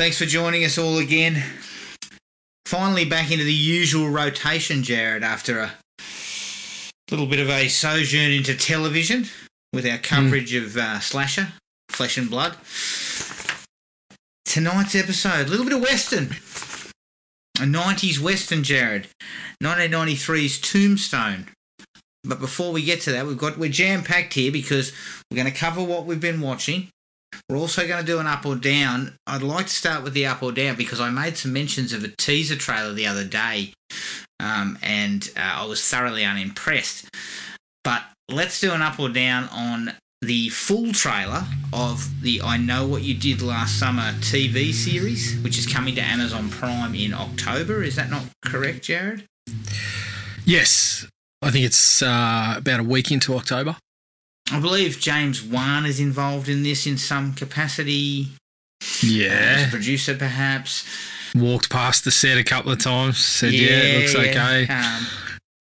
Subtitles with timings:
[0.00, 1.44] Thanks for joining us all again.
[2.64, 5.72] Finally back into the usual rotation, Jared, after a
[7.10, 9.26] little bit of a sojourn into television
[9.74, 11.48] with our coverage of uh, Slasher,
[11.90, 12.56] Flesh and Blood.
[14.46, 16.28] Tonight's episode, a little bit of Western.
[17.58, 19.06] A 90s Western, Jared.
[19.62, 21.48] 1993's Tombstone.
[22.24, 24.94] But before we get to that, we've got we're jam packed here because
[25.30, 26.88] we're going to cover what we've been watching.
[27.48, 29.16] We're also going to do an up or down.
[29.26, 32.04] I'd like to start with the up or down because I made some mentions of
[32.04, 33.72] a teaser trailer the other day,
[34.38, 37.08] um, and uh, I was thoroughly unimpressed.
[37.82, 42.86] But let's do an up or down on the full trailer of the I Know
[42.86, 47.82] What You Did Last Summer TV series, which is coming to Amazon Prime in October.
[47.82, 49.24] Is that not correct, Jared?
[50.44, 51.06] Yes,
[51.42, 53.76] I think it's uh, about a week into October.
[54.52, 58.28] I believe James Wan is involved in this in some capacity.
[59.02, 59.28] Yeah.
[59.58, 60.84] As a producer, perhaps.
[61.34, 63.18] walked past the set a couple of times.
[63.24, 65.06] Said, "Yeah, it looks okay." Um,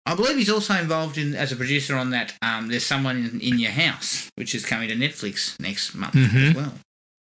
[0.05, 2.33] I believe he's also involved in as a producer on that.
[2.41, 6.27] Um, There's someone in, in your house, which is coming to Netflix next month as
[6.31, 6.55] Mhm.
[6.55, 6.77] well.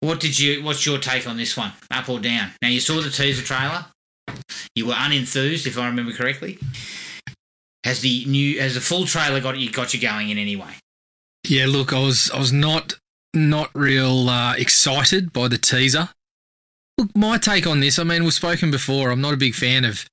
[0.00, 0.62] What did you?
[0.64, 1.72] What's your take on this one?
[1.90, 2.50] Up or down?
[2.60, 3.86] Now you saw the teaser trailer.
[4.74, 6.58] You were unenthused, if I remember correctly.
[7.84, 10.74] Has the new, has the full trailer got you got you going in any way?
[11.46, 12.94] Yeah, look, I was I was not
[13.34, 16.10] not real uh, excited by the teaser.
[16.96, 17.98] Look, my take on this.
[17.98, 19.10] I mean, we've spoken before.
[19.10, 20.06] I'm not a big fan of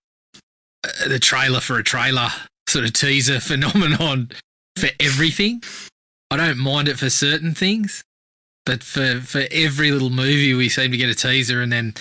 [0.84, 2.30] uh, the trailer for a trailer
[2.68, 4.32] sort of teaser phenomenon
[4.78, 5.64] for everything.
[6.30, 8.04] I don't mind it for certain things,
[8.66, 11.94] but for for every little movie, we seem to get a teaser and then.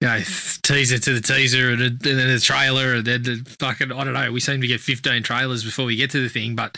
[0.00, 0.18] You know,
[0.64, 4.32] teaser to the teaser and, then the trailer and then the fucking I don't know.
[4.32, 6.76] We seem to get fifteen trailers before we get to the thing, but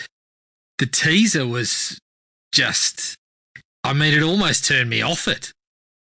[0.85, 1.99] the teaser was
[2.53, 3.17] just
[3.83, 5.51] I mean it almost turned me off it.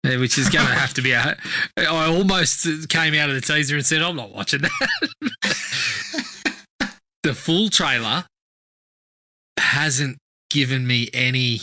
[0.05, 1.38] uh, Which is going to have to be a.
[1.78, 5.09] I almost came out of the teaser and said, I'm not watching that.
[7.23, 8.25] the full trailer
[9.57, 10.17] hasn't
[10.50, 11.61] given me any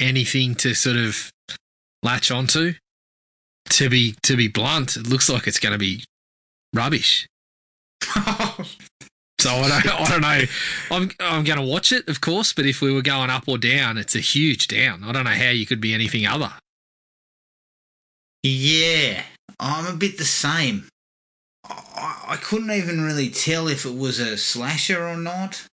[0.00, 1.30] anything to sort of
[2.02, 2.74] latch onto.
[3.70, 6.04] To be to be blunt, it looks like it's going to be
[6.72, 7.26] rubbish.
[9.38, 10.42] So I don't, I don't know.
[10.90, 13.58] I'm, I'm going to watch it, of course, but if we were going up or
[13.58, 15.04] down, it's a huge down.
[15.04, 16.52] I don't know how you could be anything other.
[18.42, 19.22] Yeah,
[19.58, 20.86] I'm a bit the same.
[21.68, 25.66] I, I couldn't even really tell if it was a slasher or not.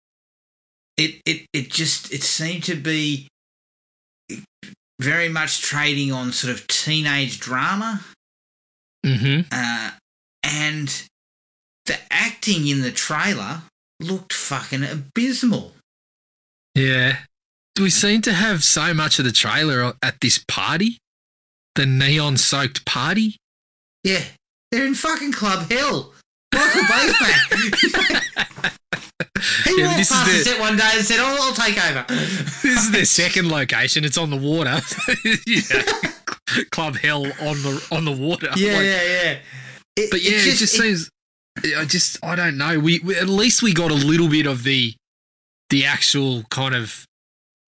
[0.97, 3.27] It it it just it seemed to be
[5.01, 8.01] very much trading on sort of teenage drama,
[9.05, 9.47] Mm-hmm.
[9.51, 9.91] uh,
[10.43, 11.09] and
[11.85, 13.61] the acting in the trailer
[13.99, 15.73] looked fucking abysmal.
[16.75, 17.17] Yeah.
[17.75, 20.97] Do we seem to have so much of the trailer at this party,
[21.75, 23.37] the neon soaked party.
[24.03, 24.23] Yeah,
[24.71, 26.11] they're in fucking Club Hell.
[26.53, 28.73] Michael Bay's back.
[29.63, 32.63] he Yeah, walked past the set one day and said, "Oh, I'll take over." This
[32.83, 34.03] is their second location.
[34.03, 34.79] It's on the water.
[35.47, 36.65] yeah.
[36.71, 38.49] Club Hell on the on the water.
[38.57, 39.37] Yeah, Like, yeah, yeah.
[39.95, 41.09] It, But yeah, it just, seems.
[41.57, 42.79] I just, I don't know.
[42.79, 44.93] We, we at least we got a little bit of the,
[45.69, 47.05] the actual kind of,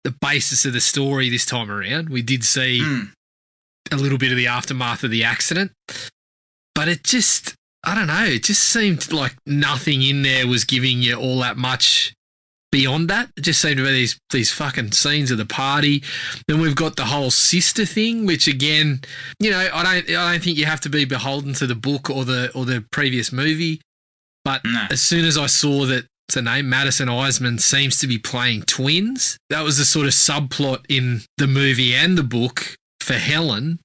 [0.03, 2.09] the basis of the story this time around.
[2.09, 3.11] We did see Mm.
[3.91, 5.71] a little bit of the aftermath of the accident,
[6.73, 7.53] but it just,
[7.83, 8.23] I don't know.
[8.25, 12.13] It just seemed like nothing in there was giving you all that much
[12.71, 13.29] beyond that.
[13.35, 16.03] It just seemed to be these these fucking scenes of the party.
[16.47, 19.01] Then we've got the whole sister thing, which again,
[19.39, 22.09] you know, I don't I don't think you have to be beholden to the book
[22.09, 23.81] or the or the previous movie.
[24.43, 24.87] But No.
[24.89, 28.63] as soon as I saw that what's her name, Madison Iseman seems to be playing
[28.63, 33.79] twins, that was the sort of subplot in the movie and the book for Helen.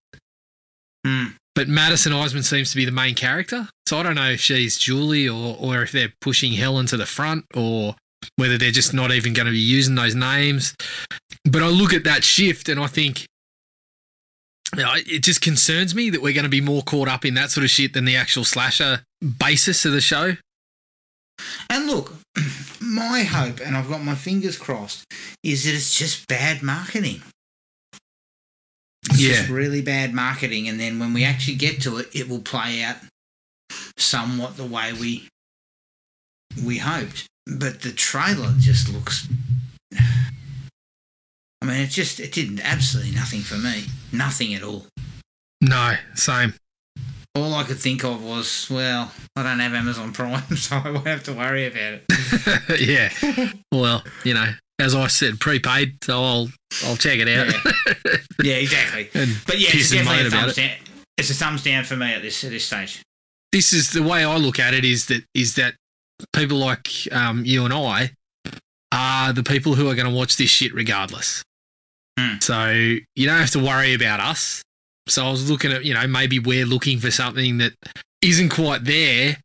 [1.06, 1.35] Mm.
[1.55, 3.69] But Madison Iseman seems to be the main character.
[3.87, 7.06] So I don't know if she's Julie or, or if they're pushing Helen to the
[7.06, 7.97] front or
[8.37, 10.75] whether they're just not even going to be using those names.
[11.44, 13.26] But I look at that shift and I think
[14.76, 17.34] you know, it just concerns me that we're going to be more caught up in
[17.34, 19.05] that sort of shit than the actual slasher
[19.38, 20.32] basis of the show.
[21.70, 22.12] And look,
[22.81, 25.05] my hope, and I've got my fingers crossed,
[25.43, 27.23] is that it's just bad marketing.
[29.11, 29.34] It's Yeah.
[29.37, 32.82] just really bad marketing, and then when we actually get to it, it will play
[32.82, 32.96] out
[33.96, 35.28] somewhat the way we
[36.64, 37.26] we hoped.
[37.47, 39.29] But the trailer just looks.
[41.63, 43.85] I mean, it just it did absolutely nothing for me.
[44.13, 44.87] Nothing at all.
[45.61, 46.55] No, same.
[47.35, 51.07] All I could think of was, well, I don't have Amazon Prime, so I won't
[51.07, 52.81] have to worry about it.
[52.81, 53.51] yeah.
[53.73, 54.47] Well, you know,
[54.79, 56.49] as I said, prepaid, so I'll
[56.85, 57.55] I'll check it out.
[58.43, 59.09] Yeah, exactly.
[59.15, 60.73] and But yeah, it's definitely a thumbs it.
[61.17, 63.03] It's a thumbs down for me at this at this stage.
[63.53, 65.75] this is the way I look at it is that is that
[66.33, 68.13] people like um, you and I
[68.93, 71.43] are the people who are going to watch this shit regardless.
[72.19, 72.37] Hmm.
[72.41, 74.63] So you don't have to worry about us.
[75.09, 77.73] So I was looking at you know maybe we're looking for something that
[78.23, 79.37] isn't quite there.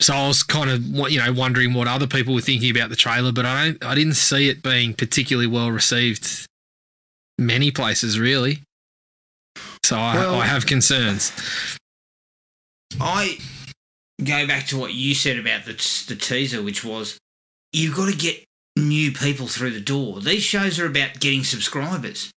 [0.00, 2.96] So I was kind of you know wondering what other people were thinking about the
[2.96, 6.46] trailer, but I don't I didn't see it being particularly well received
[7.38, 8.60] many places really.
[9.84, 11.32] So I, Well- I have concerns.
[13.00, 13.38] I
[14.22, 15.72] go back to what you said about the
[16.08, 17.18] the teaser, which was
[17.72, 18.44] you've got to get
[18.76, 20.20] new people through the door.
[20.20, 22.30] These shows are about getting subscribers.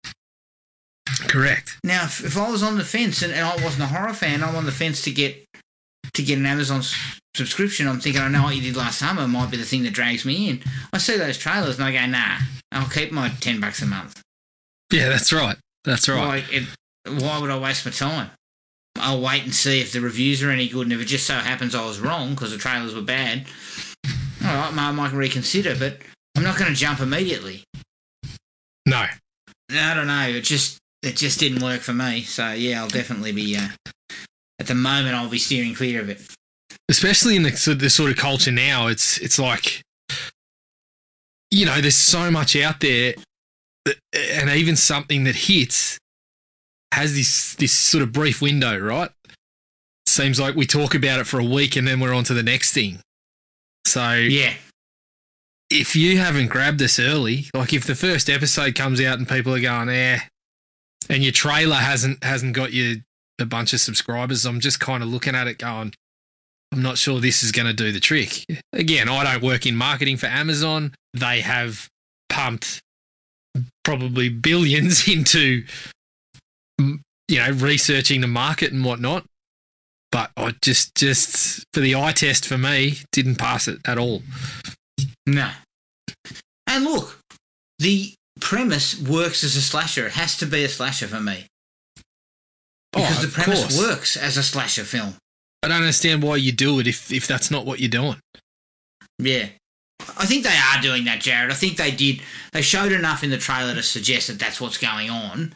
[1.27, 1.77] Correct.
[1.83, 4.43] Now, if, if I was on the fence and, and I wasn't a horror fan,
[4.43, 5.45] I'm on the fence to get
[6.13, 7.87] to get an Amazon s- subscription.
[7.87, 10.25] I'm thinking, I know what you did last summer might be the thing that drags
[10.25, 10.63] me in.
[10.91, 12.37] I see those trailers and I go, nah,
[12.71, 14.21] I'll keep my ten bucks a month.
[14.91, 15.57] Yeah, that's right.
[15.83, 16.17] That's right.
[16.17, 16.67] Why, it,
[17.21, 18.31] why would I waste my time?
[18.95, 21.33] I'll wait and see if the reviews are any good, and if it just so
[21.35, 23.45] happens I was wrong because the trailers were bad,
[24.43, 25.75] all right, I might reconsider.
[25.77, 25.97] But
[26.35, 27.63] I'm not going to jump immediately.
[28.85, 29.05] No.
[29.71, 30.27] I don't know.
[30.27, 32.21] It just it just didn't work for me.
[32.23, 33.57] So yeah, I'll definitely be.
[33.57, 33.69] Uh,
[34.59, 36.21] at the moment, I'll be steering clear of it.
[36.87, 39.81] Especially in the, the sort of culture now, it's it's like,
[41.49, 43.15] you know, there's so much out there,
[44.13, 45.97] and even something that hits
[46.91, 49.11] has this this sort of brief window, right?
[50.07, 52.43] Seems like we talk about it for a week and then we're on to the
[52.43, 52.99] next thing.
[53.85, 54.53] So Yeah,
[55.69, 59.55] if you haven't grabbed this early, like if the first episode comes out and people
[59.55, 60.19] are going, eh,
[61.09, 63.01] and your trailer hasn't hasn't got you
[63.39, 65.93] a bunch of subscribers, I'm just kind of looking at it going,
[66.71, 68.45] I'm not sure this is going to do the trick.
[68.73, 70.93] Again, I don't work in marketing for Amazon.
[71.13, 71.89] They have
[72.29, 72.81] pumped
[73.83, 75.65] probably billions into,
[77.27, 79.25] you know, researching the market and whatnot.
[80.11, 84.21] But I just, just for the eye test for me, didn't pass it at all.
[85.25, 85.49] no.
[86.67, 87.17] And look,
[87.79, 90.05] the premise works as a slasher.
[90.07, 91.45] It has to be a slasher for me
[92.93, 93.77] because Oh, the premise course.
[93.79, 95.15] works as a slasher film.
[95.63, 98.17] I don't understand why you do it if if that's not what you're doing.
[99.19, 99.47] Yeah.
[100.17, 101.51] I think they are doing that, Jared.
[101.51, 102.21] I think they did.
[102.53, 105.53] They showed enough in the trailer to suggest that that's what's going on.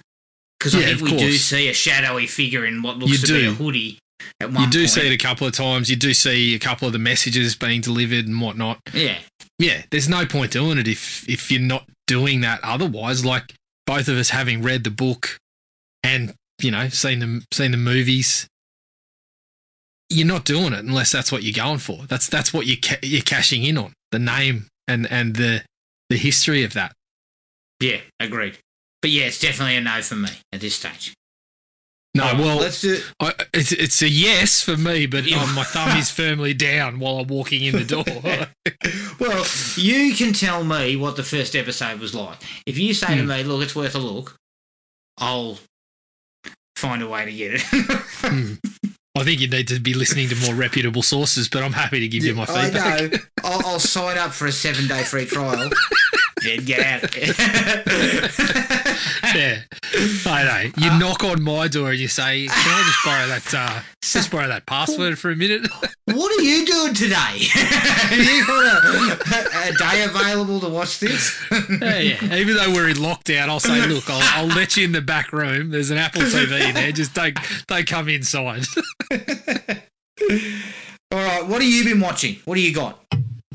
[0.59, 3.45] Because I think we do see a shadowy figure in what looks You to be
[3.47, 3.99] a hoodie
[4.39, 4.89] at one You do point.
[4.89, 5.89] see it a couple of times.
[5.89, 8.79] You do see a couple of the messages being delivered and whatnot.
[8.93, 9.17] Yeah.
[9.59, 13.23] Yeah, there's no point doing it if if you're not doing that otherwise.
[13.25, 13.53] Like
[13.85, 15.37] both of us having read the book
[16.03, 18.47] and you know seen the seen the movies,
[20.09, 22.05] you're not doing it unless that's what you're going for.
[22.07, 25.63] That's that's what you ca- you're cashing in on the name and and the
[26.09, 26.93] the history of that.
[27.79, 27.99] Yeah.
[28.19, 28.57] Agreed.
[29.05, 31.13] But yeah, it's definitely a no for me at this stage.
[32.15, 32.97] No, right, well, let's do.
[33.19, 37.19] I, it's it's a yes for me, but um, my thumb is firmly down while
[37.19, 38.03] I'm walking in the door.
[39.19, 39.45] Well,
[39.77, 42.37] you can tell me what the first episode was like.
[42.65, 43.27] If you say to Hmm.
[43.27, 44.35] me, "Look, it's worth a look,"
[45.19, 45.59] I'll
[46.75, 47.61] find a way to get it.
[47.61, 48.53] Hmm.
[49.17, 52.07] I think you need to be listening to more reputable sources, but I'm happy to
[52.07, 53.11] give you my I feedback.
[53.11, 53.17] know.
[53.43, 55.69] I'll, I'll sign up for a seven day free trial.
[56.45, 57.15] then get out.
[59.35, 59.59] Yeah,
[60.25, 60.71] I know.
[60.83, 63.53] You Uh, knock on my door and you say, "Can I just borrow that?
[63.53, 65.69] Uh, just borrow that password for a minute?"
[66.05, 67.15] what are you doing today?
[67.51, 71.35] Have you got a, a day available to watch this?
[71.81, 72.35] yeah, yeah.
[72.35, 75.33] Even though we're in lockdown, I'll say, "Look, I'll, I'll let you in the back
[75.33, 75.71] room.
[75.71, 76.91] There's an Apple TV in there.
[76.93, 77.37] Just don't
[77.67, 78.63] don't come inside."
[81.11, 82.37] All right, what have you been watching?
[82.45, 83.03] What do you got?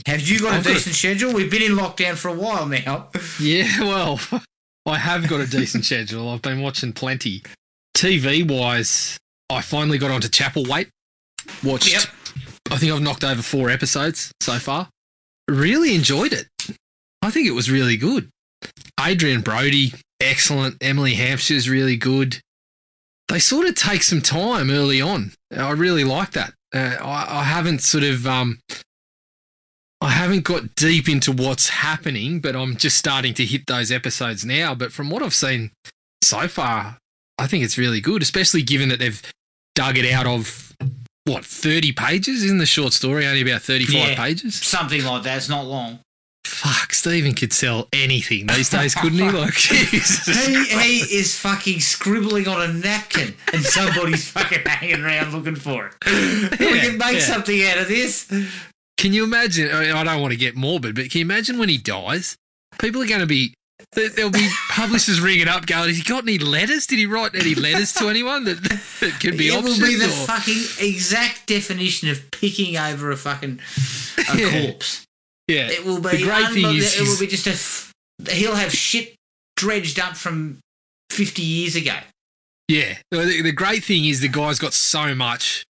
[0.06, 1.32] Have you got I've a got a- decent schedule?
[1.32, 3.08] We've been in lockdown for a while now.
[3.40, 4.20] Yeah, well,
[4.86, 6.28] I have got a decent schedule.
[6.30, 7.42] I've been watching plenty.
[7.96, 9.18] TV wise,
[9.50, 10.88] I finally got onto Chapelwaite.
[11.64, 12.02] Watched, Yep.
[12.70, 14.88] I think I've knocked over four episodes so far.
[15.48, 16.46] Really enjoyed it.
[17.22, 18.28] I think it was really good.
[19.00, 20.76] Adrien Brody, excellent.
[20.80, 22.40] Emily Hampshire's really good.
[23.28, 25.32] They sort of take some time early on.
[25.54, 26.52] I really like that.
[26.74, 28.60] Uh, I, I haven't sort of um,
[30.02, 34.44] I haven't got deep into what's happening, but I'm just starting to hit those episodes
[34.44, 34.74] now.
[34.74, 35.72] But from what I've seen
[36.22, 36.96] so far,
[37.38, 39.20] I think it's really good, especially given that they've
[39.74, 40.74] dug it out of
[41.26, 44.14] what 30 pages in the short story, only about 35 Yeah.
[44.16, 44.54] pages.
[44.54, 45.36] Something like that.
[45.36, 46.00] It's not long.
[46.46, 49.28] Fuck, Stephen could sell anything these days, couldn't he?
[49.30, 55.32] Like, Jesus He, he is fucking scribbling on a napkin and somebody's fucking hanging around
[55.32, 56.58] looking for it.
[56.58, 57.20] we can make yeah.
[57.20, 58.32] something out of this.
[59.00, 59.70] Can you imagine?
[59.74, 62.36] I, mean, I don't want to get morbid, but can you imagine when he dies?
[62.78, 63.54] People are going to be
[63.92, 66.86] there- there'll be publishers ringing up going, "Has he got any letters?
[66.86, 68.62] Did he write any letters to anyone that,
[69.00, 73.16] that can be it will be the or- fucking exact definition of picking over a
[73.16, 73.58] fucking
[74.32, 74.66] a Yeah.
[74.66, 75.04] corpse.
[75.48, 77.92] yeah, It will be The great thing is it will be just a f-
[78.30, 79.14] he'll have shit
[79.56, 80.58] dredged up from
[81.10, 81.96] 50 years ago.
[82.68, 82.98] Yeah.
[83.10, 85.64] The, the great thing is the guy's got so much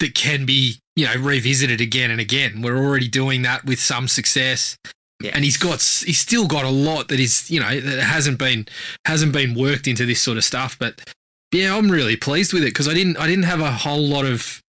[0.00, 2.62] that can be, you know, revisited again and again.
[2.62, 4.76] We're already doing that with some success.
[5.22, 5.32] Yeah.
[5.34, 8.66] And he's got he's still got a lot that is, you know, that hasn't been
[9.04, 11.14] hasn't been worked into this sort of stuff, but
[11.52, 14.24] yeah, I'm really pleased with it because I didn't I didn't have a whole lot
[14.24, 14.62] of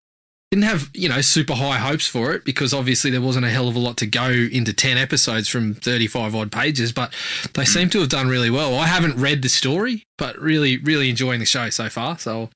[0.52, 3.70] didn't have, you know, super high hopes for it because obviously there wasn't a hell
[3.70, 7.14] of a lot to go into 10 episodes from 35 odd pages, but
[7.54, 7.68] they mm.
[7.68, 8.76] seem to have done really well.
[8.76, 12.20] I haven't read the story, but really, really enjoying the show so far.
[12.20, 12.50] So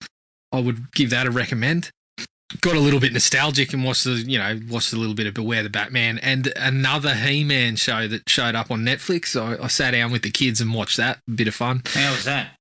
[0.52, 1.90] I would give that a recommend.
[2.62, 5.34] Got a little bit nostalgic and watched the, you know, watched a little bit of
[5.34, 9.40] Beware the Batman and another He Man show that showed up on Netflix.
[9.40, 11.20] I, I sat down with the kids and watched that.
[11.28, 11.82] A bit of fun.
[11.88, 12.52] How was that?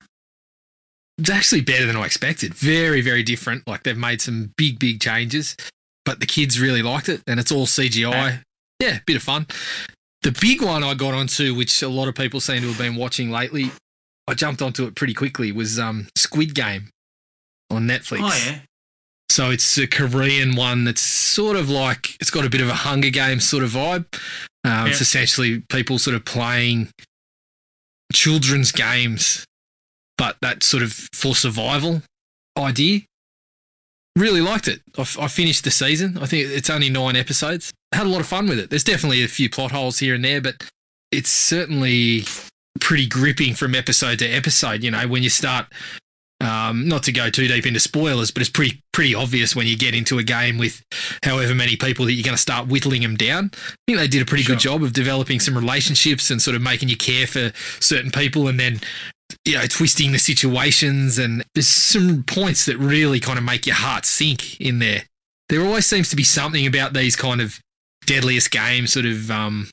[1.19, 2.55] It's actually better than I expected.
[2.55, 3.69] Very, very different.
[3.69, 5.55] Like they've made some big, big changes,
[6.05, 8.09] but the kids really liked it, and it's all CGI.
[8.09, 8.38] Okay.
[8.81, 9.47] Yeah, bit of fun.
[10.23, 12.97] The big one I got onto, which a lot of people seem to have been
[12.97, 13.71] watching lately,
[14.26, 15.53] I jumped onto it pretty quickly.
[15.53, 16.88] Was um, Squid Game
[17.71, 18.21] on Netflix.
[18.23, 18.59] Oh, yeah.
[19.31, 22.75] So it's a Korean one that's sort of like it's got a bit of a
[22.75, 24.07] Hunger Games sort of vibe.
[24.64, 26.88] Um, It's essentially people sort of playing
[28.12, 29.45] children's games,
[30.16, 32.02] but that sort of for survival
[32.57, 33.00] idea.
[34.16, 34.81] Really liked it.
[34.97, 36.16] I, f- I finished the season.
[36.19, 37.73] I think it's only nine episodes.
[37.93, 38.71] Had a lot of fun with it.
[38.71, 40.62] There's definitely a few plot holes here and there, but
[41.11, 42.25] it's certainly
[42.81, 44.85] pretty gripping from episode to episode.
[44.85, 45.66] You know, when you start
[46.41, 49.76] um, not to go too deep into spoilers, but it's pretty pretty obvious when you
[49.76, 50.85] get into a game with
[51.23, 53.50] however many people that you're going to start whittling them down.
[53.55, 56.62] I think they did a pretty good job of developing some relationships and sort of
[56.62, 58.81] making you care for certain people, and then
[59.45, 61.19] you know twisting the situations.
[61.19, 65.05] And there's some points that really kind of make your heart sink in there.
[65.49, 67.61] There always seems to be something about these kind of
[68.07, 69.31] deadliest games, sort of.
[69.31, 69.69] Um,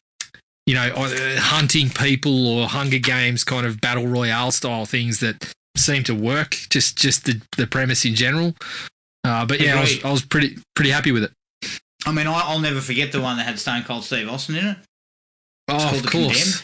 [0.68, 6.04] you know, hunting people or Hunger Games kind of battle royale style things that seem
[6.06, 6.56] to work.
[6.70, 8.54] Just just the, the premise in general.
[9.24, 11.32] Uh, but yeah, I was, I was pretty pretty happy with it.
[12.06, 14.66] I mean, I, I'll never forget the one that had Stone Cold Steve Austin in
[14.68, 14.78] it.
[15.68, 16.64] It's Oh, called of The course.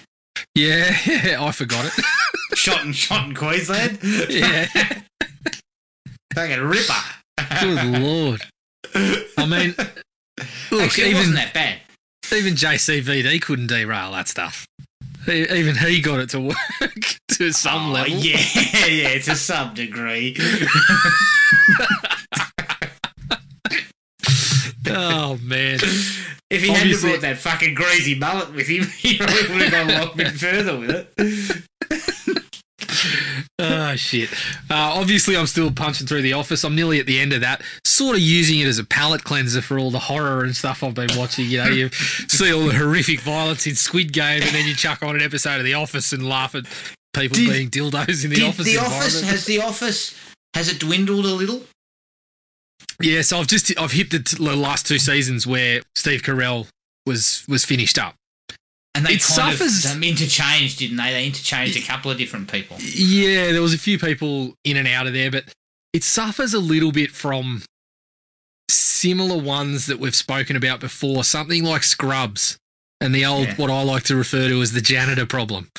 [0.55, 1.93] Yeah, yeah, I forgot it.
[2.57, 3.99] Shot and shot in Queensland.
[4.29, 4.67] yeah,
[6.33, 6.93] Fucking ripper.
[7.61, 8.41] good lord.
[8.95, 9.75] I mean,
[10.71, 11.79] look, Actually, it even wasn't that bad.
[12.33, 14.65] even JCVD couldn't derail that stuff.
[15.29, 16.55] Even he got it to work
[17.29, 18.13] to some Oh, level.
[18.17, 20.35] yeah, yeah, to some degree.
[24.89, 25.79] Oh man.
[26.49, 29.89] If he hadn't brought that fucking greasy mullet with him, he probably would have gone
[29.89, 32.36] a lot bit further with it.
[33.59, 34.31] Oh shit!
[34.69, 36.63] Uh, obviously, I'm still punching through the office.
[36.63, 37.61] I'm nearly at the end of that.
[37.85, 40.93] Sort of using it as a palate cleanser for all the horror and stuff I've
[40.93, 41.45] been watching.
[41.45, 45.01] You know, you see all the horrific violence in Squid Game, and then you chuck
[45.03, 46.65] on an episode of The Office and laugh at
[47.13, 48.65] people Did- being dildos in the office.
[48.65, 50.15] the office has the office
[50.53, 51.63] has it dwindled a little?
[53.01, 56.67] yeah, so I've just I've hit the, t- the last two seasons where Steve Carell
[57.05, 58.15] was was finished up.
[58.97, 61.11] And they It kind suffers- of um, interchanged, didn't they?
[61.11, 62.77] They interchanged a couple of different people.
[62.81, 65.45] Yeah, there was a few people in and out of there, but
[65.93, 67.63] it suffers a little bit from
[68.69, 71.23] similar ones that we've spoken about before.
[71.23, 72.57] Something like Scrubs
[72.99, 73.55] and the old Yeah.
[73.55, 75.69] what I like to refer to as the janitor problem,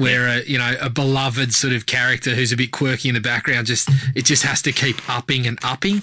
[0.00, 3.20] where a, you know a beloved sort of character who's a bit quirky in the
[3.20, 6.02] background just it just has to keep upping and upping.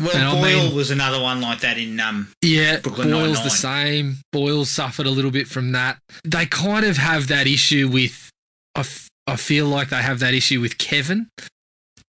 [0.00, 2.32] Well, And I Boyle mean- was another one like that in um.
[2.42, 3.44] Yeah, Brooklyn Boyle's Nine-Nine.
[3.44, 4.16] the same.
[4.32, 5.98] Boyle suffered a little bit from that.
[6.24, 8.30] They kind of have that issue with.
[8.76, 11.28] I, f- I feel like they have that issue with Kevin.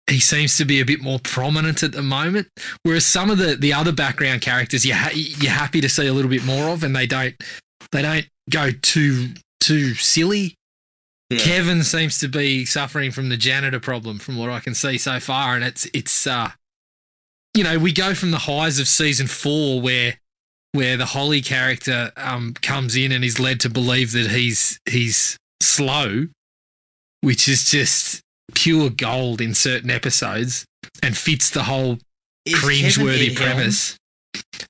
[0.09, 2.47] He seems to be a bit more prominent at the moment,
[2.83, 6.13] whereas some of the, the other background characters you ha- you're happy to see a
[6.13, 7.33] little bit more of, and they don't
[7.91, 9.29] they don't go too
[9.61, 10.53] too silly.
[11.29, 11.39] Yeah.
[11.39, 15.19] Kevin seems to be suffering from the janitor problem, from what I can see so
[15.19, 16.51] far, and it's it's uh,
[17.55, 20.19] you know, we go from the highs of season four where
[20.73, 25.37] where the Holly character um comes in and is led to believe that he's he's
[25.63, 26.27] slow,
[27.21, 28.21] which is just
[28.53, 30.65] pure gold in certain episodes
[31.01, 31.97] and fits the whole
[32.45, 33.97] Is cringeworthy premise.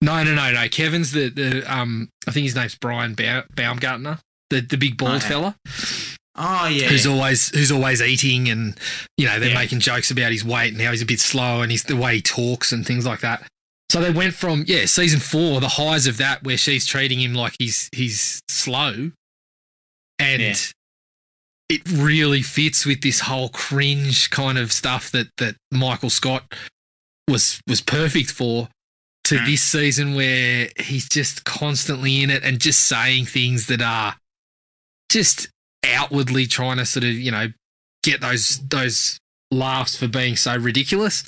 [0.01, 0.67] No, no, no, no.
[0.69, 2.07] Kevin's the the um.
[2.27, 4.19] I think his name's Brian Ba- Baumgartner,
[4.51, 5.27] the the big bald Okay.
[5.27, 5.57] fella
[6.37, 6.87] Oh yeah.
[6.89, 8.77] who's always who's always eating, and
[9.17, 9.55] you know they're Yeah.
[9.55, 12.15] making jokes about his weight and how he's a bit slow and he's the way
[12.15, 13.47] he talks and things like that.
[13.91, 17.33] So they went from yeah season four, the highs of that where she's treating him
[17.33, 19.11] like he's he's slow,
[20.19, 20.55] and Yeah.
[21.69, 26.53] it really fits with this whole cringe kind of stuff that that Michael Scott
[27.29, 28.67] was was perfect for
[29.25, 29.45] to Mm.
[29.45, 34.17] this season where he's just constantly in it and just saying things that are
[35.09, 35.47] just
[35.93, 37.47] outwardly trying to sort of, you know,
[38.03, 39.19] get those those
[39.51, 41.23] laughs for being so ridiculous.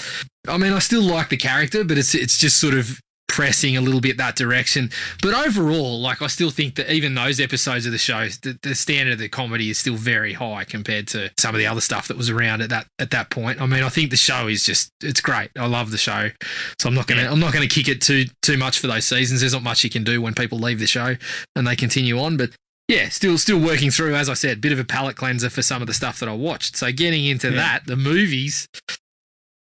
[0.48, 3.82] I mean, I still like the character, but it's it's just sort of pressing a
[3.82, 4.90] little bit that direction.
[5.22, 8.74] But overall, like I still think that even those episodes of the show, the, the
[8.74, 12.08] standard of the comedy is still very high compared to some of the other stuff
[12.08, 13.62] that was around at that at that point.
[13.62, 15.52] I mean, I think the show is just it's great.
[15.56, 16.30] I love the show,
[16.80, 17.32] so I'm not gonna Yeah.
[17.32, 19.42] I'm not gonna kick it too too much for those seasons.
[19.42, 21.16] There's not much you can do when people leave the show
[21.56, 22.52] and they continue on, but.
[22.88, 25.82] Yeah, still still working through, as I said, bit of a palate cleanser for some
[25.82, 26.78] of the stuff that I watched.
[26.78, 27.56] So getting into Yeah.
[27.56, 28.68] that, the movies,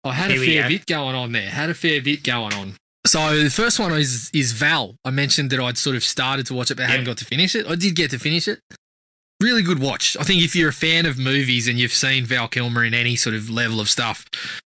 [0.03, 0.69] I had Here a fair go.
[0.69, 1.49] bit going on there.
[1.49, 2.75] Had a fair bit going on.
[3.05, 4.95] So the first one is is Val.
[5.03, 7.53] I mentioned that I'd sort of started to watch it, but hadn't got to finish
[7.55, 7.67] it.
[7.67, 8.59] I did get to finish it.
[9.41, 10.15] Really good watch.
[10.19, 13.15] I think if you're a fan of movies and you've seen Val Kilmer in any
[13.15, 14.25] sort of level of stuff,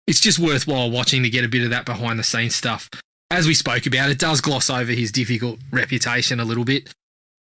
[0.07, 2.89] it's just worthwhile watching to get a bit of that behind the scenes stuff.
[3.31, 6.93] As we spoke about, it does gloss over his difficult reputation a little bit.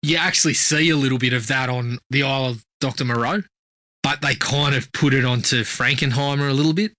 [0.03, 3.05] You actually see a little bit of that on the Isle of Dr.
[3.05, 3.43] Moreau,
[4.03, 6.93] but they kind of put it onto Frankenheimer a little bit.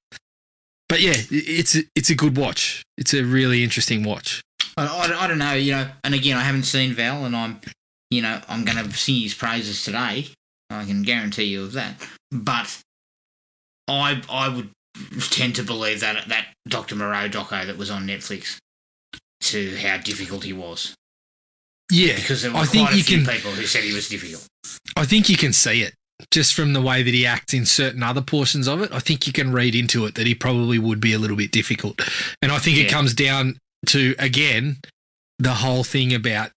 [0.89, 2.83] But yeah, it's a, it's a good watch.
[2.97, 4.41] It's a really interesting watch.
[4.75, 7.61] I, I, I don't know, you know, and again, I haven't seen Val, and I'm,
[8.09, 10.27] you know, I'm going to sing his praises today.
[10.69, 11.95] I can guarantee you of that.
[12.31, 12.81] But
[13.87, 14.69] I, I would
[15.31, 18.57] tend to believe that that Doctor Moreau doco that was on Netflix
[19.41, 20.93] to how difficult he was
[21.91, 23.35] Yeah, because there were I quite think a you few can.
[23.35, 24.47] people who said he was difficult.
[24.95, 25.93] I think you can see it
[26.31, 28.91] just from the way that he acts in certain other portions of it.
[28.91, 31.51] I think you can read into it that he probably would be a little bit
[31.51, 32.01] difficult,
[32.41, 34.77] and I think it comes down to again
[35.39, 36.51] the whole thing about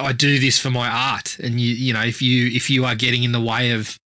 [0.00, 2.94] I do this for my art, and you you know if you if you are
[2.94, 3.96] getting in the way of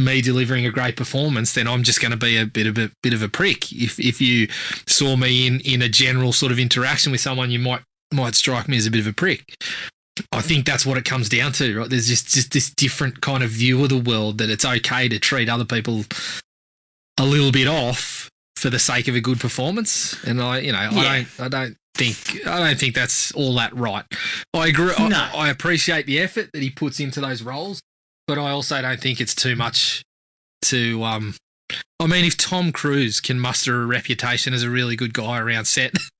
[0.00, 2.90] me delivering a great performance, then I'm just going to be a bit of a
[3.02, 3.72] bit of a prick.
[3.72, 4.48] If if you
[4.86, 8.68] saw me in in a general sort of interaction with someone, you might might strike
[8.68, 9.44] me as a bit of a prick.
[10.32, 11.88] I think that's what it comes down to, right?
[11.90, 15.18] There's just just this different kind of view of the world that it's okay to
[15.18, 16.04] treat other people
[17.18, 20.22] a little bit off for the sake of a good performance.
[20.24, 21.00] And I, you know, Yeah.
[21.00, 24.04] I don't, I don't think, I don't think that's all that right.
[24.54, 24.92] I agree.
[24.98, 25.30] I- No.
[25.34, 27.80] I, appreciate the effort that he puts into those roles,
[28.26, 30.02] but I also don't think it's too much
[30.62, 31.04] to.
[31.04, 31.34] um
[32.00, 35.66] I mean, if Tom Cruise can muster a reputation as a really good guy around
[35.66, 35.92] set,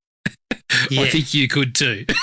[0.90, 1.02] Yeah.
[1.02, 2.04] I think you could too.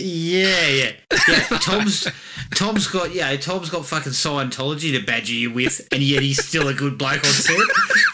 [0.00, 0.92] Yeah, yeah,
[1.28, 1.42] yeah.
[1.60, 2.06] Tom's
[2.54, 6.68] Tom's got yeah, Tom's got fucking Scientology to badger you with, and yet he's still
[6.68, 7.56] a good bloke on set.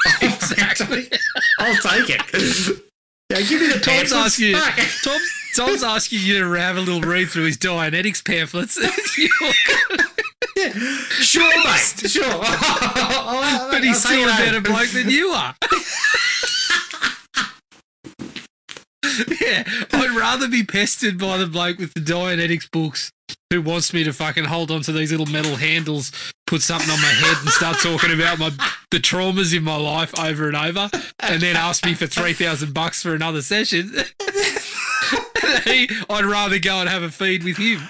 [0.07, 1.11] Oh, exactly.
[1.59, 2.83] I'll take it.
[3.31, 4.55] Yeah, give me the Tom's asking.
[5.03, 8.79] Tom's, Tom's asking you to have a little read through his Dianetics pamphlets.
[10.57, 10.71] Yeah.
[10.71, 12.11] Sure, mate.
[12.11, 12.25] Sure.
[12.31, 15.55] But he's I'll still a better bloke than you are.
[19.41, 23.13] yeah, I'd rather be pestered by the bloke with the Dianetics books
[23.51, 26.13] who wants me to fucking hold on to these little metal handles,
[26.47, 28.51] put something on my head, and start talking about my
[28.91, 30.91] the traumas in my life over and over,
[31.21, 33.93] and then ask me for three thousand bucks for another session.
[35.67, 37.81] I'd rather go and have a feed with him.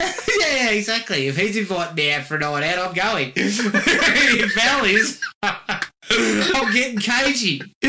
[0.38, 1.28] Yeah, exactly.
[1.28, 3.32] If he's inviting me out for a night out, I'm going.
[3.36, 5.20] if Val is,
[6.10, 7.62] I'm getting cagey.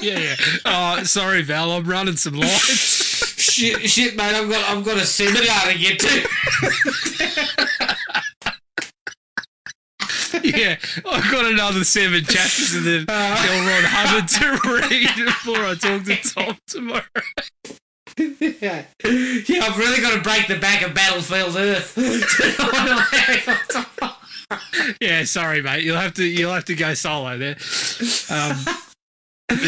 [0.00, 0.36] yeah, yeah.
[0.64, 1.70] Oh, sorry, Val.
[1.72, 2.50] I'm running some lines.
[2.60, 4.34] shit, shit, mate.
[4.34, 6.28] I've got, I've got a seminar to get to.
[10.42, 10.76] yeah,
[11.10, 13.08] I've got another seven chapters of the L.
[13.08, 17.02] Ron Hubbard to read before I talk to Tom tomorrow.
[18.18, 18.84] yeah.
[19.02, 21.96] yeah, I've really got to break the back of Battlefield Earth.
[25.00, 25.84] Yeah, sorry, mate.
[25.84, 27.56] You'll have to you'll have to go solo there.
[28.30, 28.56] Um,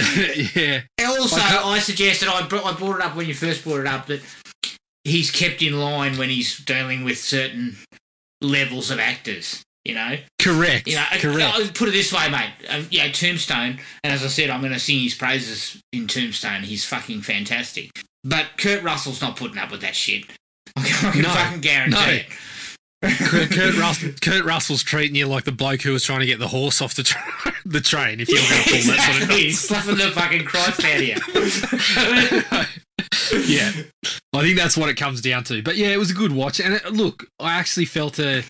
[0.54, 3.64] yeah, also, I can't- I suggested I brought, I brought it up when you first
[3.64, 4.22] brought it up that
[5.04, 7.76] he's kept in line when he's dealing with certain
[8.40, 9.62] levels of actors.
[9.84, 10.88] You know, correct.
[10.88, 11.04] you know.
[11.18, 11.54] correct.
[11.54, 12.48] I'll put it this way, mate.
[12.70, 16.62] Um, yeah, Tombstone, and as I said, I'm going to sing his praises in Tombstone.
[16.62, 17.90] He's fucking fantastic.
[18.24, 20.24] But Kurt Russell's not putting up with that shit.
[20.74, 22.08] I can, I can No, fucking guarantee no.
[22.08, 22.26] it.
[23.04, 26.38] Kurt, Kurt, Russell, Kurt Russell's treating you like the bloke who was trying to get
[26.38, 28.20] the horse off the, tra- the train.
[28.20, 29.42] If you're going to pull that sort of exactly.
[29.42, 31.16] He's slapping the fucking Christ out of you.
[33.54, 33.72] yeah,
[34.32, 35.62] I think that's what it comes down to.
[35.62, 36.60] But yeah, it was a good watch.
[36.60, 38.44] And it, look, I actually felt a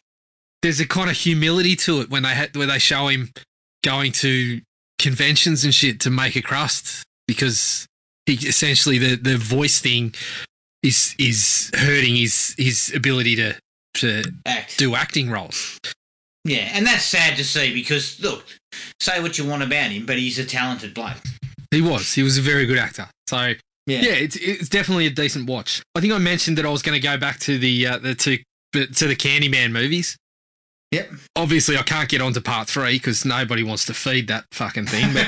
[0.62, 3.31] there's a kind of humility to it when they had where they show him
[3.85, 4.61] going to
[4.99, 7.87] conventions and shit to make a crust because
[8.27, 10.14] he essentially the the voice thing
[10.83, 13.55] is is hurting his his ability to
[13.94, 14.78] to Act.
[14.78, 15.78] do acting roles.
[16.44, 18.44] Yeah, and that's sad to see because look,
[19.00, 21.16] say what you want about him, but he's a talented bloke.
[21.70, 22.12] He was.
[22.12, 23.09] He was a very good actor.
[23.28, 23.38] So
[23.87, 25.83] yeah, yeah it's it's definitely a decent watch.
[25.94, 28.14] I think I mentioned that I was going to go back to the uh, the
[28.14, 28.38] two
[28.72, 30.16] to the Candyman movies.
[30.90, 31.11] Yep.
[31.35, 34.87] Obviously, I can't get on to part three because nobody wants to feed that fucking
[34.87, 35.12] thing.
[35.12, 35.26] But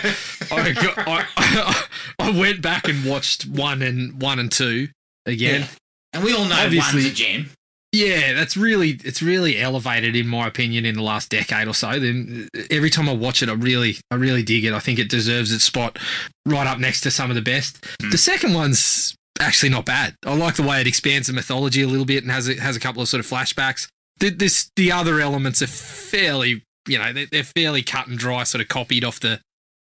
[0.52, 1.86] I, got, I,
[2.20, 4.88] I went back and watched one and one and two
[5.24, 5.62] again.
[5.62, 5.66] Yeah.
[6.12, 7.50] And we all know Obviously- one's a gem.
[7.92, 11.98] Yeah, that's really it's really elevated in my opinion in the last decade or so.
[11.98, 14.72] Then every time I watch it, I really I really dig it.
[14.72, 15.98] I think it deserves its spot
[16.44, 17.84] right up next to some of the best.
[18.02, 18.10] Hmm.
[18.10, 20.14] The second one's actually not bad.
[20.24, 22.76] I like the way it expands the mythology a little bit and has a, has
[22.76, 23.88] a couple of sort of flashbacks.
[24.18, 28.42] The, this the other elements are fairly you know they're, they're fairly cut and dry,
[28.44, 29.40] sort of copied off the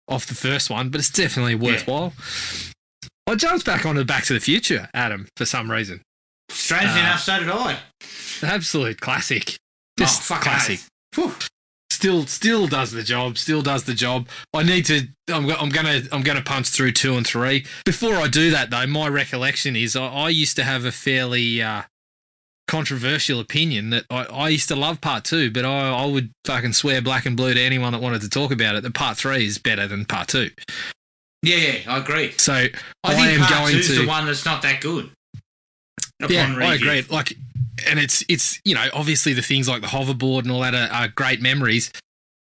[0.07, 2.13] off the first one, but it's definitely worthwhile.
[3.27, 6.01] I jumped back onto Back to the Future, Adam, for some reason.
[6.51, 7.77] Strangely Uh, enough, so did I.
[8.43, 9.57] Absolute classic.
[9.97, 10.79] Just oh, classic.
[11.91, 13.37] Still, still does the job.
[13.37, 14.27] Still does the job.
[14.53, 15.07] I need to.
[15.31, 16.01] I'm, I'm gonna.
[16.11, 17.65] I'm gonna punch through two and three.
[17.85, 21.61] Before I do that, though, my recollection is I, I used to have a fairly
[21.61, 21.83] uh,
[22.67, 26.73] controversial opinion that I, I used to love part two, but I, I would fucking
[26.73, 29.45] swear black and blue to anyone that wanted to talk about it that part three
[29.45, 30.49] is better than part two.
[31.43, 32.31] Yeah, yeah, I agree.
[32.37, 32.69] So I,
[33.03, 35.11] I think am part going two's to- the one that's not that good.
[36.23, 37.01] Upon yeah, I agree.
[37.09, 37.37] Like,
[37.87, 40.93] and it's it's you know obviously the things like the hoverboard and all that are,
[40.93, 41.91] are great memories,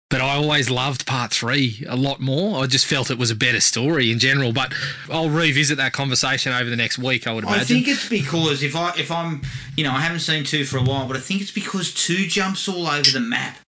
[0.08, 2.62] but I always loved part three a lot more.
[2.62, 4.52] I just felt it was a better story in general.
[4.52, 4.72] But
[5.10, 7.26] I'll revisit that conversation over the next week.
[7.26, 7.60] I would imagine.
[7.60, 9.42] I think it's because if I if I'm
[9.76, 12.26] you know I haven't seen two for a while, but I think it's because two
[12.26, 13.58] jumps all over the map.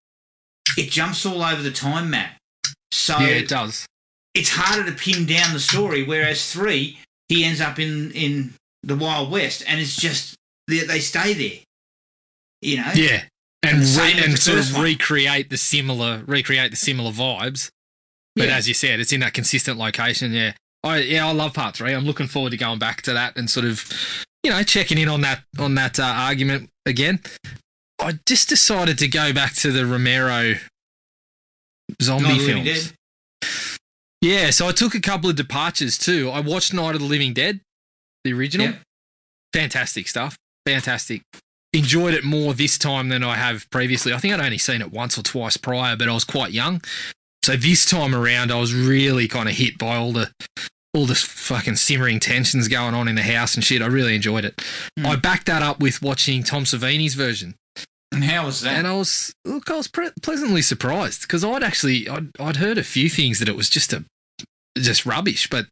[0.76, 2.36] It jumps all over the time map,
[2.92, 3.84] so yeah, it does.
[4.34, 6.04] it's harder to pin down the story.
[6.04, 10.36] Whereas three, he ends up in in the Wild West, and it's just
[10.66, 11.58] they, they stay there.
[12.62, 12.90] You know.
[12.94, 13.22] Yeah,
[13.62, 14.82] and And re- and sort of one.
[14.82, 17.70] recreate the similar recreate the similar vibes.
[18.36, 18.56] But Yeah.
[18.56, 20.32] as you said, it's in that consistent location.
[20.32, 20.52] Yeah,
[20.84, 21.92] I yeah I love part three.
[21.92, 23.84] I'm looking forward to going back to that and sort of
[24.44, 27.20] you know checking in on that on that uh, argument again.
[28.00, 30.54] I just decided to go back to the Romero
[32.00, 32.92] zombie Night of the Living films.
[34.20, 36.30] Yeah, so I took a couple of departures too.
[36.30, 37.60] I watched Night of the Living Dead,
[38.24, 38.66] the original.
[38.66, 38.78] Yep.
[39.52, 40.36] Fantastic stuff.
[40.66, 41.22] Fantastic.
[41.72, 44.12] Enjoyed it more this time than I have previously.
[44.12, 46.80] I think I'd only seen it once or twice prior, but I was quite young.
[47.44, 50.30] So this time around, I was really kind of hit by all the
[50.94, 53.82] all the fucking simmering tensions going on in the house and shit.
[53.82, 54.60] I really enjoyed it.
[54.98, 55.06] Hmm.
[55.06, 57.54] I backed that up with watching Tom Savini's version,
[58.10, 58.74] And how was that?
[58.76, 62.78] and I was look, I was pre- pleasantly surprised because I'd actually I'd, I'd heard
[62.78, 64.04] a few things that it was just a
[64.76, 65.66] just rubbish, but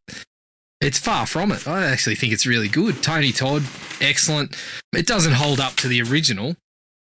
[0.81, 1.67] it's far from it.
[1.67, 3.03] I actually think it's really good.
[3.03, 3.63] Tony Todd,
[4.01, 4.57] excellent.
[4.95, 6.57] It doesn't hold up to the original,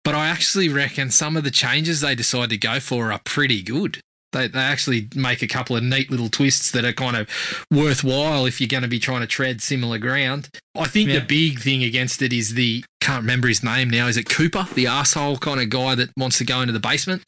[0.05, 3.63] but I actually reckon some of the changes they decide to go for are pretty
[3.63, 4.01] good.
[4.33, 7.29] They, they actually make a couple of neat little twists that are kind of
[7.71, 10.49] worthwhile if you're going to be trying to tread similar ground.
[10.77, 11.19] I think Yeah.
[11.19, 14.07] the big thing against it is the can't remember his name now.
[14.07, 17.25] Is it Cooper, the asshole kind of guy that wants to go into the basement?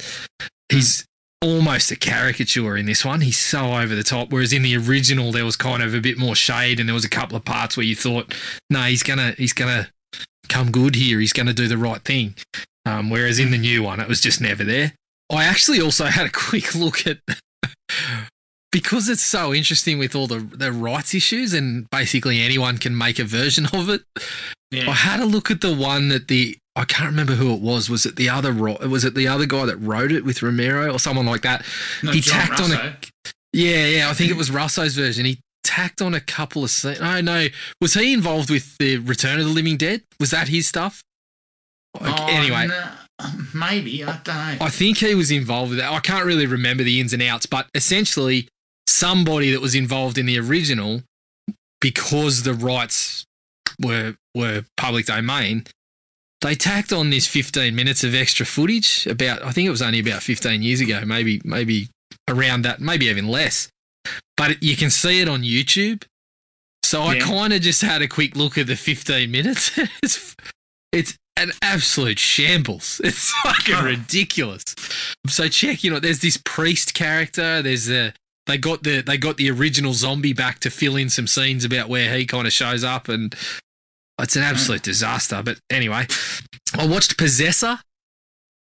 [0.68, 1.04] He's
[1.42, 3.20] almost a caricature in this one.
[3.20, 4.30] He's so over the top.
[4.30, 7.04] Whereas in the original, there was kind of a bit more shade, and there was
[7.04, 8.34] a couple of parts where you thought,
[8.70, 9.90] "No, he's gonna he's gonna
[10.48, 11.20] come good here.
[11.20, 12.36] He's gonna do the right thing."
[12.86, 14.94] Um, whereas in the new one, it was just never there.
[15.30, 17.18] I actually also had a quick look at
[18.70, 23.18] because it's so interesting with all the the rights issues, and basically anyone can make
[23.18, 24.02] a version of it.
[24.72, 27.90] I had a look at the one that the I can't remember who it was.
[27.90, 30.92] Was it the other ro- was it the other guy that wrote it with Romero
[30.92, 31.64] or someone like that?
[32.02, 32.94] No, he John tacked on a- Russo.
[33.52, 35.26] Yeah, yeah, I think it was Russo's version.
[35.26, 36.98] He tacked on a couple of scenes.
[37.00, 37.48] Oh no,
[37.80, 40.02] was he involved with the Return of the Living Dead?
[40.18, 41.02] Was that his stuff?
[42.00, 42.88] Like, Oh, anyway, no,
[43.54, 44.56] maybe I don't know.
[44.64, 45.92] I think he was involved with that.
[45.92, 48.48] I can't really remember the ins and outs, but essentially,
[48.88, 51.02] somebody that was involved in the original,
[51.82, 53.26] because the rights
[53.78, 55.64] were were public domain,
[56.42, 59.06] they tacked on this 15 minutes of extra footage.
[59.06, 61.88] About, I think it was only about 15 years ago, maybe maybe
[62.28, 63.68] around that, maybe even less.
[64.36, 66.04] But you can see it on YouTube.
[66.84, 69.78] So I kind of just had a quick look at the 15 minutes.
[70.02, 70.36] it's
[70.92, 73.00] it's an absolute shambles.
[73.04, 74.64] It's fucking ridiculous.
[75.28, 77.62] So check, you know, there's this priest character.
[77.62, 78.12] There's the
[78.46, 81.88] they got the they got the original zombie back to fill in some scenes about
[81.88, 83.34] where he kind of shows up, and
[84.20, 85.42] it's an absolute disaster.
[85.44, 86.06] But anyway,
[86.76, 87.78] I watched Possessor,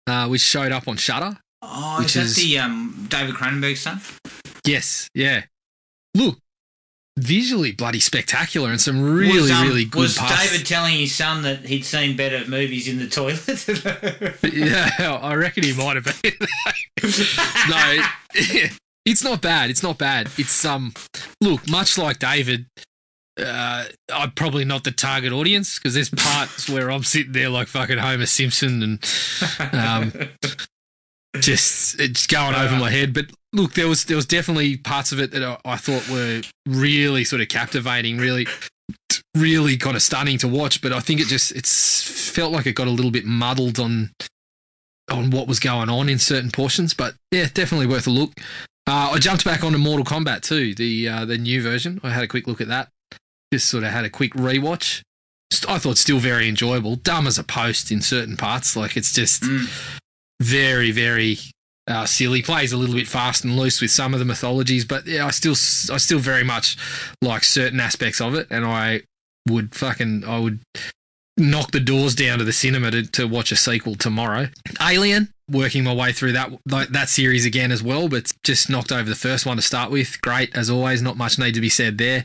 [0.06, 1.38] uh, which showed up on Shudder.
[1.62, 4.00] oh, which is that is- the um, David Cronenberg son?
[4.66, 5.44] Yes, yeah.
[6.14, 6.38] Look,
[7.18, 10.16] visually bloody spectacular and some really was, um, really good Was.
[10.16, 14.42] David telling his son that he'd seen better movies in the toilet?
[14.54, 16.32] yeah, I reckon he might have been.
[17.68, 18.04] no,
[19.04, 19.70] it's not bad.
[19.70, 20.30] It's not bad.
[20.38, 20.94] It's um,
[21.40, 22.66] look, much like David,
[23.38, 27.68] uh, I'm probably not the target audience because there's parts where I'm sitting there like
[27.68, 30.12] fucking Homer Simpson and um,
[31.40, 33.12] just it's going over my head.
[33.12, 36.42] But look, there was there was definitely parts of it that I, I thought were
[36.66, 38.46] really sort of captivating, really,
[39.36, 40.80] really kind of stunning to watch.
[40.80, 44.12] But I think it just it's felt like it got a little bit muddled on
[45.10, 46.94] on what was going on in certain portions.
[46.94, 48.32] But yeah, definitely worth a look.
[48.86, 52.00] Uh, I jumped back onto Mortal Kombat too, the uh, the new version.
[52.04, 52.90] I had a quick look at that.
[53.52, 55.02] Just sort of had a quick rewatch.
[55.68, 56.96] I thought still very enjoyable.
[56.96, 58.76] Dumb as a post in certain parts.
[58.76, 59.68] Like it's just Mm.
[60.40, 61.38] very, very
[61.86, 62.42] uh, silly.
[62.42, 65.30] Plays a little bit fast and loose with some of the mythologies, but yeah, I
[65.30, 66.76] still, I still very much
[67.22, 69.02] like certain aspects of it, and I
[69.48, 70.60] would fucking, I would
[71.36, 74.48] knock the doors down to the cinema to, to watch a sequel tomorrow.
[74.80, 79.08] Alien, working my way through that that series again as well, but just knocked over
[79.08, 80.20] the first one to start with.
[80.22, 81.02] Great as always.
[81.02, 82.24] Not much need to be said there.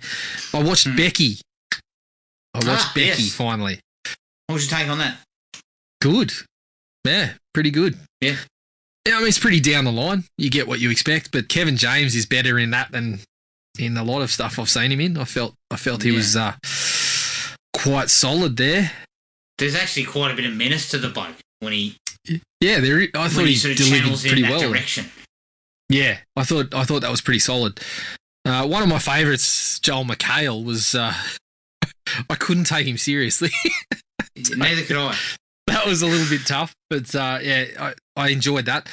[0.53, 0.95] I watched Hmm.
[0.95, 1.37] Becky.
[2.53, 3.33] I watched Ah, Becky yes.
[3.35, 3.79] finally.
[4.47, 5.17] what was your take on that?
[6.01, 6.33] Good.
[7.05, 7.97] Yeah, pretty good.
[8.21, 8.37] Yeah.
[9.07, 10.25] Yeah, I mean, it's pretty down the line.
[10.37, 13.19] You get what you expect, but Kevin James is better in that than
[13.79, 15.17] in a lot of stuff I've seen him in.
[15.17, 16.17] I felt I felt he Yeah.
[16.17, 16.53] was uh,
[17.73, 18.91] quite solid there.
[19.57, 21.97] There's actually quite a bit of menace to the bloke when he
[22.61, 23.01] Yeah, there.
[23.13, 24.69] I thought when he, he sort of delivered channels in pretty that well.
[24.71, 25.05] direction.
[25.89, 27.79] Yeah, I thought I thought that was pretty solid.
[28.45, 31.13] Uh, one of my favourites, Joel McHale, was uh,
[32.29, 33.49] I couldn't take him seriously.
[34.55, 35.15] Neither could I.
[35.67, 38.87] that was a little bit tough, but uh, yeah, I, I enjoyed that.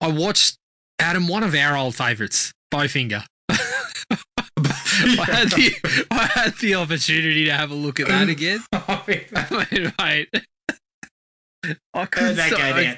[0.00, 0.56] I watched
[0.98, 3.24] Adam, one of our old favourites, Bowfinger.
[5.20, 8.60] I had the I had the opportunity to have a look at that again.
[9.06, 9.28] Wait.
[11.94, 12.96] I couldn't that stop- go down.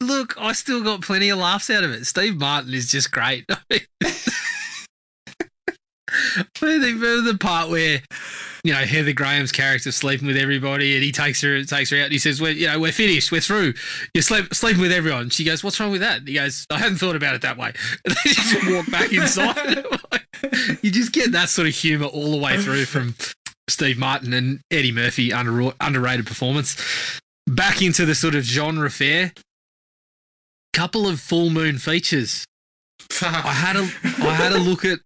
[0.00, 2.06] Look, I still got plenty of laughs out of it.
[2.06, 3.44] Steve Martin is just great.
[6.38, 8.00] I the part where
[8.64, 12.04] you know Heather Graham's character sleeping with everybody, and he takes her takes her out.
[12.04, 13.74] And he says, "We're you know we're finished, we're through.
[14.14, 16.98] You're sleep, sleeping with everyone." She goes, "What's wrong with that?" He goes, "I hadn't
[16.98, 17.72] thought about it that way."
[18.04, 19.84] And they just walk back inside.
[20.82, 23.14] you just get that sort of humour all the way through from
[23.68, 26.76] Steve Martin and Eddie Murphy, under, underrated performance.
[27.46, 29.32] Back into the sort of genre fare.
[30.72, 32.44] Couple of full moon features.
[33.22, 35.00] I had a I had a look at.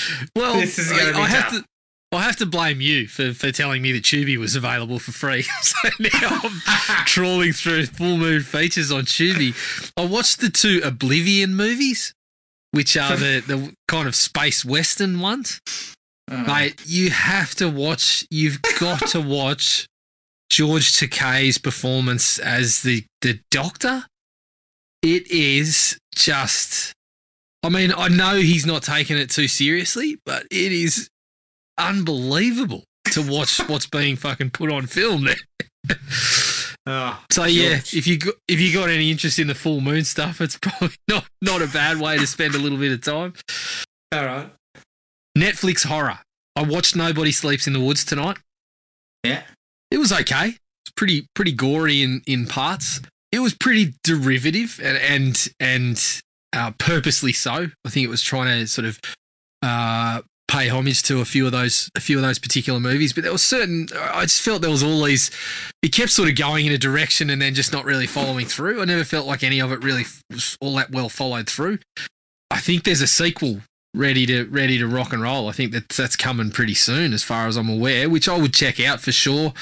[0.36, 1.62] well, This is gonna I, be I have tough.
[1.62, 1.64] to.
[2.14, 5.42] I have to blame you for, for telling me that Tubi was available for free.
[5.62, 6.60] so now I'm
[7.06, 9.54] trawling through full moon features on Tubi.
[9.96, 12.12] I watched the two Oblivion movies,
[12.72, 15.62] which are the, the kind of space western ones.
[16.30, 16.36] Oh.
[16.44, 18.26] Mate, you have to watch.
[18.30, 19.86] You've got to watch
[20.50, 24.04] George Takei's performance as the the Doctor.
[25.02, 26.92] It is just.
[27.62, 31.08] I mean, I know he's not taking it too seriously, but it is
[31.78, 35.96] unbelievable to watch what's being fucking put on film there.
[36.86, 37.94] Oh, So yeah, George.
[37.94, 40.96] if you got, if you got any interest in the full moon stuff, it's probably
[41.08, 43.34] not not a bad way to spend a little bit of time.
[44.12, 44.50] all right.
[45.38, 46.18] Netflix horror.
[46.56, 48.36] I watched Nobody Sleeps in the Woods tonight.
[49.24, 49.42] Yeah.
[49.90, 50.48] It was okay.
[50.84, 53.00] It's pretty pretty gory in in parts.
[53.30, 56.20] It was pretty derivative and and and
[56.52, 57.68] uh, purposely so.
[57.84, 59.00] I think it was trying to sort of
[59.62, 63.12] uh, pay homage to a few of those a few of those particular movies.
[63.12, 63.88] But there was certain.
[63.98, 65.30] I just felt there was all these.
[65.82, 68.82] It kept sort of going in a direction and then just not really following through.
[68.82, 71.78] I never felt like any of it really was all that well followed through.
[72.50, 73.60] I think there's a sequel
[73.94, 75.48] ready to ready to rock and roll.
[75.48, 78.54] I think that that's coming pretty soon, as far as I'm aware, which I would
[78.54, 79.54] check out for sure.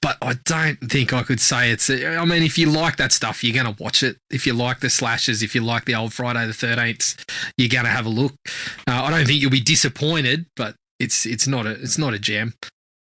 [0.00, 1.90] But I don't think I could say it's.
[1.90, 4.16] I mean, if you like that stuff, you're going to watch it.
[4.30, 7.24] If you like the slashes, if you like the old Friday the Thirteenth,
[7.58, 8.34] you're going to have a look.
[8.88, 12.18] Uh, I don't think you'll be disappointed, but it's it's not a it's not a
[12.18, 12.54] jam.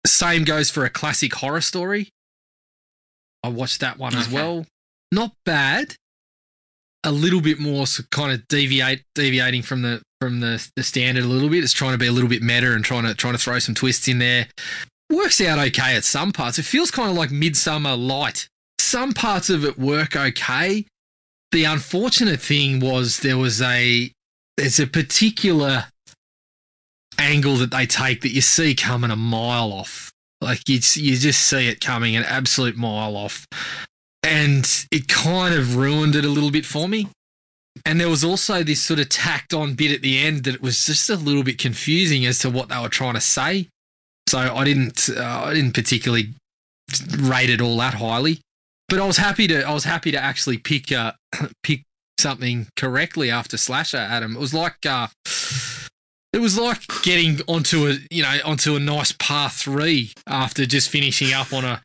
[0.07, 2.09] Same goes for a classic horror story.
[3.43, 4.65] I watched that one as well.
[5.11, 5.95] Not bad.
[7.03, 11.23] A little bit more so kind of deviate deviating from the from the the standard
[11.23, 11.63] a little bit.
[11.63, 13.75] It's trying to be a little bit meta and trying to trying to throw some
[13.75, 14.47] twists in there.
[15.11, 16.59] Works out okay at some parts.
[16.59, 18.47] It feels kind of like Midsommar Light.
[18.77, 20.85] Some parts of it work okay.
[21.51, 24.11] The unfortunate thing was there was a
[24.55, 25.85] there's a particular
[27.17, 30.11] angle that they take that you see coming a mile off.
[30.41, 33.45] Like you, you just see it coming an absolute mile off,
[34.23, 37.09] and it kind of ruined it a little bit for me.
[37.85, 40.61] And there was also this sort of tacked on bit at the end that it
[40.61, 43.67] was just a little bit confusing as to what they were trying to say.
[44.29, 46.35] So I didn't, uh, I didn't particularly
[47.17, 48.41] rate it all that highly.
[48.87, 51.13] But I was happy to, I was happy to actually pick, uh,
[51.63, 51.83] pick
[52.19, 53.97] something correctly after Slasher.
[53.97, 55.07] Adam, it was like, uh,
[56.31, 60.89] it was like getting onto a, you know, onto a nice par three after just
[60.89, 61.81] finishing up on a,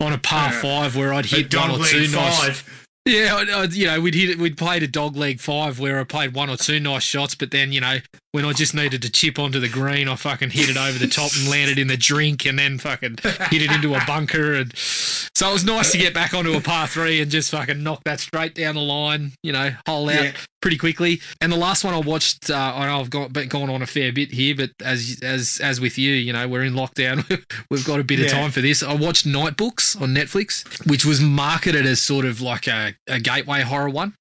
[0.00, 2.64] on a par five where I'd hit one or two nice.
[3.06, 4.38] Yeah, you know, we'd hit.
[4.38, 7.50] We'd played a dog leg five where I played one or two nice shots, but
[7.50, 7.98] then you know
[8.32, 11.06] when I just needed to chip onto the green, I fucking hit it over the
[11.06, 13.18] top and landed in the drink, and then fucking
[13.50, 14.54] hit it into a bunker.
[14.54, 17.82] And so it was nice to get back onto a par three and just fucking
[17.82, 19.32] knock that straight down the line.
[19.42, 20.32] You know, hole out Yeah.
[20.62, 21.20] pretty quickly.
[21.42, 24.12] And the last one I watched, uh, I know I've got gone on a fair
[24.12, 27.22] bit here, but as as as with you, you know, we're in lockdown.
[27.70, 28.82] We've got a bit of time for this.
[28.82, 33.62] I watched Nightbooks on Netflix, which was marketed as sort of like a, a gateway
[33.62, 34.14] horror one.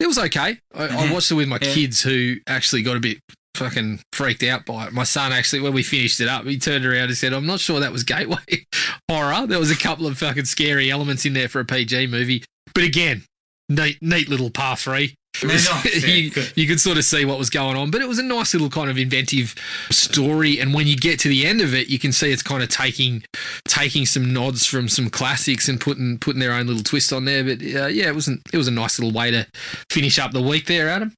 [0.00, 0.58] It was okay.
[0.74, 1.12] I, I Mhm.
[1.12, 1.74] watched it with my Yeah.
[1.74, 3.18] kids who actually got a bit
[3.54, 4.92] fucking freaked out by it.
[4.92, 7.60] My son actually, when we finished it up, he turned around and said, I'm not
[7.60, 8.38] sure that was gateway
[9.10, 9.46] horror.
[9.46, 12.42] There was a couple of fucking scary elements in there for a PG movie.
[12.74, 13.24] But again,
[13.68, 15.14] neat, neat little par three.
[15.42, 16.04] Was- nice.
[16.06, 18.52] You, you could sort of see what was going on, but it was a nice
[18.54, 19.54] little kind of inventive
[19.90, 20.60] story.
[20.60, 22.68] And when you get to the end of it, you can see it's kind of
[22.68, 23.24] taking
[23.66, 27.42] taking some nods from some classics and putting putting their own little twist on there.
[27.44, 28.42] But uh, yeah, it wasn't.
[28.52, 29.46] It was a nice little way to
[29.90, 31.14] finish up the week there, Adam.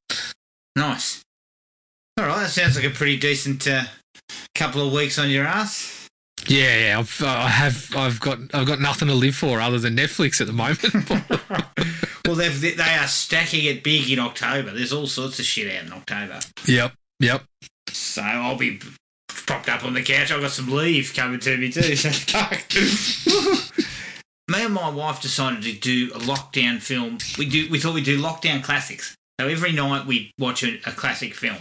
[0.76, 1.22] Nice.
[2.18, 3.82] All right, that sounds like a pretty decent uh,
[4.54, 6.03] couple of weeks on your ass.
[6.46, 6.98] Yeah, yeah.
[6.98, 7.94] I've, uh, I have.
[7.96, 8.38] I've got.
[8.52, 11.64] I've got nothing to live for other than Netflix at the moment.
[12.26, 14.70] Well, they've, they are stacking it big in October.
[14.70, 16.40] There's all sorts of shit out in October.
[16.66, 16.94] yep.
[17.20, 17.44] Yep.
[17.90, 18.80] So I'll be
[19.28, 20.32] propped up on the couch.
[20.32, 21.82] I've got some leave coming to me too.
[24.48, 27.18] Me and my wife decided to do a lockdown film.
[27.38, 27.68] We do.
[27.70, 29.14] We thought we'd do lockdown classics.
[29.40, 31.56] So every night we watch a, a classic film.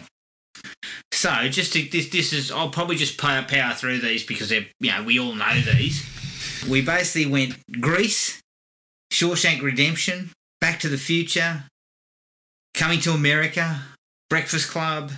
[1.11, 2.51] So just to this, this is.
[2.51, 4.65] I'll probably just power, power through these because they're.
[4.79, 6.05] You know, we all know these.
[6.69, 8.41] We basically went Grease,
[9.11, 11.63] Shawshank Redemption, Back to the Future,
[12.73, 13.81] Coming to America,
[14.29, 15.11] Breakfast Club,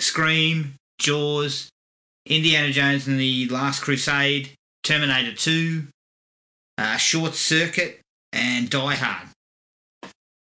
[0.00, 1.68] Scream, Jaws,
[2.26, 4.50] Indiana Jones and the Last Crusade,
[4.82, 5.84] Terminator 2,
[6.78, 8.00] uh, Short Circuit,
[8.32, 9.28] and Die Hard.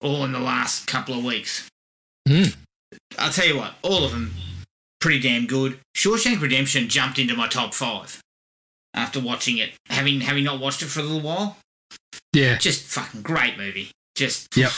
[0.00, 1.68] All in the last couple of weeks.
[2.28, 2.44] Hmm.
[3.24, 4.32] I'll tell you what, all of them
[5.00, 5.78] pretty damn good.
[5.96, 8.20] Shawshank Redemption jumped into my top five
[8.92, 11.56] after watching it, having having not watched it for a little while.
[12.34, 12.58] Yeah.
[12.58, 13.90] Just fucking great movie.
[14.14, 14.72] Just Yep.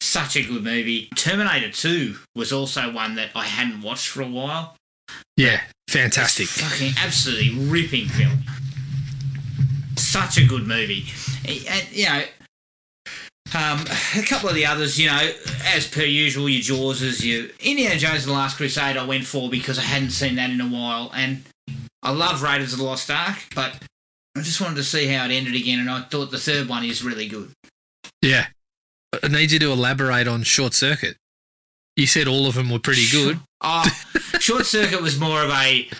[0.00, 1.10] such a good movie.
[1.14, 4.76] Terminator 2 was also one that I hadn't watched for a while.
[5.36, 5.60] Yeah.
[5.88, 6.48] Fantastic.
[6.48, 8.42] Fucking absolutely ripping film.
[9.96, 11.06] Such a good movie.
[11.46, 12.24] And, you know,
[13.54, 13.84] um,
[14.16, 15.30] a couple of the others, you know,
[15.74, 19.48] as per usual, your Jawses, your Indiana Jones and the Last Crusade, I went for
[19.50, 21.10] because I hadn't seen that in a while.
[21.14, 21.44] And
[22.02, 23.82] I love Raiders of the Lost Ark, but
[24.36, 25.80] I just wanted to see how it ended again.
[25.80, 27.50] And I thought the third one is really good.
[28.22, 28.46] Yeah.
[29.22, 31.16] I need you to elaborate on Short Circuit.
[31.96, 33.40] You said all of them were pretty good.
[33.60, 33.84] Oh,
[34.38, 35.90] Short Circuit was more of a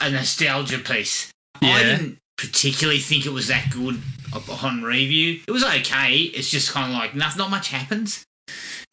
[0.00, 1.30] a nostalgia piece.
[1.60, 1.82] I Yeah.
[1.96, 4.00] didn't particularly think it was that good
[4.32, 5.40] upon review.
[5.46, 6.14] It was okay.
[6.14, 8.24] It's just kind of like not, not much happens.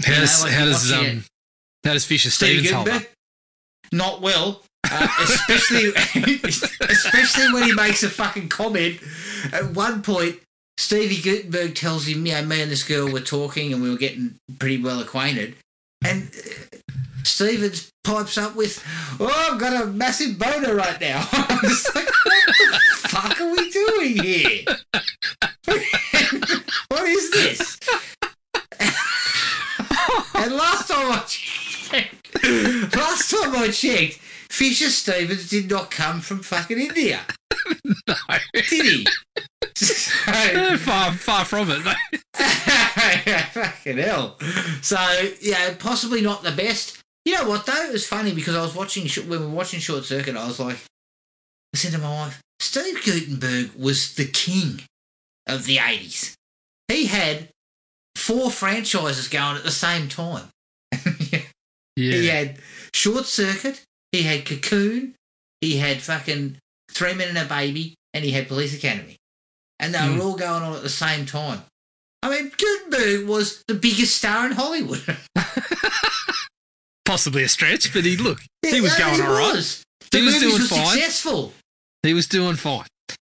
[0.03, 1.23] How You does know, like how does it- um
[1.85, 3.03] how does Fisher Stevens hold up?
[3.93, 4.61] Not well.
[4.89, 5.89] Uh, especially,
[6.89, 8.99] especially when he makes a fucking comment.
[9.53, 10.39] At one point,
[10.77, 14.35] Stevie Guttenberg tells him, "Yeah, me and this girl were talking, and we were getting
[14.59, 15.55] pretty well acquainted."
[16.05, 16.77] And uh,
[17.27, 18.83] Stevens pipes up with,
[19.19, 23.51] "Oh, I've got a massive boner right now." I'm just like, "What the fuck are
[23.55, 24.63] we doing here?
[26.89, 27.77] what is this?"
[28.79, 32.43] and last time I checked,
[32.95, 34.19] last time I checked,
[34.49, 37.21] Fisher Stevens did not come from fucking India,
[38.07, 38.15] No.
[38.53, 39.07] did he?
[39.75, 42.23] so, far far from it, mate.
[43.51, 44.37] fucking hell.
[44.81, 44.97] So
[45.41, 46.99] yeah, possibly not the best.
[47.27, 47.83] You know what though?
[47.89, 50.37] It was funny because I was watching when we were watching Short Circuit.
[50.37, 50.77] I was like,
[51.73, 54.83] I said to my wife, Steve Guttenberg was the king
[55.45, 56.35] of the eighties.
[56.87, 57.49] He had
[58.15, 60.47] four franchises going at the same time.
[61.97, 62.31] He Yeah.
[62.33, 62.59] had
[62.93, 63.81] Short Circuit,
[64.13, 65.15] he had Cocoon,
[65.59, 66.57] he had fucking
[66.91, 69.17] Three Men and a Baby, and he had Police Academy.
[69.81, 70.23] And they were Mm.
[70.23, 71.63] all going on at the same time.
[72.23, 75.03] I mean, Guttenberg was the biggest star in Hollywood.
[77.07, 79.55] Possibly a stretch, but he look, he was Yeah, going all right.
[79.55, 79.83] was.
[80.11, 80.85] The He was doing were fine.
[80.87, 81.53] successful.
[82.03, 82.85] He was doing fine.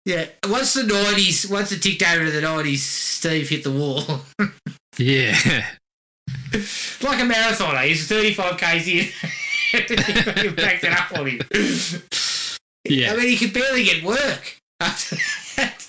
[0.05, 0.25] Yeah.
[0.47, 4.21] Once the nineties, once it ticked over to the nineties, Steve hit the wall.
[4.97, 5.31] Yeah.
[6.51, 7.85] like a marathoner.
[7.85, 8.95] He's 35 k's in.
[10.43, 11.39] you backed it up on him.
[12.83, 13.13] Yeah.
[13.13, 15.15] I mean, he could barely get work after
[15.55, 15.88] that.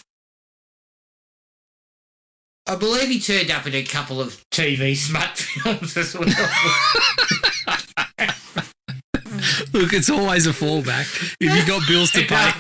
[2.70, 6.28] I believe he turned up in a couple of TV smut films as well.
[9.72, 11.34] Look, it's always a fallback.
[11.40, 12.52] If you got bills to pay.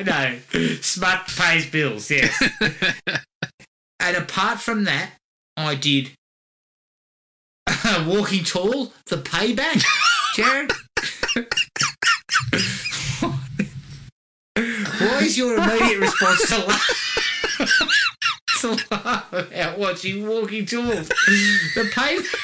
[0.04, 0.38] Know.
[0.80, 2.34] Smut pays bills, yes.
[4.00, 5.10] and apart from that,
[5.56, 6.12] I did
[8.06, 9.84] Walking Tall, The Payback,
[10.34, 10.72] Jared.
[15.00, 17.10] what is your immediate response to laugh,
[18.60, 20.82] to laugh about watching Walking Tall?
[20.82, 22.26] The Payback.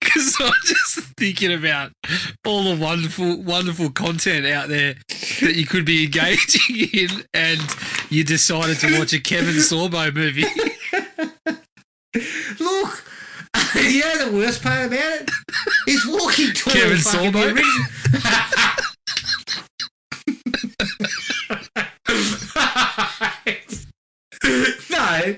[0.00, 1.92] Because I'm just thinking about
[2.44, 4.94] all the wonderful, wonderful content out there
[5.40, 7.60] that you could be engaging in, and
[8.08, 10.46] you decided to watch a Kevin Sorbo movie.
[12.58, 13.04] Look,
[13.76, 15.30] you know the worst part about it?
[15.86, 16.72] He's walking tall.
[16.72, 17.54] Kevin Sorbo?
[24.44, 25.32] no,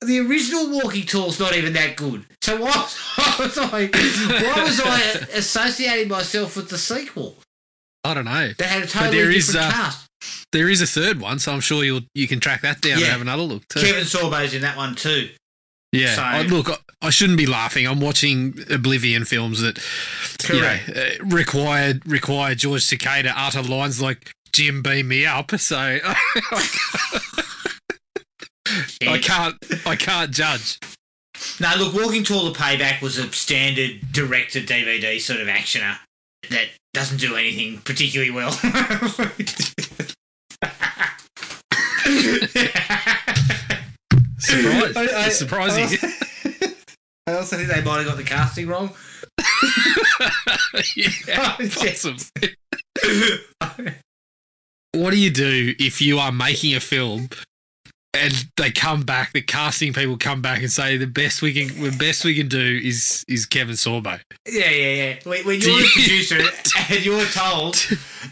[0.00, 2.24] the original Walking Tall's not even that good.
[2.42, 2.68] So why
[3.38, 5.00] was I, why was I
[5.36, 7.36] associating myself with the sequel
[8.04, 8.52] I don't know.
[8.58, 10.06] that had a totally there is, different uh, cast?
[10.52, 13.06] There is a third one, so I'm sure you'll you can track that down Yeah.
[13.06, 13.80] and have another look too.
[13.80, 15.28] Kevin Sorbo's in that one too.
[15.92, 17.86] yeah, so- I, look, I, I shouldn't be laughing.
[17.86, 19.78] I'm watching Oblivion films that
[20.48, 25.50] you know, uh, required require George Takei to utter lines like "Jim, beam me up."
[25.58, 25.76] So
[29.02, 29.54] I can't
[29.84, 30.78] I can't judge.
[31.60, 35.98] No, look, Walking Tall the Payback was a standard director DVD sort of actioner
[36.48, 38.52] that doesn't do anything particularly well.
[44.38, 44.96] Surprise!
[44.96, 45.98] I- I- Surprising.
[47.28, 48.94] I also think they might have got the casting wrong.
[50.96, 52.54] yeah, possibly.
[54.96, 57.28] What do you do if you are making a film
[58.14, 61.68] and they come back, the casting people come back and say the best we can,
[61.82, 64.18] the best we can do is is Kevin Sorbo.
[64.48, 65.16] Yeah, yeah, yeah.
[65.24, 66.38] When, you're you- a producer
[66.90, 67.76] and you're told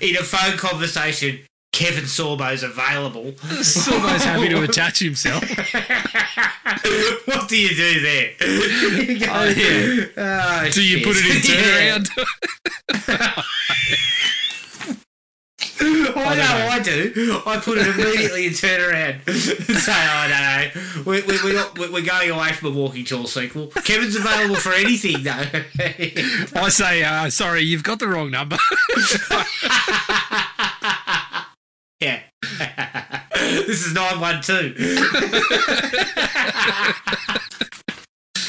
[0.00, 1.40] in a phone conversation,
[1.74, 3.32] Kevin Sorbo's available.
[3.62, 5.42] Sorbo's happy to attach himself.
[7.26, 8.32] what do you do there?
[9.02, 10.06] You go, Oh, yeah.
[10.16, 12.08] "Oh, Do you shit." put it in turnaround?
[15.80, 16.68] I know.
[16.70, 17.40] I do.
[17.46, 19.28] I put it immediately in turnaround.
[19.80, 21.02] Say, oh, no, no.
[21.10, 23.68] We, we, we're, not, we- we're going away from a Walking Tall sequel.
[23.84, 25.32] Kevin's available for anything, though.
[26.60, 28.56] I say, uh, sorry, you've got the wrong number.
[32.00, 32.20] yeah.
[33.32, 34.74] this is 912.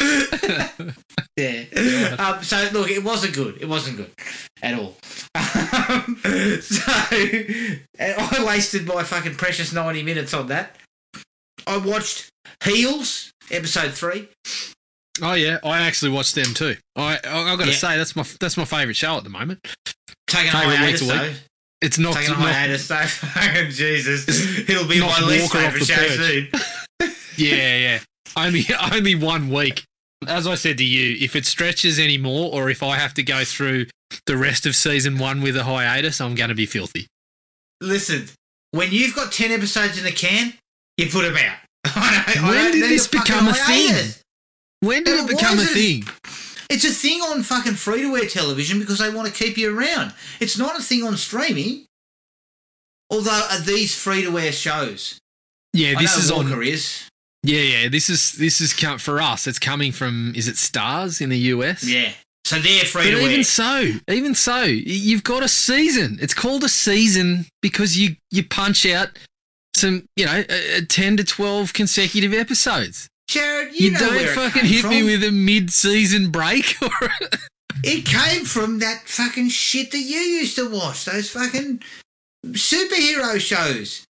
[1.38, 2.16] yeah.
[2.20, 3.58] Um, so, look, it wasn't good.
[3.62, 4.12] It wasn't good
[4.62, 4.96] at all.
[5.88, 6.18] Um,
[6.62, 6.82] so,
[8.00, 10.76] I wasted my fucking precious 90 minutes on that.
[11.68, 12.30] I watched
[12.64, 14.30] Heels, episode three.
[15.22, 16.76] oh yeah, I actually watched them too.
[16.96, 17.74] I I, I got to Yeah.
[17.74, 19.60] say that's my that's my favourite show at the moment.
[20.28, 21.34] Taking week hiatus, to though.
[21.82, 23.70] It's not, Taking a hiatus, though.
[23.70, 24.28] Jesus.
[24.70, 26.48] It'll be my least favourite show soon.
[27.38, 28.00] yeah yeah
[28.38, 29.84] only only one week.
[30.28, 33.44] As I said to you, if it stretches anymore, or if I have to go
[33.44, 33.88] through
[34.26, 37.08] the rest of season one with a hiatus, I'm going to be filthy.
[37.82, 38.28] Listen,
[38.72, 40.54] when you've got 10 episodes in the can,
[40.98, 41.58] you put them out.
[41.96, 44.14] I don't- I When did this become a thing?
[44.80, 46.04] When did it become a it- thing?
[46.70, 49.78] It's a thing on fucking free to air television because they want to keep you
[49.78, 50.14] around.
[50.40, 51.86] It's not a thing on streaming.
[53.12, 55.20] Although are these free to air shows?
[55.74, 56.46] Yeah, this is on.
[56.50, 57.08] Walker is.
[57.46, 57.90] Yeah, yeah.
[57.90, 59.48] This is this is com- for us.
[59.48, 60.34] It's coming from.
[60.36, 61.84] Is it Starz in the US?
[61.84, 62.12] Yeah.
[62.44, 66.20] So they're free But to even so, even so, you've got a season.
[66.22, 69.10] It's called a season because you you punch out
[69.76, 73.08] some, you know, uh, uh, ten to twelve consecutive episodes.
[73.28, 74.92] Jared, you, You, know don't fucking hit from.
[74.92, 76.76] me with a mid-season break.
[76.82, 76.90] Or
[77.84, 81.06] It came from that fucking shit that you used to watch.
[81.06, 81.82] Those fucking
[82.46, 84.04] superhero shows.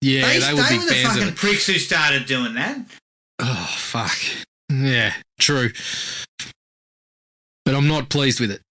[0.00, 2.78] Yeah, they they, would they be were the fucking pricks who started doing that.
[3.38, 4.16] Oh fuck.
[4.70, 5.70] Yeah, true.
[7.64, 8.62] But I'm not pleased with it.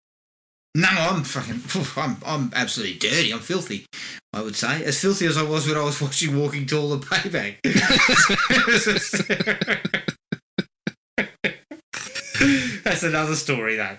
[0.76, 1.62] No, I'm fucking.
[1.98, 3.32] I'm, I'm absolutely dirty.
[3.32, 3.86] I'm filthy.
[4.34, 7.04] I would say as filthy as I was when I was watching Walking Tall and
[7.04, 7.58] Payback.
[12.84, 13.98] That's another story, though.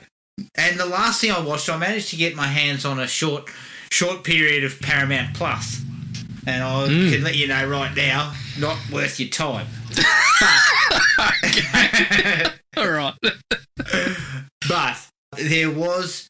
[0.57, 3.51] And the last thing I watched, I managed to get my hands on a short,
[3.91, 5.83] short period of Paramount Plus,
[6.47, 7.12] and I Mm.
[7.12, 9.66] can let you know right now, not worth your time.
[11.16, 13.14] But All right.
[14.68, 14.97] but
[15.36, 16.28] there was.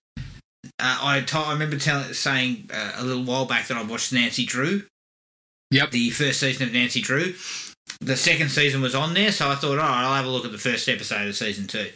[0.78, 4.44] Uh, I I remember telling, saying uh, a little while back that I watched Nancy
[4.46, 4.82] Drew.
[5.70, 5.90] Yep.
[5.92, 7.34] The first season of Nancy Drew.
[8.00, 10.44] The second season was on there, so I thought, all right, I'll have a look
[10.44, 11.90] at the first episode of season two.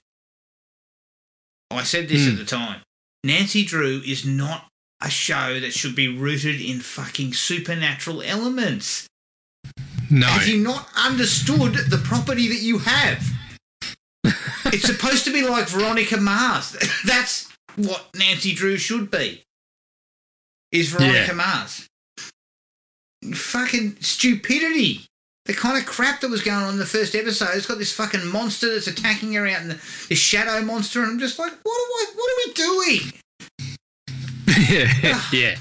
[1.71, 2.33] I said this Hmm.
[2.33, 2.81] at the time.
[3.25, 4.69] Nancy Drew is not
[5.03, 9.07] a show that should be rooted in fucking supernatural elements.
[10.11, 10.27] No.
[10.27, 13.25] Have you not understood the property that you have?
[14.67, 16.77] it's supposed to be like Veronica Mars.
[17.07, 19.43] That's what Nancy Drew should be.
[20.73, 21.33] Is Veronica Yeah.
[21.35, 21.87] Mars.
[23.35, 25.07] Fucking stupidity.
[25.47, 27.51] The kind of crap that was going on in the first episode.
[27.55, 29.75] It's got this fucking monster that's attacking her out in the
[30.09, 33.13] this shadow monster, and I'm just like, what do I what are we doing?
[34.69, 35.21] Yeah.
[35.33, 35.55] yeah.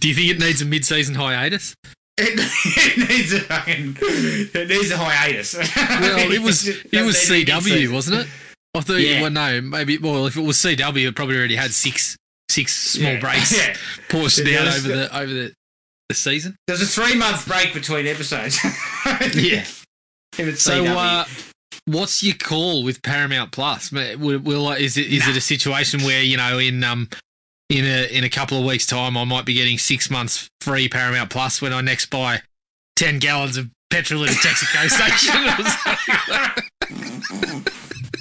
[0.00, 1.74] Do you think it needs a mid-season hiatus?
[2.16, 5.54] It, it needs a fucking it needs a hiatus.
[5.76, 8.28] Well, it was it was CW, wasn't it?
[8.74, 8.94] I thought.
[9.00, 9.22] Yeah.
[9.22, 9.98] Well, no, maybe.
[9.98, 12.16] Well, if it was CW, it probably already had six
[12.50, 13.20] six small Yeah.
[13.20, 13.70] breaks Yeah.
[13.70, 13.76] out
[14.08, 15.52] there was over the over the
[16.08, 16.56] the season.
[16.66, 18.58] There's a three month break between episodes.
[19.34, 19.64] Yeah.
[20.54, 21.24] So, uh,
[21.86, 23.90] what's your call with Paramount Plus?
[23.92, 25.30] Will, will is it is Nah.
[25.30, 27.08] it a situation where you know in um
[27.68, 30.88] in a in a couple of weeks' time I might be getting six months free
[30.88, 32.42] Paramount Plus when I next buy
[32.96, 35.34] ten gallons of petrol at a Texaco station?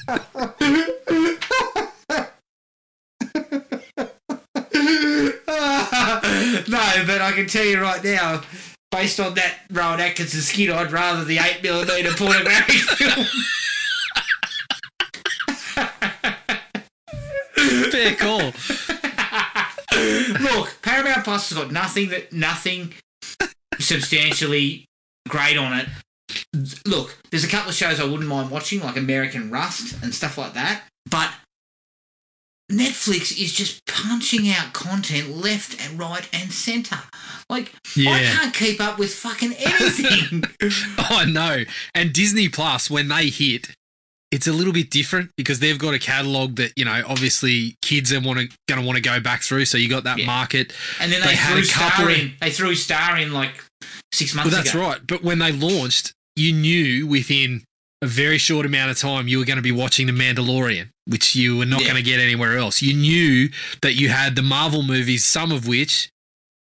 [6.70, 8.42] no, but I can tell you right now,
[8.92, 13.26] based on that Rowan Atkinson skit, I'd rather the 8mm pornographic film.
[17.92, 18.52] Fair call.
[20.40, 22.94] Look, Paramount Plus has got nothing that nothing
[23.80, 24.86] substantially
[25.28, 25.88] great on it.
[26.86, 30.38] Look, there's a couple of shows I wouldn't mind watching, like American Rust and stuff
[30.38, 30.84] like that.
[31.10, 31.32] But
[32.72, 37.00] Netflix is just punching out content left and right and centre.
[37.50, 40.44] Like I can't keep up with fucking anything.
[40.98, 41.64] I know.
[41.96, 43.77] And Disney Plus, when they hit,
[44.32, 48.12] it's a little bit different because they've got a catalog that you know obviously kids
[48.12, 49.66] are want to going to want to go back through.
[49.66, 50.26] So you got that Yeah.
[50.26, 50.74] market.
[51.00, 52.34] and then They they, had threw a couple in.
[52.42, 53.64] They threw Star in like
[54.14, 54.82] six months Well, that's ago.
[54.82, 55.00] right.
[55.06, 57.64] But when they launched, you knew within
[58.02, 61.36] a very short amount of time you were going to be watching The Mandalorian, which
[61.36, 61.88] you were not Yeah.
[61.88, 62.82] going to get anywhere else.
[62.82, 63.50] You knew
[63.82, 66.10] that you had the Marvel movies, some of which,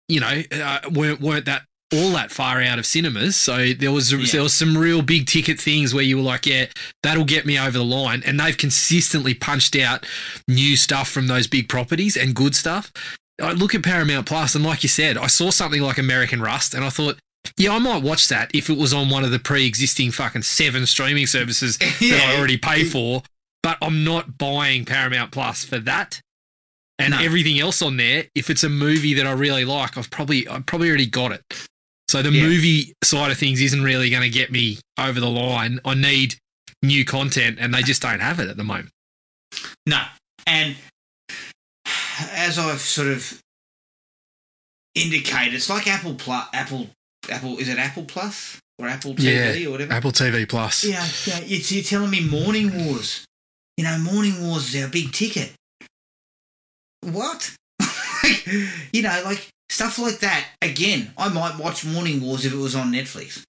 [0.07, 1.63] you know, uh, weren't weren't that
[1.93, 3.35] all that far out of cinemas.
[3.35, 4.25] So there was Yeah.
[4.31, 6.65] there was some real big ticket things where you were like, yeah,
[7.03, 8.23] that'll get me over the line.
[8.25, 10.05] And they've consistently punched out
[10.47, 12.91] new stuff from those big properties and good stuff.
[13.41, 16.73] I look at Paramount Plus, and like you said, I saw something like American Rust,
[16.73, 17.19] and I thought,
[17.57, 20.85] yeah, I might watch that if it was on one of the pre-existing fucking seven
[20.85, 23.23] streaming services that I already pay for.
[23.61, 26.21] But I'm not buying Paramount Plus for that.
[26.97, 27.19] And No.
[27.19, 30.65] everything else on there, if it's a movie that I really like, I've probably I've
[30.65, 31.41] probably already got it.
[32.07, 32.43] So the Yeah.
[32.43, 35.79] movie side of things isn't really going to get me over the line.
[35.83, 36.35] I need
[36.83, 38.89] new content, and they just don't have it at the moment.
[39.85, 40.03] No.
[40.45, 40.75] And
[42.31, 43.41] as I've sort of
[44.93, 46.47] indicated, it's like Apple Plus.
[46.53, 46.89] Apple,
[47.29, 49.93] Apple, is it Apple Plus or Apple TV or whatever?
[49.93, 50.83] Apple TV Plus.
[50.83, 51.39] Yeah, yeah.
[51.43, 53.25] It's, you're telling me Morning Wars.
[53.77, 55.51] You know, Morning Wars is our big ticket.
[57.01, 57.53] What?
[58.93, 60.47] you know, like stuff like that.
[60.61, 63.43] Again, I might watch Morning Wars if it was on Netflix.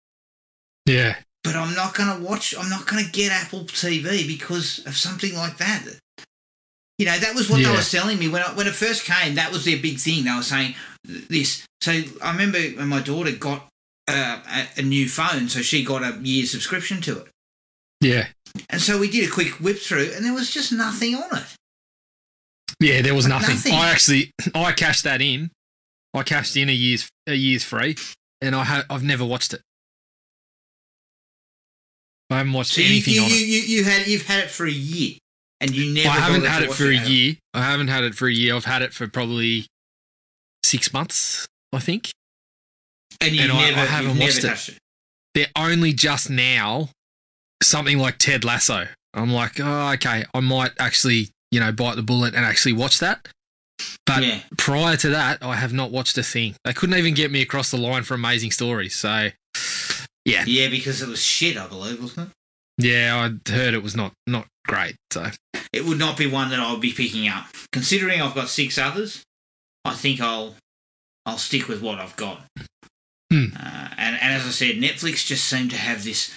[0.86, 1.16] yeah.
[1.44, 2.54] but I'm not going to watch.
[2.58, 5.82] I'm not going to get Apple TV because of something like that.
[6.98, 7.68] You know, that was what Yeah.
[7.70, 9.34] they were selling me when I, when it first came.
[9.36, 10.24] That was their big thing.
[10.24, 11.64] They were saying this.
[11.82, 11.92] So
[12.22, 13.68] I remember when my daughter got
[14.08, 14.40] uh,
[14.76, 17.28] a, a new phone, so she got a year subscription to it,
[18.00, 18.28] Yeah.
[18.70, 21.44] and so we did a quick whip through, and there was just nothing on it.
[22.80, 23.56] Yeah, there was Like nothing.
[23.56, 23.72] nothing.
[23.74, 25.50] I actually I cashed that in.
[26.16, 27.96] I cashed in a year's a year's free,
[28.40, 29.60] and I ha- I've never watched it.
[32.30, 33.38] I haven't watched So anything you, on you, it.
[33.46, 35.16] you, you had you've had it for a year,
[35.60, 36.08] and you never.
[36.08, 37.34] I haven't had it for a year.
[37.54, 38.54] I haven't had it for a year.
[38.56, 39.66] I've had it for probably
[40.64, 42.10] six months, I think.
[43.20, 44.74] and you and I- I never, haven't never watched it.
[44.74, 44.78] it.
[45.34, 46.88] They're only just now
[47.62, 48.88] something like Ted Lasso.
[49.14, 52.98] I'm like, oh, okay, I might actually, you know, bite the bullet and actually watch
[52.98, 53.28] that.
[54.06, 54.40] But yeah.
[54.56, 56.54] prior to that, I have not watched a thing.
[56.64, 58.94] They couldn't even get me across the line for Amazing Stories.
[58.94, 59.30] So,
[60.24, 62.34] yeah, Yeah, because it was shit, I believe, wasn't it?
[62.86, 64.96] yeah, I heard it was not not great.
[65.12, 65.30] So,
[65.72, 67.46] it would not be one that I would be picking up.
[67.72, 69.22] Considering I've got six others,
[69.84, 70.54] I think I'll
[71.24, 72.42] I'll stick with what I've got.
[73.32, 73.46] Hmm.
[73.58, 76.32] Uh, and, and as I said, Netflix just seemed to have this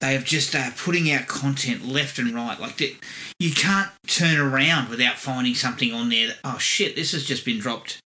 [0.00, 2.58] they have just uh, putting out content left and right.
[2.58, 2.94] Like that,
[3.38, 6.28] you can't turn around without finding something on there.
[6.28, 7.98] That, oh shit, this has just been dropped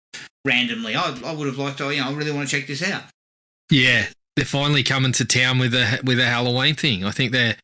[0.45, 0.95] randomly.
[0.95, 1.79] I, I would have liked.
[1.79, 3.03] to, you know, I really want to check this out.
[3.71, 7.05] Yeah, they're finally coming to town with a with a Halloween thing.
[7.05, 7.57] I think they're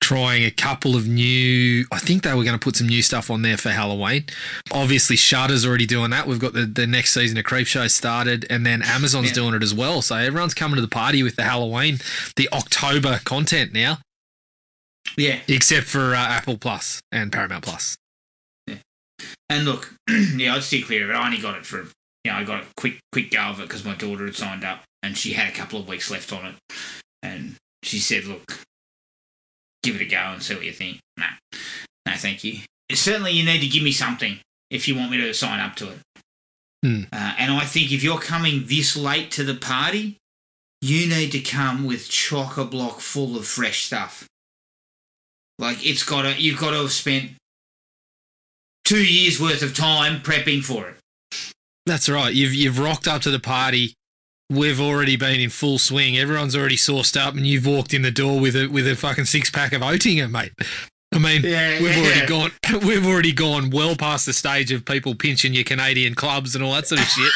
[0.00, 1.84] trying a couple of new.
[1.90, 4.24] I think they were going to put some new stuff on there for Halloween.
[4.72, 6.26] Obviously, Shudder's already doing that.
[6.26, 9.34] We've got the, the next season of Creepshow started, and then Amazon's Yeah.
[9.34, 10.02] doing it as well.
[10.02, 11.98] So everyone's coming to the party with the Halloween,
[12.36, 13.98] the October content now,
[15.16, 17.96] Yeah, except for uh, Apple Plus and Paramount Plus.
[18.66, 18.76] Yeah.
[19.48, 19.94] And look,
[20.36, 21.14] yeah, I'd steer clear of it.
[21.14, 21.78] I only got it for
[22.24, 24.64] you know, I got a quick quick go of it because my daughter had signed
[24.64, 26.54] up and she had a couple of weeks left on it,
[27.22, 28.58] and she said, "Look,
[29.86, 31.26] give it a go and see what you think." Nah,
[32.06, 32.60] no, thank you.
[32.92, 34.38] Certainly, you need to give me something
[34.70, 35.98] if you want me to sign up to it.
[36.84, 37.02] Hmm.
[37.12, 40.18] Uh, and I think if you're coming this late to the party,
[40.80, 44.26] you need to come with chock a block full of fresh stuff.
[45.58, 47.32] Like it's got to, you've got to have spent
[48.84, 50.96] two years worth of time prepping for it.
[51.86, 52.34] That's right.
[52.34, 53.94] You've you've rocked up to the party.
[54.48, 56.16] We've already been in full swing.
[56.16, 59.24] Everyone's already sourced up, and you've walked in the door with a with a fucking
[59.24, 60.52] six pack of Oettinger, mate.
[61.12, 62.02] I mean, Yeah, we've yeah.
[62.02, 62.50] already gone.
[62.86, 66.74] We've already gone well past the stage of people pinching your Canadian clubs and all
[66.74, 67.32] that sort of shit.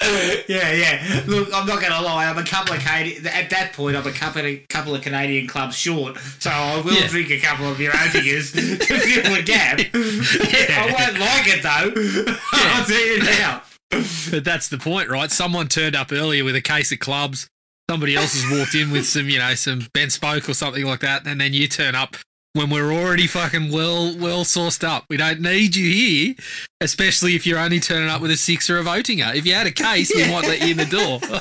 [0.48, 1.22] yeah, yeah.
[1.26, 2.26] Look, I'm not going to lie.
[2.26, 3.26] I'm a couple of Canadian.
[3.26, 6.92] At that point, I'm a couple of, couple of Canadian clubs short, so I will
[6.94, 7.06] Yeah.
[7.08, 9.80] drink a couple of your Oettingers to fill the gap.
[9.92, 12.36] I won't like it though.
[12.52, 13.62] I'll tell you now.
[13.90, 15.30] But that's the point, right?
[15.30, 17.48] Someone turned up earlier with a case of clubs.
[17.90, 21.26] Somebody else has walked in with some, you know, some BentSpoke or something like that,
[21.26, 22.16] and then you turn up
[22.52, 25.06] when we're already fucking well well sourced up.
[25.10, 26.34] We don't need you here,
[26.80, 29.34] especially if you're only turning up with a sixer of Oettinger.
[29.34, 31.20] If you had a case, we might let you in the door.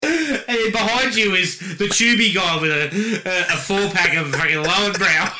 [0.00, 4.62] And behind you is the tubey guy with a a, a four pack of fucking
[4.62, 5.32] Löwenbräu.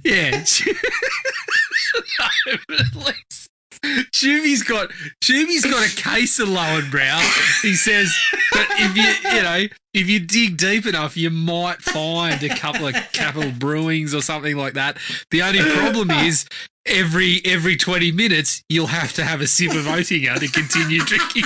[0.04, 0.30] yeah.
[2.18, 3.50] no, but at least
[4.12, 4.90] Chubby's got
[5.22, 7.62] Chubby's got a case of Löwenbräu.
[7.62, 8.14] He says,
[8.52, 12.86] but if you you know if you dig deep enough, you might find a couple
[12.86, 14.98] of Capital Brewings or something like that.
[15.30, 16.46] The only problem is
[16.86, 21.44] every every twenty minutes you'll have to have a sip of Oettinger to continue drinking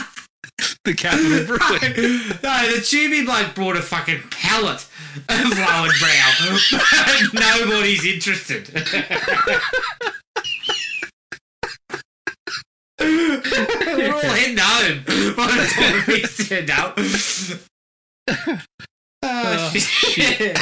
[0.84, 2.18] the Capital Brewing.
[2.42, 4.86] no, the tubey bloke brought a fucking pallet
[5.28, 7.34] of Löwenbräu.
[7.34, 8.68] Nobody's interested.
[13.00, 15.04] We're all heading home
[15.36, 16.98] by the time we turned up.
[19.22, 20.58] Oh, shit.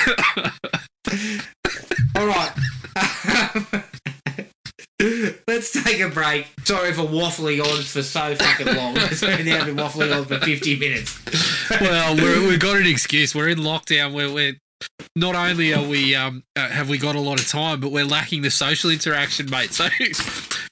[2.16, 2.53] all right.
[5.47, 6.47] Let's take a break.
[6.64, 8.95] Sorry for waffling on for so fucking long.
[9.11, 11.20] We've now been waffling on for 50 minutes.
[11.80, 13.34] well, we're, we've got an excuse.
[13.34, 14.14] We're in lockdown.
[14.14, 14.57] We're, we're
[15.14, 18.05] not only are we um uh, have we got a lot of time, but we're
[18.05, 19.72] lacking the social interaction, mate.
[19.72, 19.89] So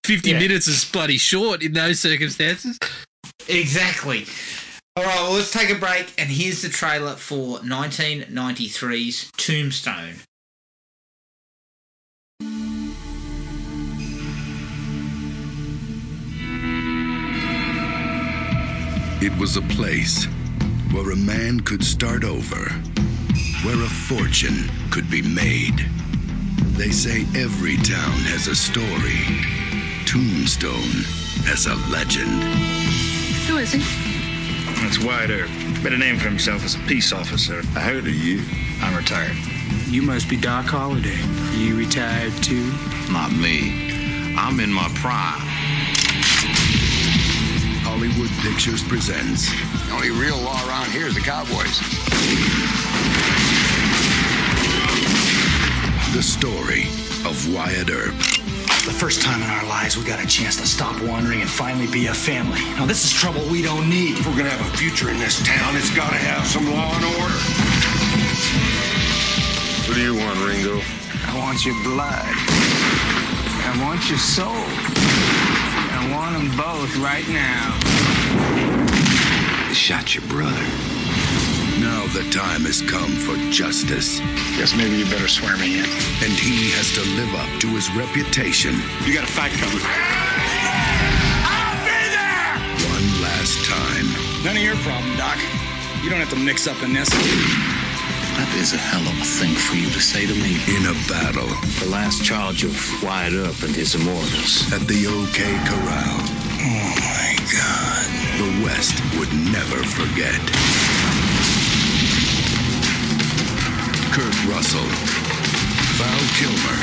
[0.04, 0.38] fifty Yeah.
[0.38, 2.78] minutes is bloody short in those circumstances.
[3.48, 4.26] Exactly.
[4.96, 10.20] All right, well, let's take a break, and here's the trailer for 1993's Tombstone.
[19.20, 20.26] It was a place
[20.92, 22.68] where a man could start over,
[23.64, 25.86] where a fortune could be made.
[26.76, 29.24] They say every town has a story.
[30.06, 31.04] Tombstone
[31.48, 32.42] as a legend.
[33.48, 33.78] Who is he?
[34.82, 35.50] That's Wyatt Earp.
[35.82, 37.62] Made a name for himself as a peace officer.
[37.74, 38.42] I heard of you.
[38.80, 39.36] I'm retired.
[39.88, 41.18] You must be Doc Holliday.
[41.56, 42.72] You retired too?
[43.10, 44.34] Not me.
[44.36, 45.40] I'm in my prime.
[47.84, 49.48] Hollywood Pictures presents
[49.88, 51.80] The only real law around here is the Cowboys.
[56.14, 56.84] the story
[57.28, 58.14] of Wyatt Earp.
[58.84, 61.86] The first time in our lives we got a chance to stop wandering and finally
[61.86, 62.60] be a family.
[62.76, 64.18] Now, this is trouble we don't need.
[64.18, 67.04] If we're gonna have a future in this town, it's gotta have some law and
[67.20, 67.40] order.
[69.88, 70.80] What do you want, Ringo?
[71.28, 72.24] I want your blood.
[72.24, 74.64] I want your soul.
[75.96, 77.74] I want them both right now.
[79.68, 81.03] You shot your brother.
[81.80, 84.20] Now the time has come for justice,
[84.56, 85.84] Guess maybe you better swear me in.
[86.22, 89.82] and he has to live up to his reputation You got a fight coming.
[91.44, 92.54] I'll be there!
[92.94, 94.06] One last time.
[94.46, 95.36] None of your problem, Doc.
[96.02, 97.08] You don't have to mix up in this.
[97.10, 100.58] That is a hell of a thing for you to say to me.
[100.70, 101.46] In a battle
[101.82, 104.70] The last charge of Wyatt Earp and his immortals.
[104.72, 106.18] at the OK Corral,
[106.66, 108.06] Oh, my God.
[108.38, 110.38] the West would never forget.
[114.48, 114.84] Russell,
[115.96, 116.80] Val Kilmer,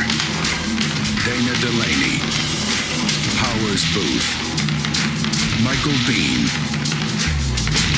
[1.25, 2.17] Dana Delany,
[3.37, 4.29] Powers Boothe,
[5.63, 6.47] Michael Biehn,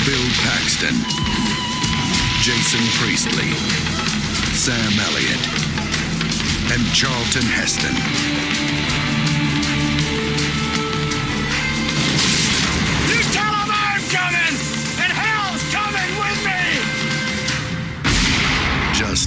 [0.05, 0.95] Bill Paxton,
[2.41, 3.51] Jason Priestley,
[4.53, 5.43] Sam Elliott,
[6.74, 8.82] and Charlton Heston.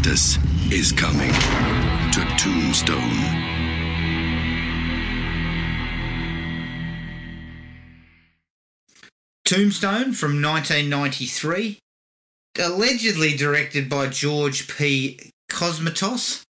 [0.07, 0.38] Justice
[0.70, 1.32] is coming
[2.12, 2.96] to Tombstone.
[9.44, 11.80] Tombstone from 1993,
[12.61, 15.18] allegedly directed by George P.
[15.50, 16.42] Cosmatos,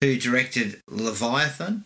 [0.00, 1.84] who directed Leviathan.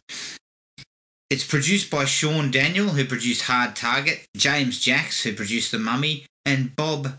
[1.28, 6.24] It's produced by Sean Daniel, who produced Hard Target, James Jacks, who produced The Mummy,
[6.46, 7.18] and Bob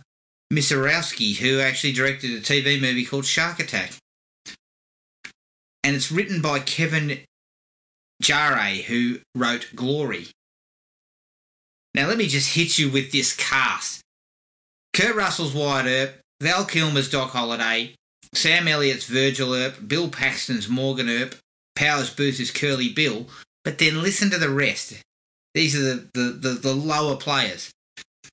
[0.56, 3.94] Misiorowski, who actually directed a TV movie called Shark Attack.
[5.84, 7.20] And it's written by Kevin
[8.22, 10.28] Jarre, who wrote Glory.
[11.94, 14.02] Now, let me just hit you with this cast
[14.94, 17.96] Kurt Russell's Wyatt Earp, Val Kilmer's Doc Holliday,
[18.34, 21.36] Sam Elliott's Virgil Earp, Bill Paxton's Morgan Earp,
[21.76, 23.28] Powers Boothe is Curly Bill.
[23.64, 25.02] But then listen to the rest.
[25.54, 27.72] These are the, the, the, the lower players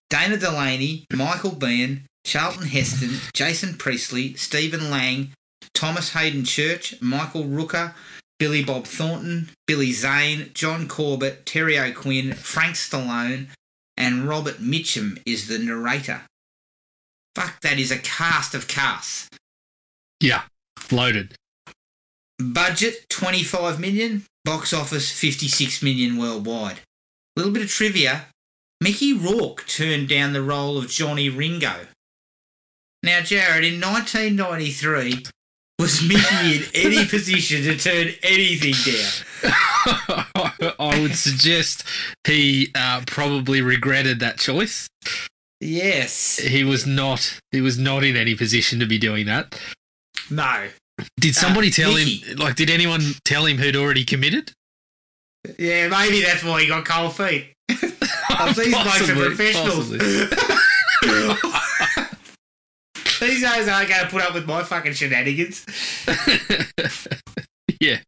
[0.09, 5.33] Dana Delany, Michael Biehn, Charlton Heston, Jason Priestley, Stephen Lang,
[5.75, 7.95] Thomas Haden Church, Michael Rooker,
[8.39, 13.49] Billy Bob Thornton, Billy Zane, John Corbett, Terry O'Quinn, Frank Stallone,
[13.97, 16.23] and Robert Mitchum is the narrator.
[17.35, 19.29] Fuck, that is a cast of casts.
[20.21, 20.43] Yeah,
[20.91, 21.35] loaded.
[22.39, 26.79] Budget 25 million, box office 56 million worldwide.
[27.37, 28.27] A little bit of trivia
[28.81, 31.87] Mickey Rourke turned down the role of Johnny Ringo.
[33.03, 35.25] Now, Jared, in 1993,
[35.79, 40.75] was Mickey in any position to turn anything down?
[40.79, 41.85] I would suggest
[42.27, 44.89] he uh, probably regretted that choice.
[45.63, 46.39] Yes.
[46.39, 47.39] He was not.
[47.53, 49.59] He was not in any position to be doing that.
[50.31, 50.69] No.
[51.19, 52.17] Did somebody Uh, tell Mickey.
[52.17, 52.37] him?
[52.39, 54.53] Like, did anyone tell him who'd already committed?
[55.59, 57.55] Yeah, maybe that's why he got cold feet.
[57.69, 59.91] These blokes are professionals.
[63.21, 65.65] These guys aren't going to put up with my fucking shenanigans.
[67.81, 67.99] yeah.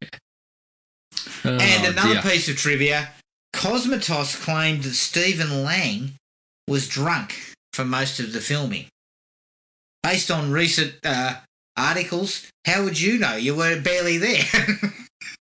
[1.45, 2.23] And Oh, another dear.
[2.23, 3.11] piece of trivia
[3.55, 6.13] Cosmatos claimed that Stephen Lang
[6.67, 7.35] was drunk
[7.73, 8.87] for most of the filming.
[10.03, 11.35] Based on recent uh,
[11.77, 13.37] articles, how would you know?
[13.37, 14.45] You were barely there.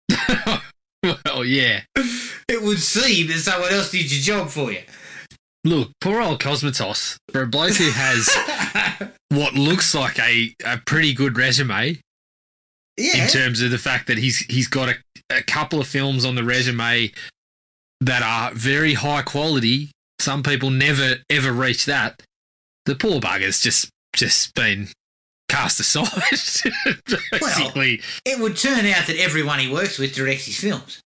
[1.04, 1.82] well, yeah.
[1.96, 4.82] it would seem that someone else did your job for you.
[5.66, 8.30] Look, poor old Cosmatos, for a bloke who has
[9.36, 12.00] what looks like a, a pretty good resume
[12.98, 13.24] Yeah.
[13.24, 14.96] in terms of the fact that he's he's got a,
[15.30, 17.12] a couple of films on the resume
[18.02, 19.90] that are very high quality.
[20.20, 22.22] Some people never ever reach that.
[22.86, 24.90] The poor bugger's just just been
[25.50, 26.08] cast aside.
[27.32, 31.02] Basically, it would turn out that everyone he works with directs his films.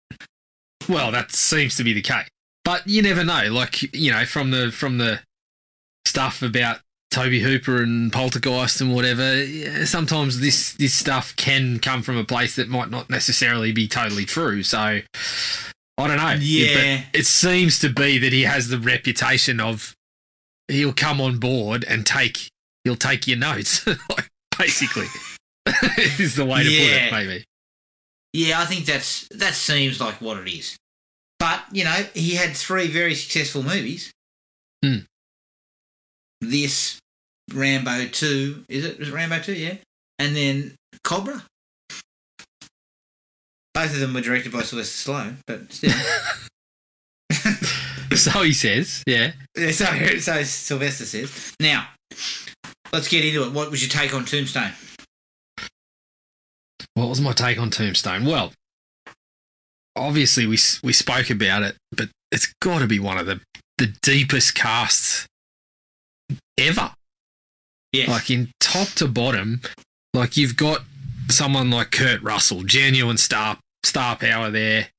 [0.90, 2.28] well, that seems to be the case.
[2.66, 3.44] But you never know.
[3.52, 5.22] Like you know, from the from the
[6.06, 6.80] stuff about
[7.12, 9.46] Tobe Hooper and Poltergeist and whatever,
[9.86, 14.26] sometimes this this stuff can come from a place that might not necessarily be totally
[14.26, 14.62] true.
[14.64, 15.04] So I
[15.98, 16.36] don't know.
[16.40, 17.02] Yeah.
[17.12, 19.96] but it seems to be that he has the reputation of
[20.68, 22.50] he'll come on board and take
[22.84, 25.08] he'll take your notes, like, basically.
[26.20, 27.06] is the way to put Yeah.
[27.08, 27.44] it, maybe.
[28.34, 30.76] Yeah, I think that's that seems like what it is.
[31.40, 34.12] But you know, he had three very successful movies.
[34.84, 34.98] Hmm.
[36.42, 37.00] This
[37.54, 39.00] Rambo two, is it?
[39.00, 39.54] Was it Rambo two?
[39.54, 39.76] Yeah,
[40.20, 41.44] and then Cobra.
[43.74, 45.94] Both of them were directed by Sylvester Stallone, but still.
[48.18, 49.34] So he says, yeah.
[49.56, 49.86] Yeah, so,
[50.20, 51.54] so Sylvester says.
[51.60, 51.88] Now,
[52.92, 53.54] let's get into it.
[53.54, 54.72] What was your take on Tombstone?
[56.96, 58.26] What was my take on Tombstone?
[58.26, 58.54] Well,
[59.96, 63.40] obviously we we spoke about it, but it's got to be one of the
[63.78, 65.28] the deepest casts
[66.58, 66.92] ever.
[67.94, 69.62] Yeah, Like in top to bottom,
[70.14, 70.84] like you've got
[71.30, 74.90] someone like Kurt Russell, genuine star star power there,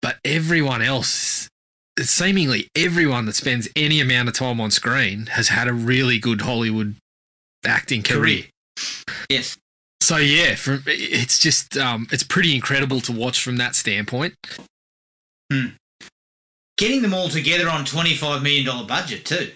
[0.00, 1.48] but everyone else,
[1.98, 6.42] seemingly everyone that spends any amount of time on screen has had a really good
[6.42, 6.94] Hollywood
[7.66, 8.44] acting career.
[9.28, 9.56] yes.
[10.00, 14.34] So yeah, from it's just um, it's pretty incredible to watch from that standpoint.
[15.52, 15.66] Hmm.
[16.78, 19.50] Getting them all together on twenty-five million dollar budget too.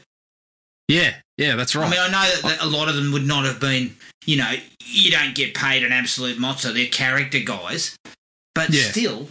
[0.89, 1.87] Yeah, yeah, that's right.
[1.87, 4.37] I mean, I know that, that a lot of them would not have been, you
[4.37, 4.53] know,
[4.85, 6.73] you don't get paid an absolute mozza.
[6.73, 7.97] They're character guys.
[8.55, 8.85] But Yeah.
[8.85, 9.29] still,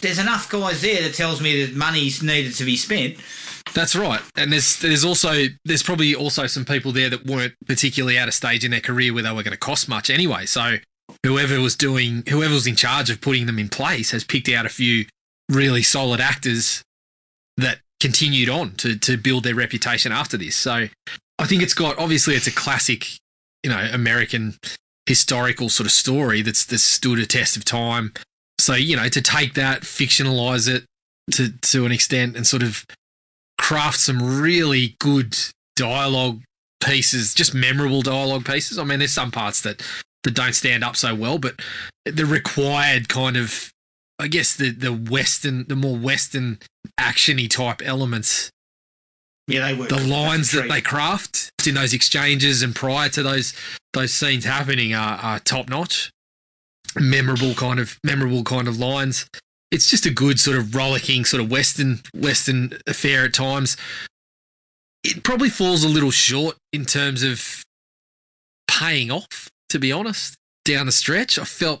[0.00, 3.16] there's enough guys there that tells me that money's needed to be spent.
[3.74, 4.20] That's right.
[4.36, 8.32] And there's there's also there's probably also some people there that weren't particularly at a
[8.32, 10.46] stage in their career where they were going to cost much anyway.
[10.46, 10.76] So
[11.22, 14.66] whoever was doing whoever was in charge of putting them in place has picked out
[14.66, 15.06] a few
[15.48, 16.82] really solid actors
[17.56, 20.56] that continued on to to build their reputation after this.
[20.56, 20.88] So
[21.38, 23.06] I think it's got obviously it's a classic,
[23.62, 24.54] you know, American
[25.06, 28.12] historical sort of story that's that's stood a test of time.
[28.58, 30.84] So, you know, to take that, fictionalize it
[31.30, 32.84] to to an extent and sort of
[33.56, 35.36] craft some really good
[35.76, 36.42] dialogue
[36.82, 38.78] pieces, just memorable dialogue pieces.
[38.78, 39.80] I mean, there's some parts that
[40.24, 41.60] that don't stand up so well, but
[42.04, 43.72] the required kind of,
[44.18, 46.58] I guess the the western, the more western
[46.98, 48.50] actiony type elements,
[49.48, 53.54] Yeah, they were the lines that they craft in those exchanges and prior to those
[53.92, 56.10] those scenes happening are, are top notch.
[56.98, 59.26] Memorable kind of memorable kind of lines.
[59.70, 63.76] It's just a good sort of rollicking sort of western western affair at times.
[65.02, 67.64] It probably falls a little short in terms of
[68.68, 70.36] paying off, to be honest.
[70.64, 71.80] Down the stretch, I felt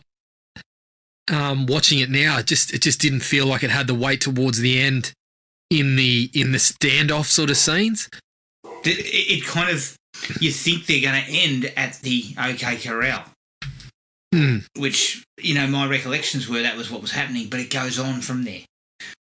[1.30, 4.20] um, watching it now, it just it just didn't feel like it had the weight
[4.20, 5.12] towards the end
[5.70, 8.08] in the in the standoff sort of scenes.
[8.84, 9.96] It, it kind of,
[10.40, 13.24] you think they're going to end at the OK Corral.
[14.34, 14.58] Hmm.
[14.76, 18.22] Which, you know, my recollections were that was what was happening, but it goes on
[18.22, 18.60] from there.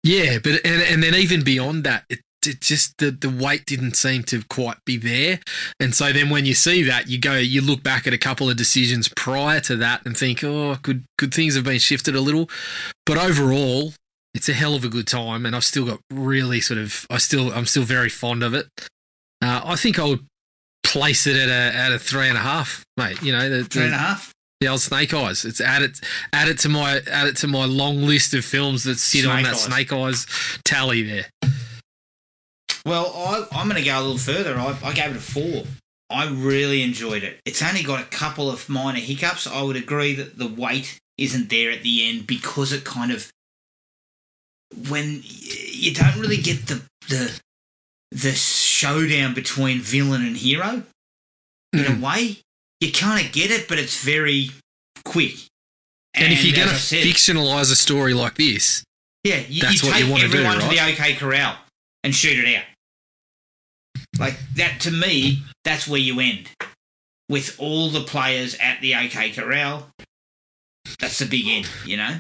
[0.04, 3.96] Yeah, but and and then even beyond that, it, it just the the weight didn't
[3.96, 5.40] seem to quite be there,
[5.80, 8.50] and so then when you see that, you go you look back at a couple
[8.50, 12.22] of decisions prior to that and think, oh, could could things have been shifted a
[12.22, 12.50] little?
[13.06, 13.94] But overall,
[14.34, 17.18] it's a hell of a good time, and I've still got really sort of I
[17.18, 18.68] still I'm still very fond of it.
[19.42, 20.26] Uh, I think I would
[20.84, 23.22] place it at a at a three and a half, mate.
[23.22, 24.32] You know, the, Three and a half.
[24.62, 25.44] the old Snake Eyes.
[25.46, 26.00] It's added
[26.34, 29.64] added to my added to my long list of films that sit on that Eyes.
[29.64, 30.26] Snake Eyes
[30.64, 31.26] tally there.
[32.88, 34.58] Well, I, I'm going to go a little further.
[34.58, 35.64] I, I gave it a four.
[36.10, 37.40] I really enjoyed it.
[37.46, 39.46] It's only got a couple of minor hiccups.
[39.46, 43.30] I would agree that the weight isn't there at the end because it kind of
[44.90, 47.40] when you don't really get the the
[48.12, 50.84] the showdown between villain and hero
[51.74, 51.98] in Mm.
[52.02, 52.38] a way.
[52.80, 54.52] You kind of get it, but it's very
[55.04, 55.36] quick.
[56.14, 58.84] And, if you're going to fictionalize a story like this,
[59.24, 60.94] yeah, you, That's you what you wanna do, everyone to the right?
[60.94, 61.58] OK Corral
[62.04, 62.64] and shoot it out.
[64.20, 66.50] Like that to me, that's where you end.
[67.30, 69.90] With all the players at the OK Corral,
[71.00, 72.20] that's the big end, you know?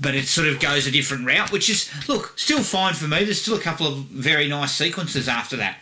[0.00, 3.24] But it sort of goes a different route, which is, look, still fine for me.
[3.24, 5.78] There's still a couple of very nice sequences after that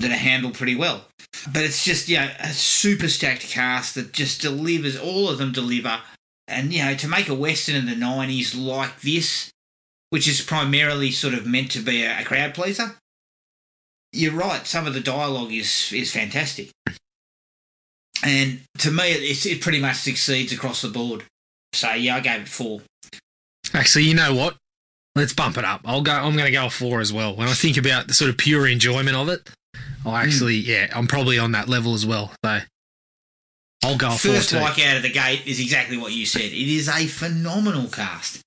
[0.00, 1.04] that are handled pretty well.
[1.52, 5.52] But it's just, you know, a super stacked cast that just delivers, all of them
[5.52, 6.00] deliver.
[6.46, 9.50] And, you know, to make a Western in the 90s like this,
[10.10, 12.96] which is primarily sort of meant to be a crowd pleaser.
[14.12, 14.66] You're right.
[14.66, 16.70] Some of the dialogue is is fantastic,
[18.24, 21.24] and to me, it, it pretty much succeeds across the board.
[21.72, 22.80] So yeah, I gave it four.
[23.74, 24.56] actually, you know what?
[25.14, 25.82] Let's bump it up.
[25.84, 26.12] I'll go.
[26.12, 27.36] I'm going to go a four as well.
[27.36, 29.50] When I think about the sort of pure enjoyment of it,
[30.06, 30.28] I hmm.
[30.28, 32.32] actually, yeah, I'm probably on that level as well.
[32.44, 32.60] So
[33.84, 36.42] I'll go First like out of the gate is exactly what you said.
[36.42, 38.40] It is a phenomenal cast.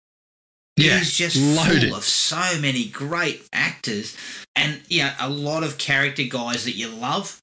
[0.77, 1.89] Yeah, is just loaded.
[1.89, 4.15] full of so many great actors,
[4.55, 7.39] and yeah, a lot of character guys that you love,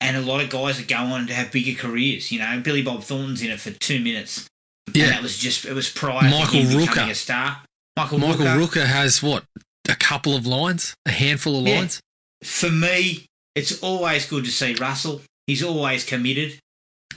[0.00, 2.30] and a lot of guys that go on to have bigger careers.
[2.32, 4.46] You know, Billy Bob Thornton's in it for two minutes.
[4.92, 5.04] Yeah.
[5.04, 6.88] and that was just it was prior Michael to him Rooker.
[6.88, 7.62] becoming a star.
[7.96, 8.66] Michael, Michael Rooker.
[8.66, 9.44] Rooker has what
[9.88, 11.78] a couple of lines, a handful of Yeah.
[11.78, 12.00] lines.
[12.42, 15.22] For me, it's always good to see Russell.
[15.46, 16.58] He's always committed.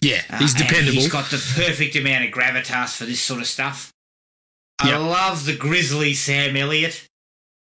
[0.01, 0.93] Yeah, Uh, he's and dependable.
[1.01, 3.91] He's got the perfect amount of gravitas for this sort of stuff.
[4.79, 4.99] I Yep.
[4.99, 7.05] love the grizzly Sam Elliott.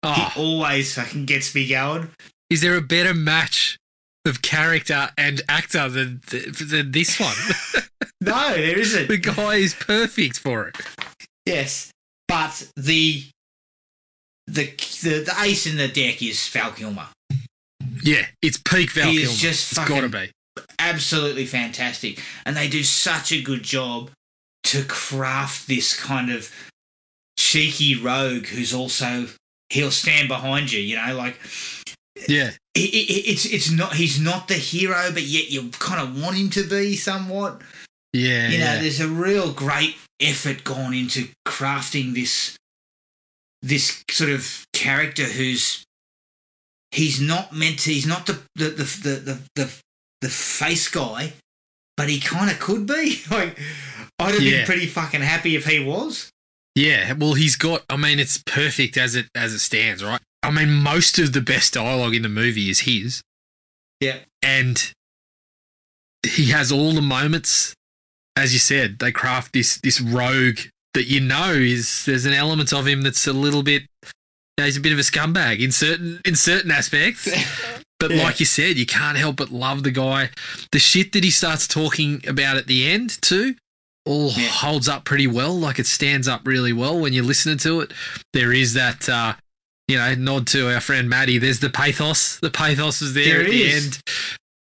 [0.03, 2.11] oh, He always fucking gets me going.
[2.51, 3.77] is there a better match
[4.27, 7.35] of character and actor than, than this one?
[8.21, 9.09] No, there isn't.
[9.09, 10.77] the guy is perfect for it.
[11.45, 11.91] Yes,
[12.27, 13.25] but the
[14.47, 14.67] the
[15.03, 17.09] the, the ace in the deck is Val Kilmer.
[18.03, 19.31] Yeah, it's peak Val He Kilmer.
[19.31, 20.31] is just it's got to be.
[20.79, 24.11] Absolutely fantastic, and they do such a good job
[24.65, 26.51] to craft this kind of
[27.55, 29.27] cheeky rogue who's also
[29.71, 30.81] he'll stand behind you.
[30.81, 31.39] You know, like
[32.29, 36.21] Yeah, it, it, it's it's not he's not the hero, but yet you kind of
[36.21, 37.63] want him to be somewhat.
[38.13, 38.81] yeah, you know, yeah.
[38.81, 42.57] there's a real great effort gone into crafting this
[43.63, 45.85] this sort of character who's
[46.91, 47.93] he's not meant to.
[47.93, 49.81] He's not the the the the the, the,
[50.23, 51.33] the face guy,
[51.97, 53.21] but he kind of could be.
[53.31, 53.59] Like,
[54.19, 54.59] I'd have Yeah.
[54.59, 56.31] been pretty fucking happy if he was.
[56.75, 57.85] Yeah, well, he's got.
[57.89, 60.21] I mean, it's perfect as it as it stands, right?
[60.43, 63.23] I mean, most of the best dialogue in the movie is his,
[64.01, 64.19] Yeah.
[64.43, 64.93] and
[66.27, 67.75] he has all the moments.
[68.37, 70.59] As you said, they craft this this rogue
[70.95, 73.83] that you know is there's an element of him that's a little bit.
[74.03, 74.09] You
[74.59, 77.29] know, he's a bit of a scumbag in certain in certain aspects.
[78.01, 78.25] But Yeah.
[78.25, 80.31] like you said, you can't help but love the guy.
[80.73, 83.55] The shit that he starts talking about at the end too,
[84.07, 84.49] all Yeah.
[84.49, 85.59] holds up pretty well.
[85.59, 87.93] Like it stands up really well when you're listening to it.
[88.33, 89.35] There is that, uh,
[89.89, 91.39] you know, nod to our friend Maddie.
[91.39, 92.39] There's the pathos.
[92.41, 93.99] The pathos is there, There at it the end.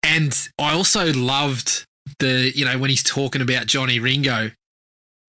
[0.03, 1.85] And I also loved
[2.19, 4.51] the, you know, when he's talking about Johnny Ringo,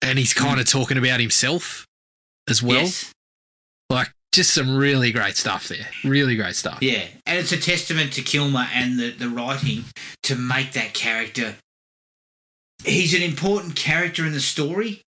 [0.02, 1.86] and he's kind of talking about himself
[2.50, 2.82] as well.
[2.82, 2.84] Mm.
[2.84, 3.12] yes.
[3.90, 5.88] Like just some really great stuff there.
[6.04, 6.80] Really great stuff.
[6.82, 9.86] Yeah, and it's a testament to Kilmer and the, the writing
[10.24, 11.56] to make that character.
[12.86, 15.02] He's an important character in the story,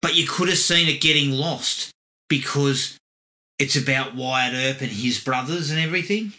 [0.00, 1.90] but you could have seen it getting lost
[2.28, 2.96] because
[3.58, 6.32] it's about Wyatt Earp and his brothers and everything.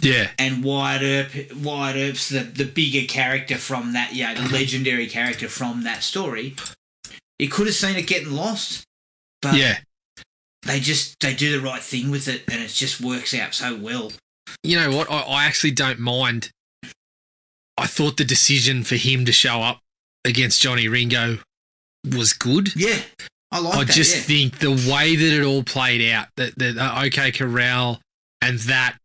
[0.00, 0.30] Yeah.
[0.38, 5.48] And Wyatt Earp, Wyatt Earp's the, the bigger character from that, yeah, the legendary character
[5.48, 6.54] from that story.
[7.38, 8.84] You could have seen it getting lost,
[9.42, 9.78] but Yeah.
[10.62, 13.76] they just they do the right thing with it, and it just works out so
[13.76, 14.12] well.
[14.62, 15.10] you know what?
[15.10, 16.50] I, I actually don't mind.
[17.76, 19.80] I thought the decision for him to show up
[20.24, 21.38] against Johnny Ringo
[22.04, 22.74] was good.
[22.76, 23.00] Yeah,
[23.50, 23.78] I like that.
[23.78, 23.92] I that.
[23.92, 24.22] just yeah.
[24.22, 28.00] think the way that it all played out, that that uh, OK Corral
[28.40, 28.96] and that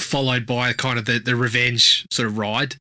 [0.00, 2.76] followed by kind of the, the revenge sort of ride,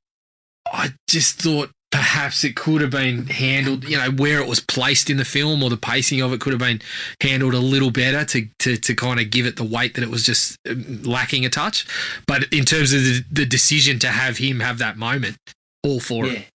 [0.71, 5.09] I just thought perhaps it could have been handled, you know, where it was placed
[5.09, 6.81] in the film or the pacing of it could have been
[7.21, 10.09] handled a little better to, to, to kind of give it the weight that it
[10.09, 11.87] was just um, lacking a touch.
[12.27, 15.37] But in terms of the, the decision to have him have that moment,
[15.83, 16.47] all for yeah, it.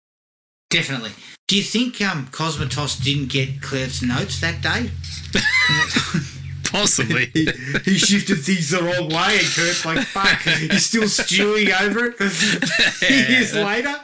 [0.72, 1.10] Definitely.
[1.48, 4.90] Do you think um, Cosmatos didn't get Kurt's notes that day?
[6.64, 7.26] Possibly.
[7.34, 7.46] he,
[7.84, 12.20] he shifted things the wrong way, and Kurt's like, "Fuck!" He's still stewing over it
[13.02, 13.94] years that- later.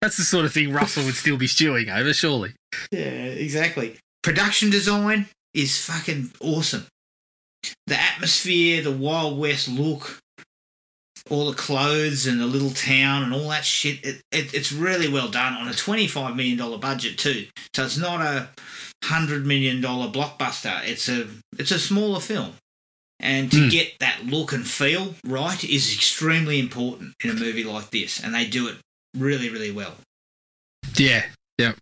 [0.00, 2.54] That's the sort of thing Russell would still be stewing over, surely.
[2.90, 3.98] Yeah, exactly.
[4.22, 6.86] Production design is fucking awesome.
[7.86, 10.18] The atmosphere, the Wild West look,
[11.30, 14.04] all the clothes and the little town and all that shit.
[14.04, 17.46] It, it, it's really well done on a $25 million budget, too.
[17.74, 18.48] So it's not a
[19.04, 20.80] $100 million blockbuster.
[20.84, 21.26] It's a,
[21.58, 22.52] it's a smaller film.
[23.20, 23.68] And to Hmm.
[23.68, 28.22] get that look and feel right is extremely important in a movie like this.
[28.22, 28.76] And they do it
[29.16, 29.94] really, really well.
[30.96, 31.24] Yeah.
[31.58, 31.76] Yep.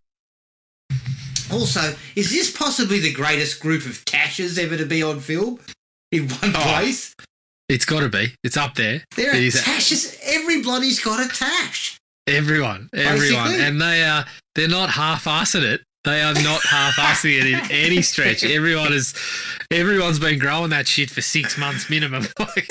[1.50, 5.58] Also, is this possibly the greatest group of Tashes ever to be on film
[6.12, 7.14] in one Oh, place?
[7.70, 8.34] It's got to be.
[8.44, 9.02] It's up there.
[9.16, 10.18] There are It is- Tashes.
[10.24, 11.96] Everybody's got a Tash.
[12.26, 13.64] Everyone, everyone, Basically.
[13.66, 15.80] and they are they're not half-assing it.
[16.04, 18.42] They are not half-assing it in any stretch.
[18.44, 19.14] Everyone is,
[19.70, 22.26] everyone's been growing that shit for six months minimum.
[22.38, 22.70] Like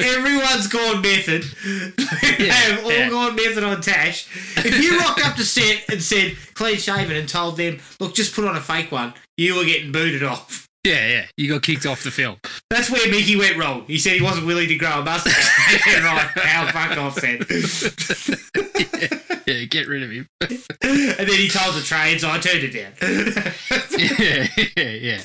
[0.00, 1.42] Everyone's gone method.
[1.64, 3.08] they Yeah, have all yeah.
[3.10, 4.26] gone method on Tash.
[4.56, 8.34] If you rocked up to set and said clean shaven and told them, look, just
[8.34, 10.66] put on a fake one, you were getting booted off.
[10.84, 11.26] Yeah, yeah.
[11.36, 12.36] You got kicked off the film.
[12.70, 13.84] That's where Mickey went wrong.
[13.86, 15.86] He said he wasn't willing to grow a mustache.
[15.86, 16.26] yeah, right.
[16.36, 17.44] How fuck off then.
[19.46, 20.26] yeah, yeah, get rid of him.
[20.40, 22.92] and then he told the trades, I turned it down.
[23.98, 25.20] yeah, yeah,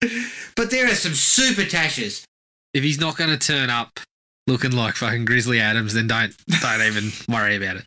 [0.00, 0.32] yeah.
[0.56, 2.24] but there are some super tashes.
[2.72, 4.00] If he's not going to turn up
[4.46, 7.84] looking like fucking Grizzly Adams, then don't don't even worry about it.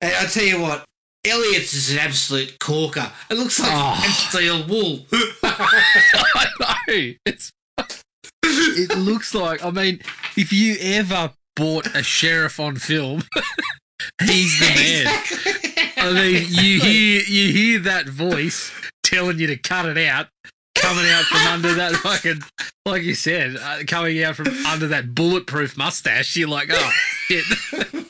[0.00, 0.84] And I tell you what,
[1.26, 3.10] Elliott's is an absolute corker.
[3.30, 4.26] It looks like Oh.
[4.30, 5.06] steel wool.
[5.42, 7.12] I know.
[7.26, 7.50] It's
[8.42, 10.00] it looks like I mean,
[10.36, 13.22] if you ever bought a sheriff on film,
[14.24, 15.22] he's the man.
[15.98, 20.28] I mean, you hear you hear that voice telling you to cut it out,
[20.80, 22.42] coming out from under that fucking,
[22.86, 26.36] like you said, uh, coming out from under that bulletproof mustache.
[26.36, 26.90] You're like, oh
[27.26, 27.44] shit,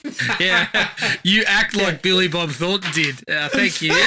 [0.41, 0.89] yeah.
[1.23, 3.29] You act like Billy Bob Thornton did.
[3.29, 3.93] Uh, thank you.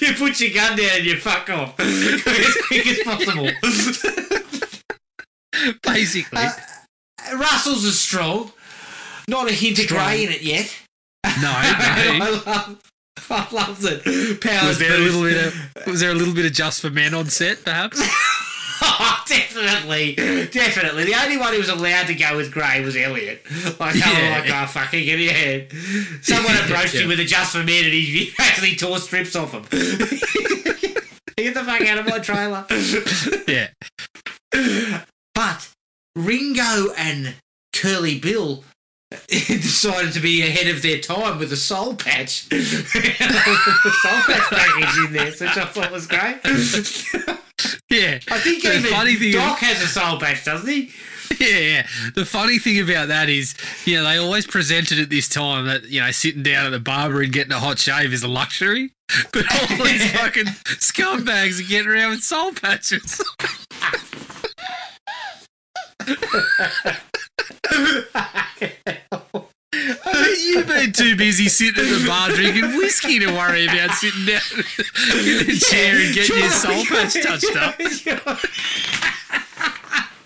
[0.00, 3.50] you put your gun down and you fuck off as quick as possible.
[5.82, 6.52] Basically, Uh,
[7.36, 8.52] Russell's a strong.
[9.28, 10.74] Not a hint of grey in it yet.
[11.24, 11.50] no, no.
[11.50, 12.80] I love,
[13.30, 14.40] I love it.
[14.40, 16.90] Powers Was there a little bit of was there a little bit of just for
[16.90, 18.00] men on set, perhaps?
[18.80, 21.02] Oh, definitely, definitely.
[21.02, 23.44] The only one who was allowed to go with Grey was Elliott.
[23.80, 24.38] Like, they were Yeah.
[24.40, 25.72] like, oh, fucking get your head.
[26.22, 27.00] Someone approached Yeah.
[27.00, 29.62] him with a just for men and he, actually tore strips off him.
[31.36, 32.66] Get the fuck out of my trailer.
[33.48, 35.02] Yeah.
[35.34, 35.68] But
[36.14, 37.34] Ringo and
[37.74, 38.62] Curly Bill
[39.28, 42.48] decided to be ahead of their time with a soul patch.
[42.48, 42.62] the
[44.02, 46.38] soul patch package in there, which I thought was great.
[47.90, 48.20] Yeah.
[48.30, 50.90] I think The even funny thing Doc has a soul patch, doesn't he?
[51.40, 51.86] Yeah, yeah.
[52.14, 53.54] The funny thing about that is,
[53.84, 56.78] you know, they always presented at this time that, you know, sitting down at the
[56.78, 58.92] barber and getting a hot shave is a luxury.
[59.32, 63.20] But all these fucking scumbags are getting around with soul patches.
[70.04, 74.26] I you've been too busy sitting at the bar drinking whiskey to worry about sitting
[74.26, 77.78] down in the chair and getting your soul patch touched up.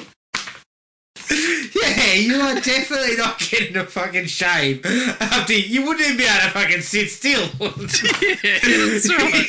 [1.32, 4.84] Yeah, you are definitely not getting a fucking shave.
[4.84, 7.42] After you wouldn't even be able to fucking sit still.
[7.42, 9.48] Yeah, that's right.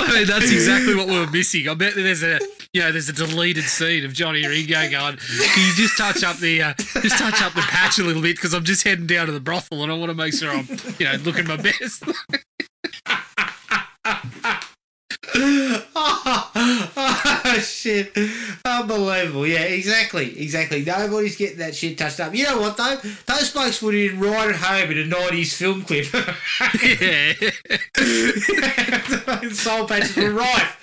[0.00, 1.68] I mean, that's exactly what we were missing.
[1.68, 2.38] I bet there's a,
[2.72, 6.36] you know, there's a deleted scene of Johnny Ringo going, "Can you just touch up
[6.38, 9.26] the, uh, just touch up the patch a little bit because I'm just heading down
[9.26, 10.66] to the brothel and I want to make sure I'm,
[10.98, 12.04] you know, looking my best."
[15.94, 18.12] oh, shit.
[18.82, 19.46] Unbelievable.
[19.46, 20.38] Yeah, exactly.
[20.40, 20.84] Exactly.
[20.84, 22.34] Nobody's getting that shit touched up.
[22.34, 22.96] You know what, though?
[23.26, 26.12] Those blokes would have been right at home in a 90s film clip.
[26.12, 27.32] yeah,
[27.94, 30.78] The soul patches were rife.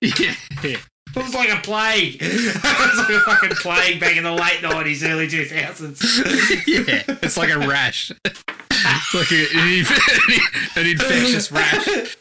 [0.64, 0.76] yeah,
[1.16, 2.18] It was like a plague.
[2.20, 6.66] it was like a fucking plague back in the late 90s, early 2000s.
[6.66, 7.16] yeah.
[7.22, 8.12] It's like a rash.
[8.24, 12.16] It's like a, an infectious rash.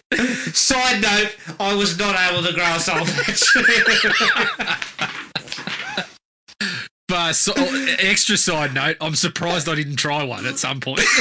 [0.53, 3.43] Side note, I was not able to grow a soul patch.
[7.07, 11.01] But so, oh, extra side note, I'm surprised I didn't try one at some point.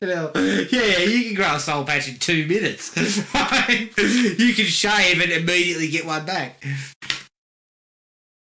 [0.00, 2.96] You know, yeah, yeah, you can grow a soul patch in two minutes.
[2.96, 6.64] you can shave and immediately get one back.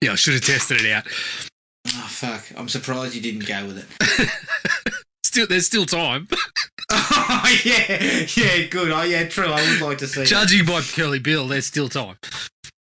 [0.01, 1.05] Yeah, I should have tested it out.
[1.87, 2.45] Oh fuck!
[2.57, 4.93] I'm surprised you didn't go with it.
[5.25, 6.27] Still, there's still time.
[6.91, 8.91] oh yeah, yeah, good.
[8.91, 9.47] Oh yeah, true.
[9.47, 10.21] I would like to see.
[10.21, 10.27] that.
[10.27, 12.17] Judging by Curly Bill, there's still time.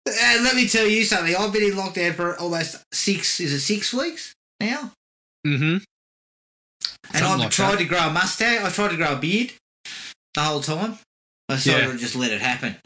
[0.07, 1.34] And let me tell you something.
[1.36, 3.38] I've been in lockdown for almost six.
[3.40, 4.92] Is it six weeks now?
[5.46, 5.62] Mm-hmm.
[5.74, 5.84] And
[7.14, 7.78] Something I've like tried that.
[7.78, 8.62] to grow a mustache.
[8.64, 9.53] I tried to grow a beard
[10.34, 10.98] the whole time.
[11.48, 11.92] I decided Yeah.
[11.92, 12.76] to just let it happen.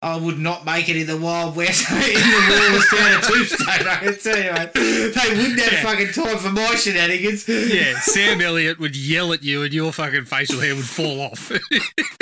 [0.00, 3.88] I would not make it in the Wild West in the wilderness down a tombstone,
[3.88, 4.72] I can tell you, mate.
[4.72, 5.82] They wouldn't have Yeah.
[5.82, 7.48] fucking time for my shenanigans.
[7.48, 11.50] Yeah, Sam Elliott would yell at you and your fucking facial hair would fall off.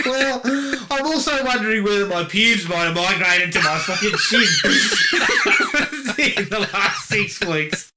[0.06, 0.40] Well,
[0.88, 4.42] I'm also wondering whether my pubes might have migrated to my fucking chin
[6.44, 7.90] in the last six weeks.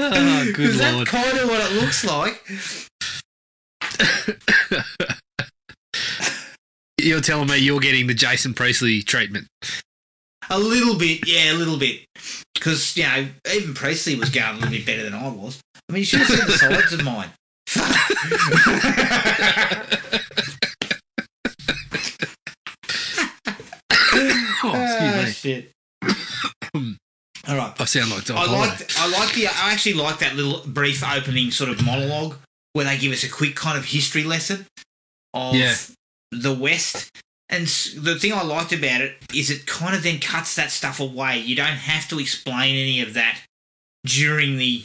[0.00, 2.42] oh, good Is that kind of what it looks like?
[6.98, 9.46] You're telling me you're getting the Jason Priestley treatment.
[10.48, 12.00] A little bit, yeah, a little bit.
[12.54, 15.60] Because, you know, even Priestley was going a little bit better than I was.
[15.88, 17.30] I mean, you should have seen the sides of mine.
[24.64, 25.32] Oh, Ah, excuse me.
[25.32, 25.70] shit.
[27.48, 27.72] All right.
[27.80, 28.58] I sound like I Holliday.
[28.58, 32.34] like I like the I actually like that little brief opening sort of monologue
[32.72, 34.66] where they give us a quick kind of history lesson
[35.34, 35.74] of Yeah.
[36.42, 37.10] The West.
[37.48, 40.98] And the thing I liked about it is it kind of then cuts that stuff
[40.98, 41.38] away.
[41.38, 43.38] You don't have to explain any of that
[44.04, 44.84] during the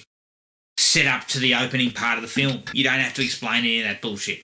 [0.77, 2.63] setup to the opening part of the film.
[2.73, 4.41] You don't have to explain any of that bullshit.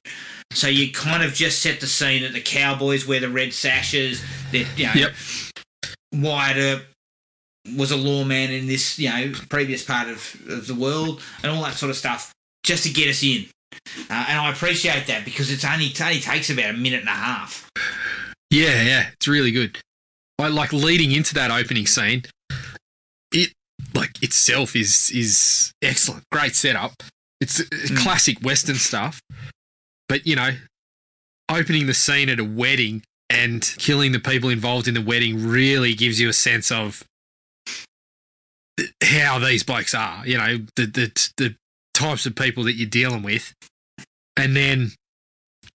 [0.52, 4.24] So you kind of just set the scene that the Cowboys wear the red sashes.
[4.52, 5.14] That you know, Yep.
[6.14, 6.86] Wyatt Earp
[7.76, 11.64] was a lawman in this, you know, previous part of, of the world and all
[11.64, 12.32] that sort of stuff,
[12.64, 13.46] just to get us in.
[14.10, 17.10] Uh, and I appreciate that because it's only it only takes about a minute and
[17.10, 17.70] a half.
[18.50, 19.78] Yeah, yeah, it's really good.
[20.40, 22.24] I like leading into that opening scene.
[23.32, 23.54] It
[23.94, 26.94] like itself is is excellent, great setup.
[27.42, 27.66] It's uh,
[27.98, 29.22] classic Western stuff,
[30.08, 30.52] but you know,
[31.50, 35.94] opening the scene at a wedding and killing the people involved in the wedding really
[35.94, 37.04] gives you a sense of
[39.04, 40.26] how these blokes are.
[40.26, 41.56] You know, the the the
[41.98, 43.54] types of people that you're dealing with,
[44.38, 44.92] and then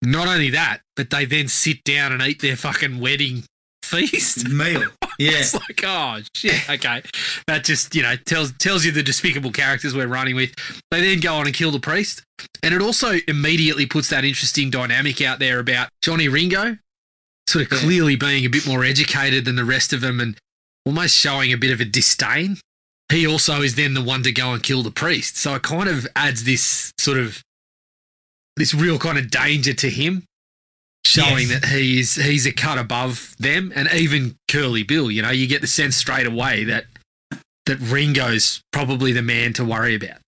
[0.01, 3.44] not only that, but they then sit down and eat their fucking wedding
[3.85, 4.49] feast.
[4.49, 4.89] Meal.
[5.19, 5.32] Yeah.
[5.35, 7.03] It's like, oh shit, okay.
[7.47, 10.55] That just, you know, tells tells you the despicable characters we're running with.
[10.90, 12.23] They then go on and kill the priest.
[12.62, 16.78] And it also immediately puts that interesting dynamic out there about Johnny Ringo
[17.47, 17.78] sort of Yeah.
[17.81, 20.36] clearly being a bit more educated than the rest of them and
[20.86, 22.57] almost showing a bit of a disdain.
[23.12, 25.36] He also is then the one to go and kill the priest.
[25.36, 27.43] So it kind of adds this sort of
[28.56, 30.24] this real kind of danger to him,
[31.06, 31.60] showing Yes.
[31.60, 35.10] that he's he's a cut above them, and even Curly Bill.
[35.10, 36.86] You know, you get the sense straight away that
[37.66, 40.18] that Ringo's probably the man to worry about.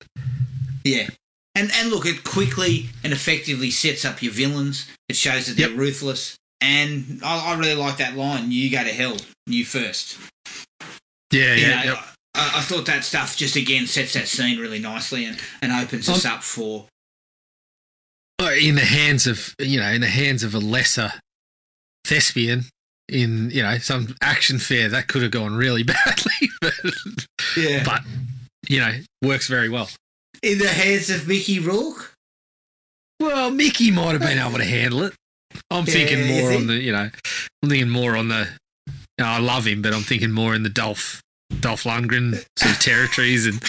[0.85, 1.09] Yeah.
[1.55, 4.87] And and look, it quickly and effectively sets up your villains.
[5.09, 5.79] It shows that they're Yep.
[5.79, 6.37] ruthless.
[6.61, 9.17] And I, I really like that line, you go to hell,
[9.47, 10.17] you first.
[11.31, 12.05] Yeah, You yeah, know, yep.
[12.35, 16.09] I, I thought that stuff just again sets that scene really nicely and, and opens
[16.09, 16.87] us up for
[18.41, 21.13] Uh, in the hands of you know in the hands of a lesser
[22.05, 22.65] thespian
[23.09, 26.75] in you know some action fair that could have gone really badly but,
[27.57, 27.83] Yeah.
[27.85, 28.01] but
[28.69, 29.89] you know works very well
[30.43, 32.13] in the hands of Mickey Rourke.
[33.21, 35.15] well mickey might have been able to handle it
[35.71, 37.11] i'm Yeah, thinking more on the you know
[37.63, 38.49] i'm thinking more on the
[38.87, 41.23] you know, i love him but i'm thinking more in the dolph
[41.65, 43.63] dolph lundgren sort of territories and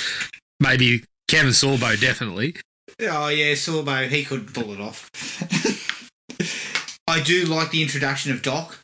[0.59, 2.55] maybe kevin sorbo definitely
[2.99, 5.09] Oh yeah, Sorbo, he couldn't pull it off.
[7.07, 8.80] I do like the introduction of Doc.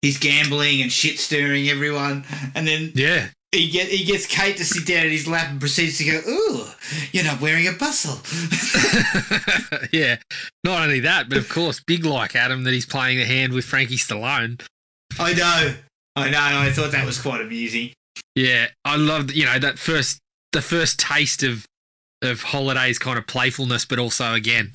[0.00, 2.24] He's gambling and shit stirring everyone,
[2.54, 5.60] and then yeah he get he gets Kate to sit down in his lap and
[5.60, 6.66] proceeds to go, "Ooh,
[7.12, 8.20] you're not wearing a bustle."
[9.92, 10.16] yeah.
[10.64, 13.64] Not only that, but of course, big like Adam that he's playing the hand with
[13.64, 14.60] Frankie Stallone.
[15.18, 15.74] I know,
[16.16, 16.38] I know.
[16.40, 17.92] I thought that was quite amusing.
[18.36, 20.18] Yeah, I loved you know that first
[20.52, 21.66] the first taste of
[22.22, 24.72] of Holliday's kind of playfulness, but also again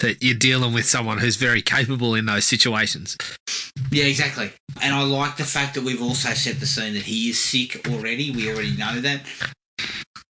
[0.00, 3.16] that you're dealing with someone who's very capable in those situations.
[3.90, 4.52] Yeah, exactly.
[4.82, 7.88] And I like the fact that we've also set the scene that he is sick
[7.90, 8.30] already.
[8.30, 9.22] We already know that.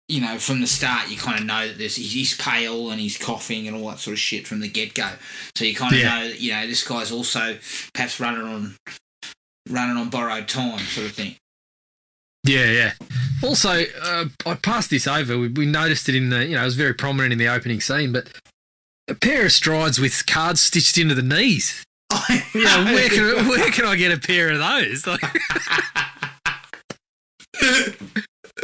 [0.09, 3.17] You know, from the start, you kind of know that there's he's pale and he's
[3.17, 5.09] coughing and all that sort of shit from the get go.
[5.55, 6.19] So you kind of Yeah.
[6.19, 7.57] know that you know this guy's also
[7.93, 8.75] perhaps running on
[9.69, 11.35] running on borrowed time, sort of thing.
[12.45, 12.93] Yeah, yeah.
[13.41, 15.37] Also, uh, I passed this over.
[15.37, 17.79] We, we noticed it in the you know it was very prominent in the opening
[17.81, 18.27] scene, but
[19.07, 21.83] a pair of strides with cards stitched into the knees.
[22.11, 22.93] I You know, know.
[22.93, 25.07] where can where can I get a pair of those?
[25.07, 25.21] Like,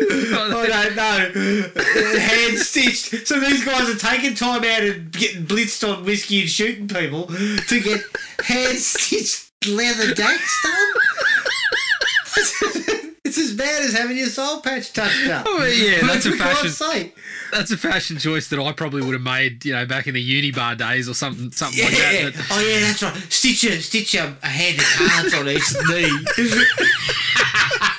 [0.01, 2.19] I don't know.
[2.19, 3.27] Hand stitched.
[3.27, 7.25] So these guys are taking time out and getting blitzed on whiskey and shooting people
[7.27, 8.01] to get
[8.43, 10.93] hand stitched leather dacks done.
[13.25, 15.45] it's as bad as having your soul patch touched up.
[15.47, 17.15] Oh, yeah, that's a fashion- sake.
[17.51, 20.21] that's a fashion choice that I probably would have made, you know, back in the
[20.21, 21.85] uni bar days or something, something Yeah.
[21.85, 22.33] like that.
[22.35, 23.15] But oh yeah, that's right.
[23.31, 26.25] Stitch a stitch a hand of cards on each knee.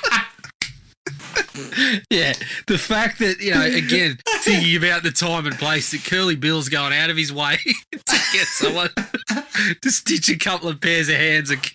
[2.09, 2.33] yeah,
[2.67, 6.69] the fact that you know, again, thinking about the time and place that Curly Bill's
[6.69, 7.57] going out of his way
[7.91, 8.89] to get someone
[9.81, 11.49] to stitch a couple of pairs of hands.
[11.49, 11.71] And,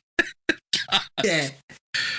[1.24, 1.48] Yeah.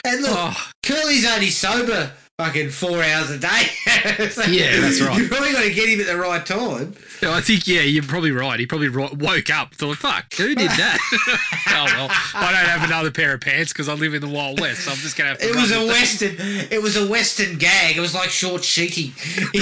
[0.06, 3.48] And look, oh, Curly's only sober fucking four hours a day.
[4.30, 5.18] So Yeah, that's right.
[5.18, 6.94] You probably got to get him at the right time.
[7.22, 8.60] no, I think yeah, you're probably right.
[8.60, 11.00] He probably ro- woke up, thought, "Fuck, who did that?"
[11.70, 14.60] oh well, I don't have another pair of pants because I live in the Wild
[14.62, 15.48] West, so I'm just gonna have to.
[15.50, 16.36] It was a western.
[16.40, 17.98] It was a western gag.
[17.98, 19.12] It was like short sheeting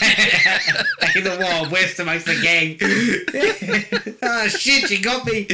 [0.00, 2.78] back in the Wild West amongst the gang.
[4.22, 4.90] oh shit!
[4.90, 5.46] You got me.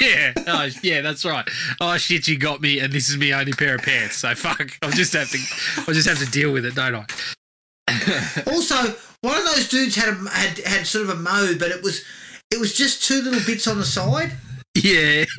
[0.00, 1.48] yeah, oh, yeah, that's right.
[1.80, 4.16] Oh shit, you got me, and this is my only pair of pants.
[4.18, 5.38] So fuck, I'll just have to,
[5.86, 7.04] I'll just have to deal with it, don't I?
[8.46, 8.76] Also,
[9.22, 12.04] one of those dudes had a, had had sort of a mode, but it was
[12.50, 14.32] it was just two little bits on the side.
[14.76, 15.24] Yeah,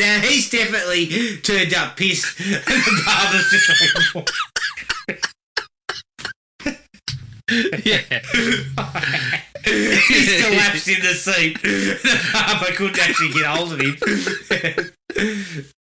[0.00, 4.30] now he's definitely turned up pissed, and the barber's just like.
[7.84, 8.20] yeah,
[9.64, 11.62] He's collapsed in the seat.
[11.62, 13.96] The barber couldn't actually get hold of him.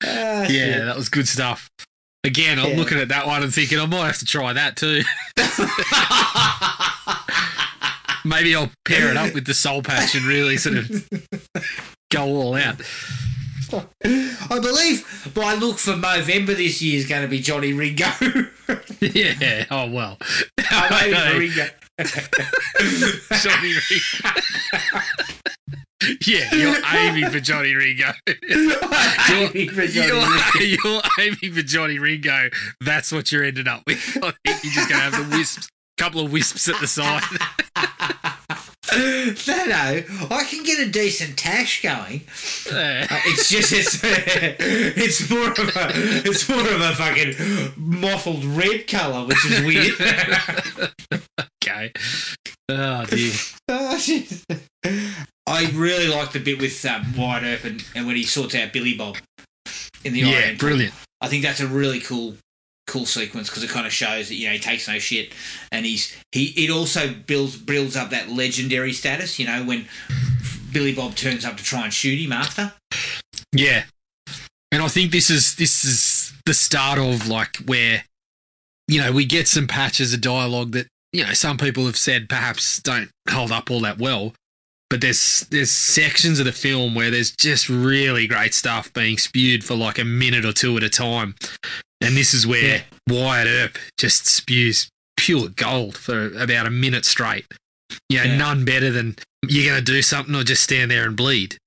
[0.04, 0.52] Ah, shit.
[0.52, 0.84] yeah.
[0.86, 1.70] That was good stuff.
[2.24, 2.78] Again, I'm Yeah.
[2.78, 5.02] looking at that one and thinking I might have to try that too.
[8.24, 11.10] Maybe I'll pair it up with the soul patch and really sort of
[12.12, 12.76] go all out.
[13.74, 18.06] I believe my look for November this year is going to be Johnny Ringo.
[19.02, 19.66] Yeah.
[19.72, 20.18] Oh well.
[20.70, 21.40] I'm aiming I for know.
[21.40, 21.68] Ringo.
[23.42, 24.32] Johnny Ringo.
[26.26, 28.12] Yeah, you're aiming for Johnny Ringo.
[28.28, 30.60] I'm aiming for Johnny you're, Ringo.
[30.84, 32.50] you're aiming for Johnny Ringo.
[32.80, 34.18] That's what you're ending up with.
[34.22, 35.70] I think you're just going to have the wisps,
[36.02, 37.22] couple of wisps at the side.
[38.94, 42.22] No, no, I can get a decent tash going.
[42.70, 45.92] Uh, It's just it's it's more of a
[46.28, 49.94] it's more of a fucking mottled red colour, which is weird.
[51.64, 51.94] okay.
[52.68, 53.32] Oh dear.
[53.70, 54.44] Oh, shit.
[55.48, 58.74] I really like the bit with um, Wyatt Earp and, and when he sorts out
[58.74, 59.18] Billy Bob
[60.04, 60.60] in the Yeah, Orient.
[60.60, 60.94] brilliant.
[61.22, 62.36] I think that's a really cool
[62.92, 65.34] cool sequence because it kind of shows that you know he takes no shit,
[65.72, 66.48] and he's he.
[66.64, 69.40] It also builds builds up that legendary status.
[69.40, 69.88] You know when
[70.72, 72.74] Billy Bob turns up to try and shoot him after.
[73.54, 73.84] Yeah.
[74.74, 78.04] And I think this is this is the start of like where
[78.92, 82.28] you know, we get some patches of dialogue that, you know, some people have said
[82.28, 84.34] perhaps don't hold up all that well.
[84.92, 89.64] But there's there's sections of the film where there's just really great stuff being spewed
[89.64, 91.34] for like a minute or two at a time.
[92.02, 97.46] And this is where Wyatt Earp just spews pure gold for about a minute straight.
[98.10, 98.38] You know, Yeah.
[98.38, 99.16] none better than
[99.48, 101.58] you're going to do something or just stand there and bleed.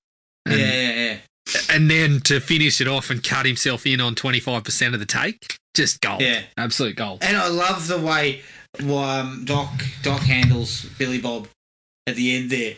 [0.44, 1.60] And, yeah, yeah, yeah.
[1.70, 5.56] and then to finish it off and cut himself in on 25% of the take,
[5.74, 6.20] just gold.
[6.20, 6.42] Yeah.
[6.58, 7.22] Absolute gold.
[7.22, 8.42] And I love the way
[8.80, 9.70] um, Doc
[10.02, 11.48] Doc handles Billy Bob
[12.06, 12.74] at the end there.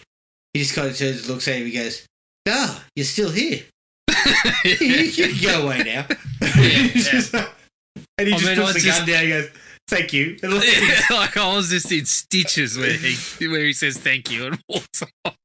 [0.57, 2.07] He just kind of turns and looks at him and goes,
[2.49, 3.61] Ah, you're still here.
[4.65, 6.07] you, can go away now.
[6.41, 9.51] Just and he I just mean, puts I the just- gun down and goes,
[9.89, 10.39] Thank you.
[10.43, 14.59] Looks- like I was just in stitches where he where he says thank you and
[14.67, 15.37] walks off.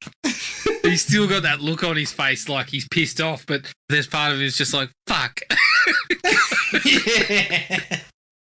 [0.83, 4.31] he's still got that look on his face like he's pissed off, but there's part
[4.31, 5.41] of him is just like fuck.
[6.85, 7.99] yeah.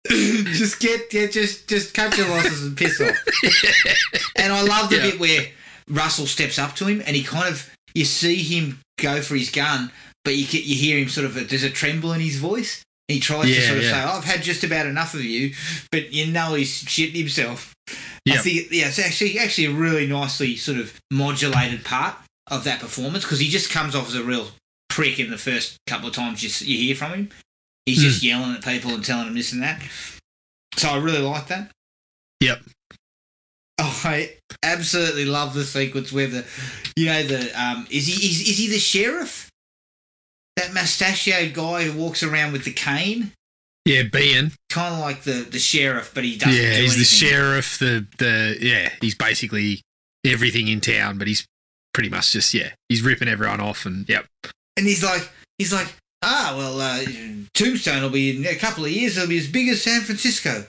[0.09, 3.17] just get, get just just cut your losses and piss off.
[4.37, 5.03] And I love the Yeah.
[5.11, 5.47] bit where
[5.89, 9.51] Russell steps up to him and he kind of you see him go for his
[9.51, 9.91] gun,
[10.25, 12.83] but you you hear him sort of there's a tremble in his voice.
[13.09, 13.91] He tries to sort of yeah.
[13.91, 15.55] say, "I've had just about enough of you,"
[15.93, 17.75] but you know he's shitting himself.
[18.27, 22.17] I think yeah, it's actually actually a really nicely sort of modulated part
[22.51, 24.49] of that performance because he just comes off as a real
[24.89, 27.29] prick in the first couple of times you, you hear from him.
[27.85, 28.27] He's just Hmm.
[28.27, 29.83] yelling at people and telling them this and that.
[30.77, 31.71] So I really like that.
[32.41, 32.63] Yep.
[34.05, 36.45] I absolutely love the sequence where the,
[36.97, 39.51] you know, the um, is he is, is he the sheriff?
[40.57, 43.33] That mustachioed guy who walks around with the cane,
[43.85, 44.53] Yeah, Behan.
[44.71, 46.55] kind of like the the sheriff, but he doesn't.
[46.55, 49.83] Yeah, do he's the sheriff, the the yeah, he's basically
[50.25, 51.45] everything in town, but he's
[51.93, 54.27] pretty much just yeah, he's ripping everyone off and yep.
[54.77, 55.93] And he's like, he's like,
[56.23, 57.03] ah, well, uh,
[57.55, 59.17] Tombstone will be in a couple of years.
[59.17, 60.65] It'll be as big as San Francisco.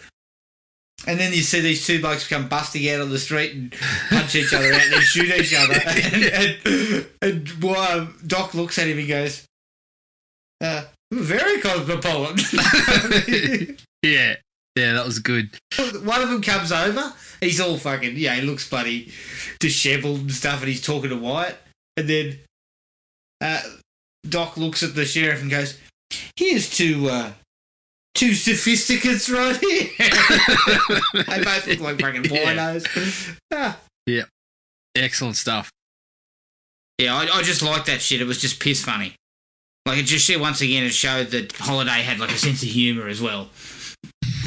[1.07, 3.73] And then you see these two blokes come busting out on the street and
[4.09, 5.75] punch each other out and shoot each other.
[5.85, 9.45] And, and, and well, Doc looks at him and goes,
[10.61, 13.77] uh, very cosmopolitan.
[14.03, 14.35] Yeah.
[14.75, 15.57] Yeah, that was good.
[16.03, 17.13] One of them comes over.
[17.39, 19.11] He's all fucking, yeah, he looks bloody
[19.59, 21.57] disheveled and stuff, and he's talking to Wyatt.
[21.95, 22.39] And then
[23.39, 23.61] uh,
[24.27, 25.79] Doc looks at the sheriff and goes,
[26.35, 27.31] Here's two, uh,
[28.15, 29.89] two sophisticates right here.
[31.13, 32.55] they both look like fucking Yeah.
[32.55, 33.37] binos.
[33.53, 33.77] Ah.
[34.95, 35.69] Excellent stuff.
[36.97, 38.21] Yeah, I, I just like that shit.
[38.21, 39.13] It was just piss funny.
[39.85, 43.07] Like, it just, once again, it showed that Holliday had, like, a sense of humour
[43.07, 43.49] as well.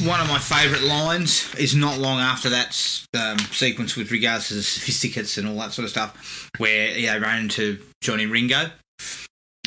[0.04, 2.68] One of my favourite lines is not long after that
[3.16, 7.14] um, sequence with regards to the sophisticates and all that sort of stuff, where yeah,
[7.14, 8.70] they run into Johnny Ringo,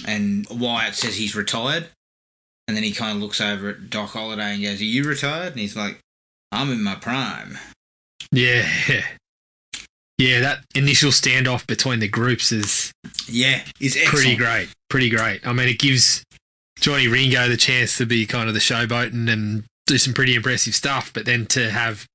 [0.08, 1.88] and Wyatt says he's retired,
[2.68, 5.52] and then he kind of looks over at Doc Holliday and goes, "Are you retired?"
[5.54, 6.00] And he's like,
[6.52, 7.58] "I'm in my prime."
[8.32, 8.68] Yeah.
[10.18, 12.92] Yeah, that initial standoff between the groups is
[13.28, 14.10] Yeah, is excellent.
[14.24, 14.70] pretty great.
[14.88, 15.48] Pretty great.
[15.48, 16.24] I mean, it gives
[16.80, 20.76] Johnny Ringo the chance to be kind of the showboating and do some pretty impressive
[20.76, 22.06] stuff, but then to have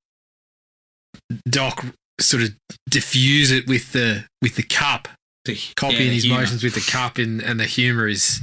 [1.49, 1.85] Doc
[2.21, 2.55] sort of
[2.89, 5.09] diffuse it with the with the cup,
[5.47, 6.41] The- copying yeah, the his humour.
[6.41, 8.41] motions with the cup and, and the humor is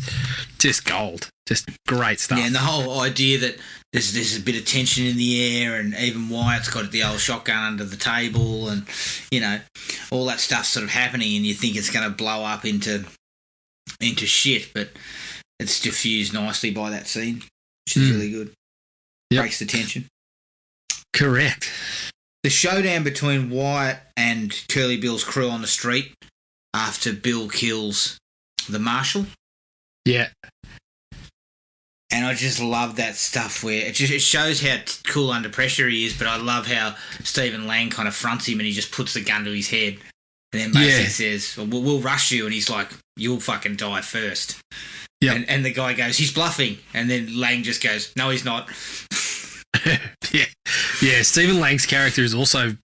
[0.60, 1.30] just gold.
[1.46, 2.38] Just great stuff.
[2.40, 3.58] Yeah, and the whole idea that
[3.92, 7.20] there's there's a bit of tension in the air, and even Wyatt's got the old
[7.20, 8.86] shotgun under the table, and
[9.30, 9.60] you know
[10.10, 13.04] all that stuff sort of happening, and you think it's going to blow up into
[14.00, 14.92] into shit, but
[15.60, 17.44] it's diffused nicely by that scene,
[17.86, 18.12] which is Mm.
[18.14, 18.54] really good.
[19.32, 19.42] Yep.
[19.42, 20.08] Breaks the tension.
[21.14, 21.70] Correct.
[22.44, 26.14] The showdown between Wyatt and Curly Bill's crew on the street
[26.74, 28.18] after Bill kills
[28.70, 29.26] the marshal.
[30.06, 30.30] Yeah.
[32.12, 35.50] And I just love that stuff where it just it shows how t- cool under
[35.50, 36.16] pressure he is.
[36.18, 39.22] But I love how Stephen Lang kind of fronts him and he just puts the
[39.24, 39.98] gun to his head,
[40.54, 41.38] and then basically Yeah.
[41.40, 44.58] says, well, "We'll we'll rush you," and he's like, "You'll fucking die first.
[45.22, 45.36] Yep.
[45.38, 48.70] And, and the guy goes, "He's bluffing," and then Lang just goes, "No, he's not."
[50.32, 50.46] yeah.
[51.02, 51.22] Yeah.
[51.24, 52.78] Stephen Lang's character is also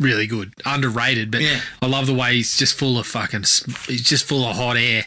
[0.00, 0.52] really good.
[0.64, 1.60] Underrated, but Yeah.
[1.82, 3.42] I love the way he's just full of fucking,
[3.86, 5.06] he's just full of hot air.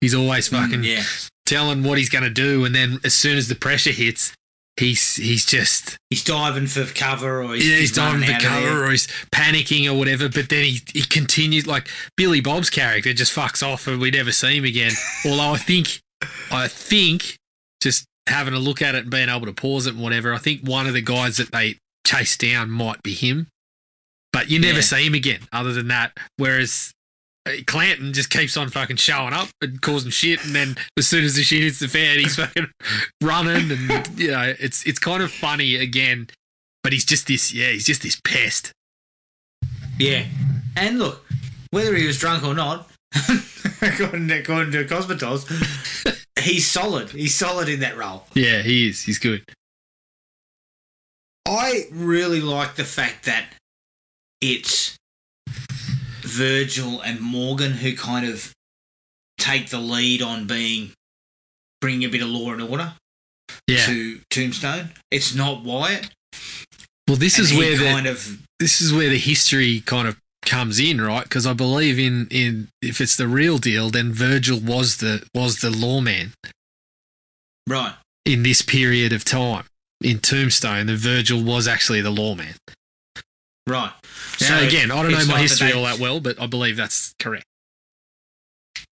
[0.00, 1.04] He's always fucking Mm, yeah.
[1.46, 2.64] telling what he's going to do.
[2.64, 4.32] And then as soon as the pressure hits,
[4.76, 8.90] he's, he's just, He's diving for cover, or he's, yeah, he's diving for cover or
[8.90, 10.28] he's panicking or whatever.
[10.28, 14.32] But then he, he continues, like Billy Bob's character just fucks off and we never
[14.32, 14.92] see him again.
[15.24, 16.00] Although I think,
[16.50, 17.36] I think,
[17.80, 20.38] just having a look at it and being able to pause it and whatever, I
[20.38, 23.46] think one of the guys that they chase down might be him.
[24.32, 24.80] But you never Yeah.
[24.82, 26.16] see him again other than that.
[26.38, 26.92] Whereas
[27.46, 31.24] uh, Clanton just keeps on fucking showing up and causing shit, and then as soon
[31.24, 32.68] as the shit hits the fan, he's fucking
[33.22, 36.28] running, and you know, it's it's kind of funny again.
[36.82, 38.72] But he's just this, yeah, he's just this pest.
[39.98, 40.24] Yeah.
[40.76, 41.24] And look,
[41.70, 42.90] whether he was drunk or not,
[43.82, 45.46] according, to, according to Cosmatos,
[46.40, 47.10] he's solid.
[47.10, 48.24] He's solid in that role.
[48.34, 49.02] Yeah, he is.
[49.02, 49.44] He's good.
[51.46, 53.46] I really like the fact that
[54.42, 54.96] it's
[56.20, 58.52] Virgil and Morgan who kind of
[59.38, 60.92] take the lead on being
[61.80, 62.94] bringing a bit of law and order
[63.66, 63.86] Yeah.
[63.86, 64.92] to Tombstone.
[65.10, 66.10] It's not Wyatt.
[67.08, 70.16] Well, this and is where the kind of this is where the history kind of
[70.44, 71.24] comes in, right?
[71.24, 75.60] Because I believe in in if it's the real deal, then Virgil was the was
[75.60, 76.32] the lawman
[77.68, 77.94] right.
[78.24, 79.64] in this period of time
[80.00, 80.86] in Tombstone.
[80.86, 82.54] The Virgil was actually the lawman.
[83.66, 83.92] Right.
[84.38, 86.76] So again, I don't know my that history they- all that well, but I believe
[86.76, 87.46] that's correct.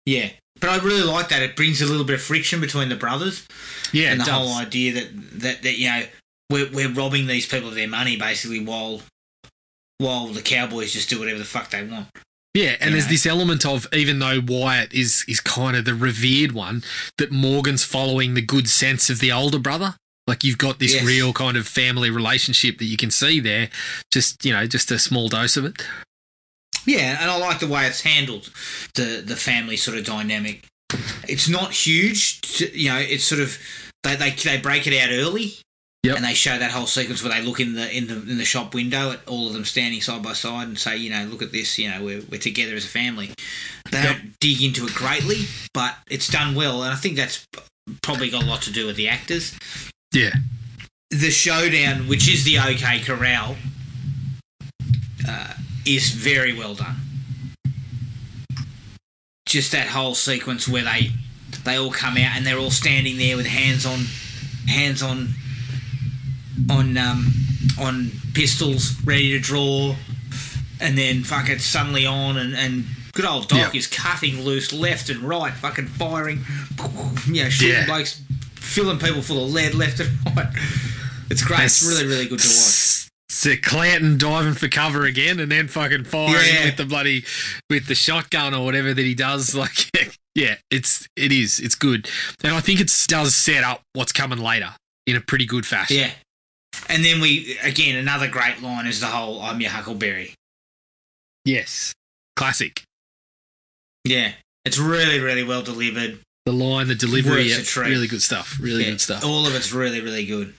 [0.07, 0.31] Yeah.
[0.61, 1.43] But I really like that.
[1.43, 3.47] It brings a little bit of friction between the brothers.
[3.93, 4.35] Yeah, and the does.
[4.35, 6.03] whole idea that, that, that you know,
[6.51, 9.03] we're, we're robbing these people of their money basically while
[9.99, 12.09] while the Cowboys just do whatever the fuck they want.
[12.55, 13.11] Yeah, and you there's know.
[13.13, 16.83] this element of even though Wyatt is is kind of the revered one,
[17.19, 19.97] that Morgan's following the good sense of the older brother.
[20.27, 21.05] Like you've got this Yes.
[21.05, 23.69] real kind of family relationship that you can see there.
[24.13, 25.83] Just you know, just a small dose of it.
[26.87, 28.51] Yeah, and I like the way it's handled,
[28.95, 30.67] the the family sort of dynamic.
[31.29, 32.99] It's not huge, to, you know.
[32.99, 33.57] It's sort of
[34.03, 35.55] they, they they break it out early,
[36.03, 36.17] Yep.
[36.17, 38.45] and they show that whole sequence where they look in the in the in the
[38.45, 41.43] shop window at all of them standing side by side and say, you know, look
[41.43, 43.31] at this, you know, we're we're together as a family.
[43.91, 47.47] They don't dig into it greatly, but it's done well, and I think that's
[48.03, 49.57] probably got a lot to do with the actors.
[50.13, 50.33] Yeah,
[51.11, 53.57] the showdown, which is the OK Corral,
[55.29, 55.55] uh,
[55.87, 56.97] is very well done.
[59.47, 61.11] Just that whole sequence where they
[61.65, 64.01] they all come out and they're all standing there with hands on
[64.69, 65.29] hands on
[66.71, 67.33] on um,
[67.79, 69.95] on pistols, ready to draw,
[70.81, 73.79] and then fuck it's suddenly on and, and good old Doc Yeah.
[73.79, 76.41] is cutting loose left and right, fucking firing,
[77.27, 77.87] you know, shooting Yeah.
[77.87, 78.22] blokes,
[78.73, 80.49] filling people full of lead left and right.
[81.31, 81.61] It's great.
[81.65, 83.09] It's really, really good to watch.
[83.31, 86.65] So Clanton diving for cover again, and then fucking firing Yeah.
[86.67, 87.25] with the bloody
[87.71, 89.55] with the shotgun or whatever that he does.
[89.63, 89.91] Like,
[90.35, 92.09] yeah, it's it is it's good,
[92.45, 94.71] and I think it does set up what's coming later
[95.07, 95.97] in a pretty good fashion.
[95.99, 96.11] Yeah.
[96.89, 100.35] And then we again another great line is the whole "I'm your Huckleberry."
[101.45, 101.93] Yes,
[102.37, 102.83] classic.
[104.05, 104.33] Yeah,
[104.65, 106.21] it's really, really well delivered.
[106.45, 108.59] The line, the delivery, yeah, really good stuff.
[108.61, 109.25] Really Yeah, good stuff.
[109.25, 110.55] All of it's really, really good.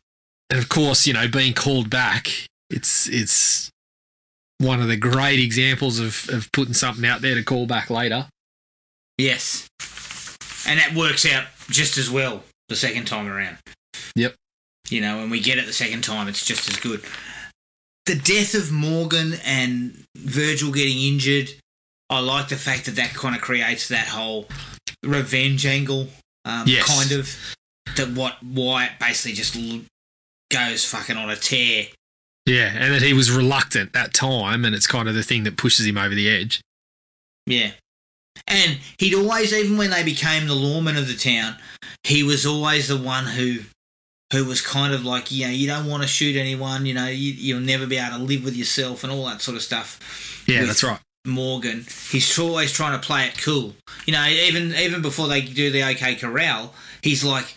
[0.49, 2.29] and of course, you know, being called back,
[2.69, 3.69] it's it's
[4.59, 8.27] one of the great examples of, of putting something out there to call back later.
[9.17, 9.67] Yes,
[10.65, 13.57] and that works out just as well the second time around.
[14.15, 14.35] Yep.
[14.89, 17.03] You know, when we get it the second time, it's just as good.
[18.05, 21.49] The death of Morgan and Virgil getting injured,
[22.09, 24.47] I like the fact that that kind of creates that whole
[25.03, 26.07] revenge angle,
[26.45, 26.85] um, Yes.
[26.87, 27.35] kind of.
[27.97, 29.55] That what Wyatt basically just
[30.51, 31.87] goes fucking on a tear.
[32.45, 35.57] Yeah, and that he was reluctant that time, and it's kind of the thing that
[35.57, 36.61] pushes him over the edge.
[37.45, 37.71] Yeah.
[38.47, 41.55] And he'd always, even when they became the lawman of the town,
[42.03, 43.59] he was always the one who
[44.31, 47.05] who was kind of like, you know, you don't want to shoot anyone, you know,
[47.05, 50.43] you, you'll never be able to live with yourself and all that sort of stuff.
[50.47, 50.99] Yeah, with that's right.
[51.25, 53.73] Morgan, he's always trying to play it cool.
[54.05, 57.55] You know, even even before they do the OK Corral, he's like,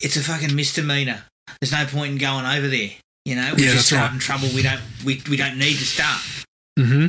[0.00, 1.24] it's a fucking misdemeanor.
[1.60, 2.90] There's no point in going over there.
[3.24, 3.98] You know, we're Yeah, just right.
[3.98, 4.48] starting trouble.
[4.54, 6.20] We don't we, we don't need to start.
[6.78, 7.06] Mm-hmm.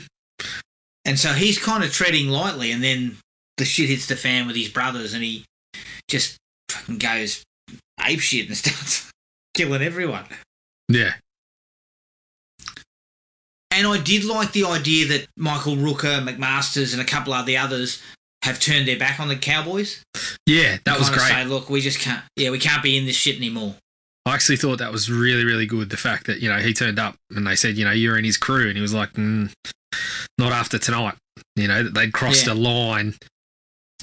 [1.05, 3.18] And so he's kind of treading lightly, and then
[3.57, 5.45] the shit hits the fan with his brothers, and he
[6.09, 6.38] just
[6.69, 7.43] fucking goes
[8.05, 9.09] ape shit and starts
[9.53, 10.26] killing everyone.
[10.89, 11.14] Yeah,
[13.77, 17.57] And I did like the idea that Michael Rooker, McMasters, and a couple of the
[17.57, 18.01] others
[18.43, 20.03] have turned their back on the Cowboys.
[20.45, 21.27] yeah, that was great.
[21.27, 22.23] Say, look, we just can't.
[22.35, 23.75] Yeah, we can't be in this shit anymore.
[24.25, 25.89] I actually thought that was really, really good.
[25.89, 28.25] The fact that you know he turned up and they said, you know, you're in
[28.25, 29.51] his crew, and he was like, mm,
[30.37, 31.15] not after tonight.
[31.55, 32.53] You know they'd crossed Yeah.
[32.53, 33.15] a line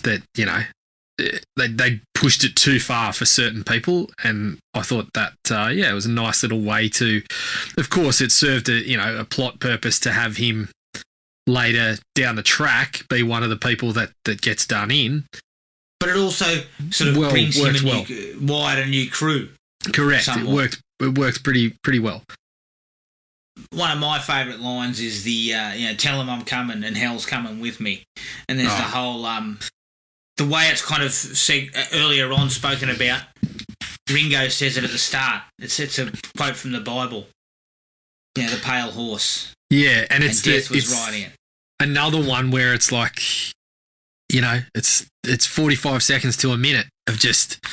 [0.02, 0.62] that you know
[1.18, 5.90] they they pushed it too far for certain people, and I thought that uh, yeah,
[5.90, 7.22] it was a nice little way to.
[7.76, 10.68] Of course, it served a you know a plot purpose to have him
[11.46, 15.24] later down the track be one of the people that that gets done in.
[16.00, 19.50] but it also sort of Well, brings him a new, Wyatt a new crew.
[19.92, 20.24] Correct.
[20.24, 20.50] Somewhat.
[20.50, 20.80] It worked.
[21.00, 22.22] It worked pretty pretty well.
[23.72, 26.96] One of my favourite lines is the uh, you know tell him I'm coming and
[26.96, 28.04] hell's coming with me,
[28.48, 28.88] and there's the Oh.
[28.88, 29.58] whole um
[30.36, 33.22] the way it's kind of seg- uh, earlier on spoken about.
[34.10, 35.42] Ringo says it at the start.
[35.58, 37.26] It's it's a quote from the Bible.
[38.36, 39.54] Yeah, the pale horse.
[39.70, 41.32] Yeah, and it's and the, death was it's riding it.
[41.80, 43.20] another one where it's like,
[44.30, 47.64] you know, it's it's forty five seconds to a minute of just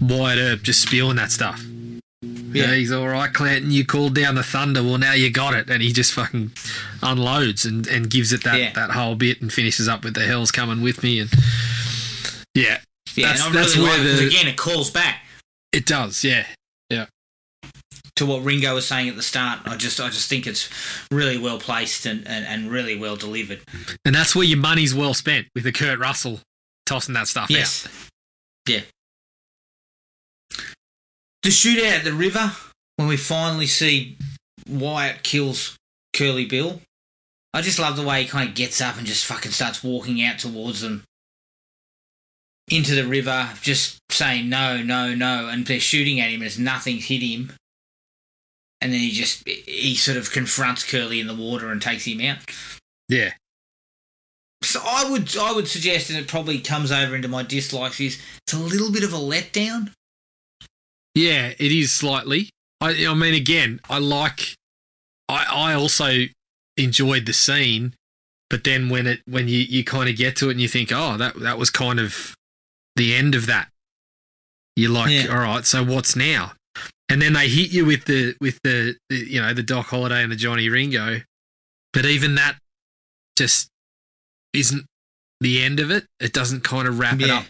[0.00, 1.64] Wyatt Earp just spewing that stuff.
[2.22, 2.74] Yeah, Yeah.
[2.74, 3.70] he's all right, Clanton.
[3.72, 4.82] You called down the thunder.
[4.82, 6.52] Well, now you got it, and he just fucking
[7.02, 8.72] unloads and, and gives it that, Yeah.
[8.74, 11.30] that whole bit and finishes up with the hell's coming with me and
[12.54, 12.80] yeah,
[13.14, 15.24] Yeah, That's- and I really like the- again it calls back
[15.72, 16.22] it does.
[16.22, 16.46] Yeah,
[16.90, 17.06] yeah,
[18.16, 19.60] to what Ringo was saying at the start.
[19.64, 20.68] I just I just think it's
[21.10, 23.62] really well placed and, and, and really well delivered.
[24.04, 26.40] and that's where your money's well spent with the Kurt Russell
[26.86, 27.86] tossing that stuff Yes.
[27.86, 27.92] out.
[28.68, 28.80] Yeah.
[31.42, 32.52] The shootout at the river,
[32.96, 34.16] when we finally see
[34.68, 35.76] Wyatt kills
[36.14, 36.80] Curly Bill,
[37.54, 40.22] I just love the way he kind of gets up and just fucking starts walking
[40.22, 41.04] out towards them
[42.70, 46.58] into the river, just saying no, no, no, and they're shooting at him and there's
[46.58, 47.52] nothing hit him.
[48.80, 52.20] And then he just he sort of confronts Curly in the water and takes him
[52.20, 52.38] out.
[53.08, 53.32] Yeah,
[54.62, 58.20] So I would I would suggest, and it probably comes over into my dislikes, is
[58.46, 59.92] it's a little bit of a letdown.
[61.14, 62.50] Yeah, it is slightly.
[62.80, 64.54] I, I mean, again, I like.
[65.28, 66.24] I I also
[66.76, 67.94] enjoyed the scene,
[68.50, 70.90] but then when it when you, you kind of get to it and you think,
[70.92, 72.34] oh, that that was kind of
[72.96, 73.68] the end of that.
[74.76, 75.26] You're like, Yeah.
[75.30, 76.52] all right, so what's now?
[77.08, 80.22] And then they hit you with the with the, the you know the Doc Holliday
[80.22, 81.20] and the Johnny Ringo,
[81.92, 82.56] but even that
[83.36, 83.68] just
[84.54, 84.86] isn't
[85.40, 86.06] the end of it.
[86.20, 87.44] It doesn't kind of wrap it up.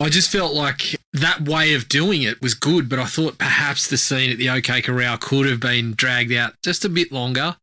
[0.00, 3.86] I just felt like that way of doing it was good, but I thought perhaps
[3.88, 7.56] the scene at the OK Corral could have been dragged out just a bit longer,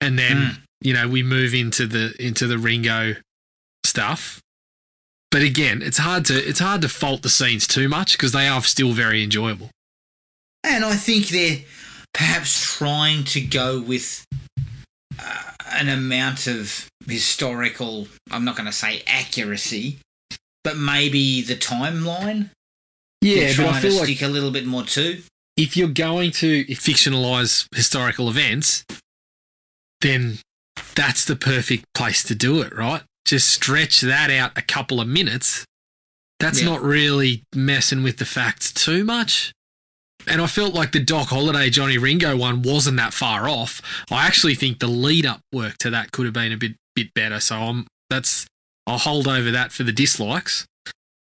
[0.00, 0.58] and then Mm.
[0.80, 3.16] you know we move into the into the Ringo
[3.86, 4.40] stuff.
[5.30, 8.48] But again, it's hard to it's hard to fault the scenes too much because they
[8.48, 9.70] are still very enjoyable.
[10.64, 11.58] And I think they're
[12.12, 14.24] perhaps trying to go with
[15.20, 19.98] uh, an amount of historical, I'm not going to say accuracy,
[20.64, 22.50] but maybe the timeline.
[23.20, 25.22] they're trying to stick a little bit more to.
[25.56, 28.84] if you're going to fictionalize historical events,
[30.00, 30.38] then
[30.94, 33.02] that's the perfect place to do it, right?
[33.24, 35.64] Just stretch that out a couple of minutes.
[36.40, 36.66] That's Yeah.
[36.66, 39.52] not really messing with the facts too much.
[40.26, 43.80] And I felt like the Doc Holliday Johnny Ringo one wasn't that far off.
[44.10, 47.12] I actually think the lead up work to that could have been a bit bit
[47.14, 47.40] better.
[47.40, 48.46] So I'm that's
[48.86, 50.66] I'll hold over that for the dislikes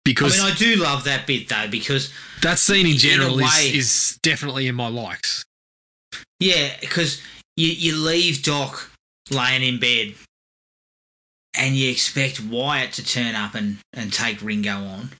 [0.04, 3.38] Because I mean, I do love that bit though, because that scene in in general
[3.38, 5.44] is, way- is definitely in my likes.
[6.40, 7.20] yeah, because
[7.56, 8.90] you you leave Doc
[9.30, 10.14] laying in bed,
[11.54, 15.10] and you expect Wyatt to turn up and and take Ringo on.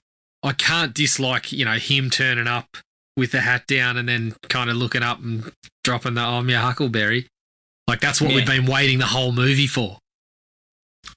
[0.41, 2.65] I can't dislike, you know, him turning up
[3.15, 5.49] with the hat down and then kind of looking up and
[5.85, 7.27] dropping the I'm your Huckleberry.
[7.87, 8.37] Like that's what Yeah.
[8.37, 9.99] we've been waiting the whole movie for.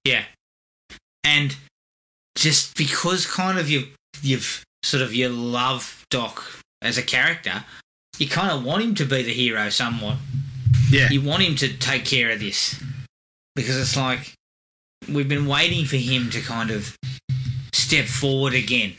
[0.04, 0.24] Yeah.
[1.26, 1.56] And
[2.36, 3.88] just because kind of you
[4.22, 6.44] you've sort of you love Doc
[6.80, 7.64] as a character,
[8.18, 10.16] you kind of want him to be the hero somewhat.
[10.88, 11.08] Yeah.
[11.10, 12.80] You want him to take care of this.
[13.56, 14.34] Because it's like
[15.12, 16.96] we've been waiting for him to kind of
[17.72, 18.94] step forward again.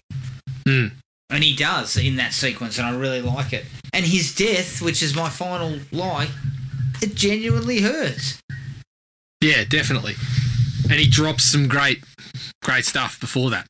[0.68, 0.88] Hmm.
[1.30, 3.66] And he does in that sequence, and I really like it.
[3.94, 6.30] And his death, which is my final lie,
[7.02, 8.40] it genuinely hurts.
[9.42, 10.16] Yeah, definitely.
[10.90, 12.04] And he drops some great
[12.64, 13.68] great stuff before that.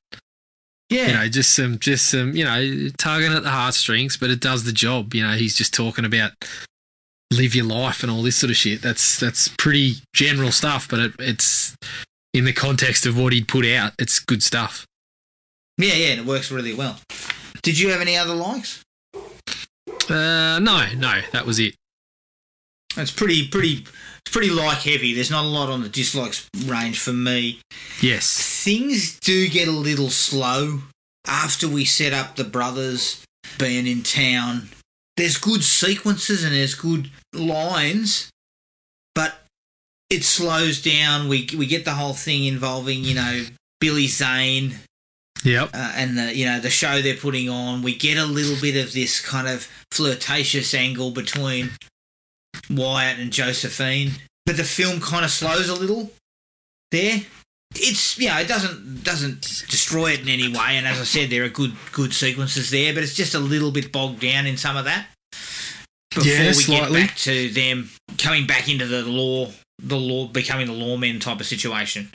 [0.89, 1.07] Yeah.
[1.07, 4.63] You know, just some just some, you know, tugging at the heartstrings, but it does
[4.63, 5.13] the job.
[5.13, 6.31] You know, he's just talking about
[7.31, 8.81] live your life and all this sort of shit.
[8.81, 11.75] That's that's pretty general stuff, but it, it's
[12.33, 14.85] in the context of what he'd put out, it's good stuff.
[15.77, 16.99] Yeah, yeah, and it works really well.
[17.61, 18.83] Did you have any other likes?
[20.09, 21.75] Uh, no, no, that was it.
[22.95, 23.85] That's pretty, pretty,
[24.27, 25.13] it's pretty like heavy.
[25.13, 27.61] There's not a lot on the dislikes range for me.
[28.01, 28.61] Yes.
[28.61, 30.81] Things do get a little slow
[31.25, 33.23] after we set up the brothers
[33.57, 34.67] being in town.
[35.15, 38.29] There's good sequences and there's good lines,
[39.15, 39.35] but
[40.09, 41.29] it slows down.
[41.29, 43.45] We we get the whole thing involving you know
[43.79, 44.75] Billy Zane
[45.45, 45.69] Yep.
[45.73, 47.81] uh, and the you know the show they're putting on.
[47.81, 51.71] We get a little bit of this kind of flirtatious angle between
[52.69, 54.11] Wyatt and Josephine,
[54.45, 56.11] but the film kind of slows a little
[56.91, 57.21] there.
[57.75, 60.77] it's know it doesn't doesn't destroy it in any way.
[60.77, 63.71] And as I said, there are good good sequences there, but it's just a little
[63.71, 65.07] bit bogged down in some of that.
[66.13, 67.01] Before Yeah, we slightly.
[67.01, 71.39] get back to them coming back into the law, the law becoming the lawmen type
[71.39, 72.11] of situation.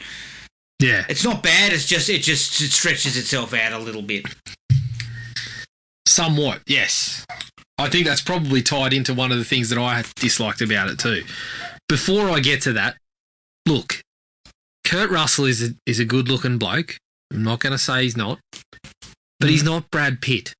[0.81, 1.05] Yeah.
[1.09, 1.73] It's not bad.
[1.73, 4.27] It's just it just it stretches itself out a little bit.
[6.13, 7.25] Somewhat, yes.
[7.79, 10.99] I think that's probably tied into one of the things that I disliked about it
[10.99, 11.23] too.
[11.89, 12.97] Before I get to that,
[13.67, 14.03] look,
[14.85, 16.97] Kurt Russell is a, is a good looking bloke.
[17.33, 18.39] I'm not going to say he's not,
[19.41, 20.53] but he's not Brad Pitt.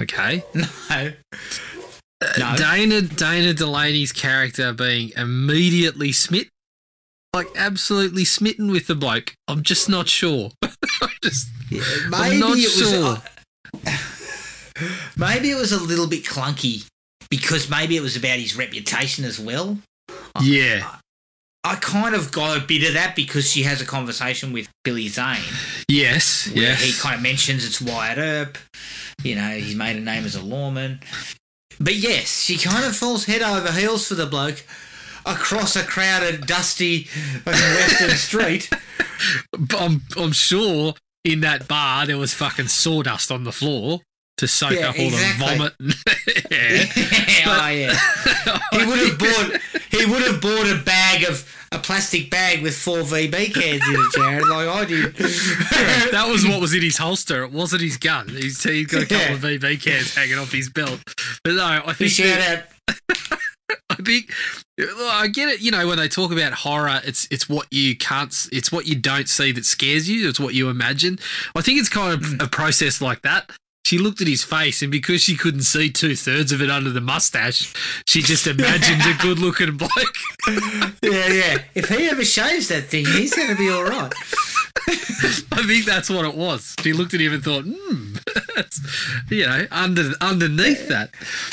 [0.00, 2.54] Okay, No, Uh, No.
[2.56, 6.48] Dana Dana Delany's character being immediately smit,
[7.32, 9.34] like absolutely smitten with the bloke.
[9.46, 10.50] I'm just not sure.
[10.62, 12.90] I'm just maybe not it was.
[12.90, 13.22] sure.
[15.16, 16.88] Maybe it was a little bit clunky
[17.30, 19.78] because maybe it was about his reputation as well.
[20.40, 20.96] yeah,
[21.64, 25.08] I kind of got a bit of that because she has a conversation with Billy
[25.08, 25.38] Zane
[25.88, 26.82] yes, where yes.
[26.82, 28.58] he kind of mentions it's Wyatt Earp.
[29.22, 31.00] You know, he's made a name as a lawman.
[31.78, 34.64] But yes, she kind of falls head over heels for the bloke
[35.24, 37.08] across a crowded, dusty
[37.46, 38.70] Western street.
[39.78, 40.94] I'm I'm sure
[41.24, 44.00] in that bar there was fucking sawdust on the floor
[44.42, 45.46] to soak Yeah, up all exactly.
[45.46, 45.72] the vomit.
[46.50, 46.84] yeah.
[47.46, 48.58] oh yeah.
[48.72, 49.60] He would have bought.
[49.90, 53.94] He would have bought a bag of a plastic bag with four VB cans in
[53.94, 55.14] it, Jared, like I did.
[55.14, 57.44] that was what was in his holster.
[57.44, 58.28] It wasn't his gun.
[58.28, 61.00] He's, he's got a couple of VB cans hanging off his belt.
[61.44, 63.38] But no, I think shout that- out.
[63.90, 64.32] I think
[64.78, 65.60] I get it.
[65.60, 68.96] You know, when they talk about horror, it's it's what you can't, it's what you
[68.96, 70.28] don't see that scares you.
[70.28, 71.18] It's what you imagine.
[71.54, 72.42] I think it's kind of mm.
[72.42, 73.50] a process like that.
[73.92, 76.88] She looked at his face, and because she couldn't see two thirds of it under
[76.88, 77.74] the mustache,
[78.06, 79.92] she just imagined a good looking bloke.
[81.02, 81.58] Yeah, yeah.
[81.74, 84.10] If he ever shaves that thing, he's going to be all right.
[84.88, 86.74] I think that's what it was.
[86.80, 88.14] She looked at him and thought, hmm,
[89.28, 91.10] you know, under underneath that,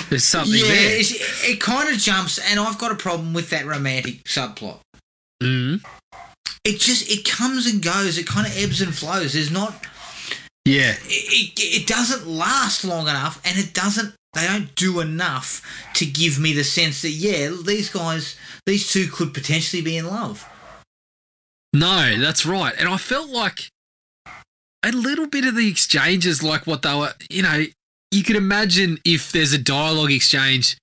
[0.09, 1.01] there's something yeah, there.
[1.01, 4.79] it kind of jumps, and I've got a problem with that romantic subplot.
[5.43, 5.83] Mm.
[6.63, 8.17] It just it comes and goes.
[8.17, 9.33] It kind of ebbs and flows.
[9.33, 9.73] There's not.
[10.65, 14.13] Yeah, It, it, it doesn't last long enough, and it doesn't.
[14.33, 15.63] They don't do enough
[15.95, 18.37] to give me the sense that yeah, these guys,
[18.67, 20.47] these two could potentially be in love.
[21.73, 22.75] No, that's right.
[22.77, 23.69] And I felt like
[24.83, 27.65] a little bit of the exchanges, like what they were, you know,
[28.11, 30.77] you could imagine if there's a dialogue exchange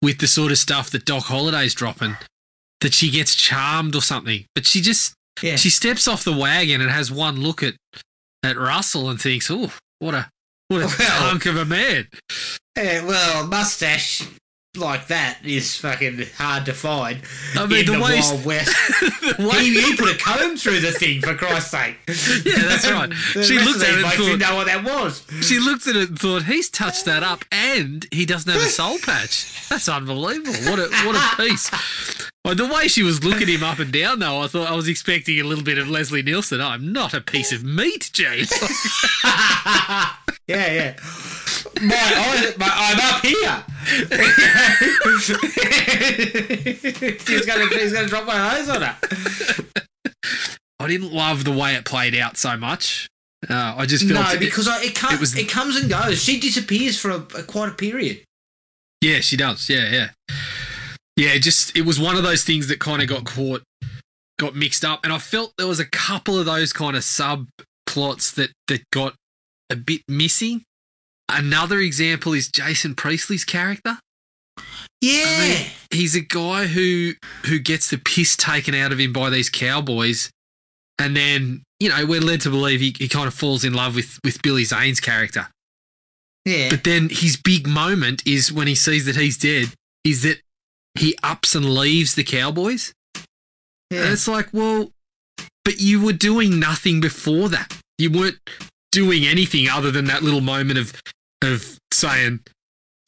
[0.00, 2.16] with the sort of stuff that Doc Holliday's dropping,
[2.80, 4.44] that she gets charmed or something.
[4.54, 5.56] But she just, Yeah.
[5.56, 7.74] she steps off the wagon and has one look at,
[8.42, 10.30] at Russell and thinks, oh, what a,
[10.68, 12.08] what a Well- hunk of a man.
[12.76, 14.26] Yeah, well, mustache
[14.78, 17.20] like that is fucking hard to find
[17.56, 18.74] I mean, in the the, way- Wild West.
[19.60, 21.96] He, he put a comb through the thing, for Christ's sake.
[22.46, 23.12] Yeah, that's right.
[23.44, 25.26] She looked at it and thought- didn't know what that was.
[25.42, 28.66] She looked at it and thought, he's touched that up and he doesn't have a
[28.66, 29.68] soul patch.
[29.68, 30.54] That's unbelievable.
[30.70, 31.70] What a what a piece.
[32.42, 34.88] Well, the way she was looking him up and down, though, I thought I was
[34.88, 36.60] expecting a little bit of Leslie Nielsen.
[36.62, 38.50] I'm not a piece of meat, James.
[40.48, 40.96] Yeah, yeah.
[41.80, 43.64] My, I, my, I'm up here.
[46.12, 48.96] he's gonna he's gonna drop my nose on her.
[50.78, 53.08] I didn't love the way it played out so much.
[53.48, 55.90] Uh, I just felt No, it- because I, it comes it was- it comes and
[55.90, 56.22] goes.
[56.22, 58.22] She disappears for a, a quite a period.
[59.00, 59.68] Yeah, she does.
[59.68, 60.10] Yeah, yeah.
[61.16, 63.62] Yeah, just it was one of those things that kind of got caught,
[64.38, 68.34] got mixed up, and I felt there was a couple of those kind of subplots
[68.34, 69.14] that that got
[69.72, 70.62] a bit missing.
[71.28, 73.98] Another example is Jason Priestley's character.
[75.00, 77.12] Yeah, I mean, he's a guy who
[77.46, 80.30] who gets the piss taken out of him by these cowboys,
[80.98, 83.96] and then you know we're led to believe he, he kind of falls in love
[83.96, 85.48] with with Billy Zane's character.
[86.44, 86.68] yeah.
[86.70, 89.72] But then his big moment is when he sees that he's dead,
[90.04, 90.40] is that
[90.98, 92.92] he ups and leaves the Cowboys.
[93.14, 93.24] And
[93.90, 94.12] yeah.
[94.12, 94.90] it's like, well,
[95.64, 97.76] but you were doing nothing before that.
[97.98, 98.38] You weren't
[98.92, 100.92] doing anything other than that little moment of
[101.42, 102.40] of saying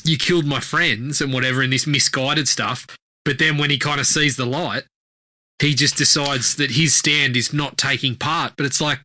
[0.03, 2.87] you killed my friends and whatever in this misguided stuff.
[3.25, 4.85] But then when he kind of sees the light,
[5.61, 8.55] he just decides that his stand is not taking part.
[8.57, 9.01] But it's like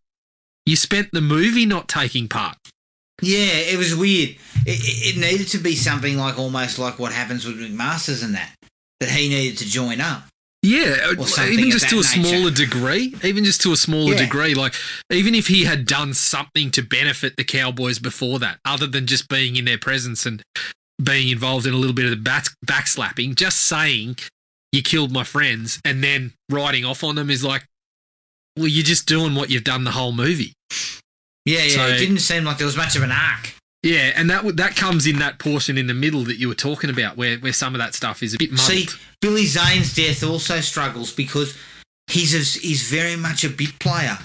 [0.66, 2.58] you spent the movie not taking part.
[3.22, 4.30] Yeah, it was weird.
[4.66, 8.34] It, it, it needed to be something like almost like what happens with McMasters and
[8.36, 8.54] that.
[9.00, 10.24] That he needed to join up.
[10.62, 11.12] Yeah,
[11.48, 12.24] even just to a nature.
[12.24, 13.16] smaller degree.
[13.24, 14.20] Even just to a smaller Yeah.
[14.24, 14.54] degree.
[14.56, 14.76] Like,
[15.10, 19.30] even if he had done something to benefit the Cowboys before that, other than just
[19.30, 20.44] being in their presence and
[21.02, 24.18] being involved in a little bit of the back, backslapping, just saying,
[24.74, 27.64] you killed my friends, and then riding off on them is like,
[28.58, 30.52] well, you're just doing what you've done the whole movie.
[31.46, 31.76] Yeah, yeah.
[31.76, 33.54] So- it didn't seem like there was much of an arc.
[33.84, 36.90] Yeah, and that that comes in that portion in the middle that you were talking
[36.90, 38.88] about, where where some of that stuff is a bit See.
[39.22, 41.56] Billy Zane's death also struggles because
[42.08, 44.18] he's a, he's very much a bit player,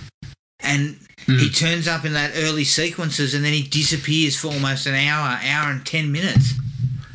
[0.60, 1.38] and Hmm.
[1.38, 5.38] he turns up in that early sequences and then he disappears for almost an hour,
[5.42, 6.52] hour and ten minutes,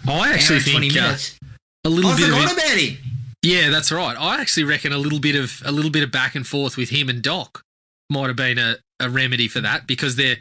[0.08, 1.38] I actually and twenty think uh, minutes.
[1.86, 2.98] a little I bit of forgot it, about him.
[3.44, 4.18] yeah, that's right.
[4.20, 6.90] I actually reckon a little bit of a little bit of back and forth with
[6.90, 7.62] him and Doc
[8.10, 10.38] might have been a, a remedy for that because they're,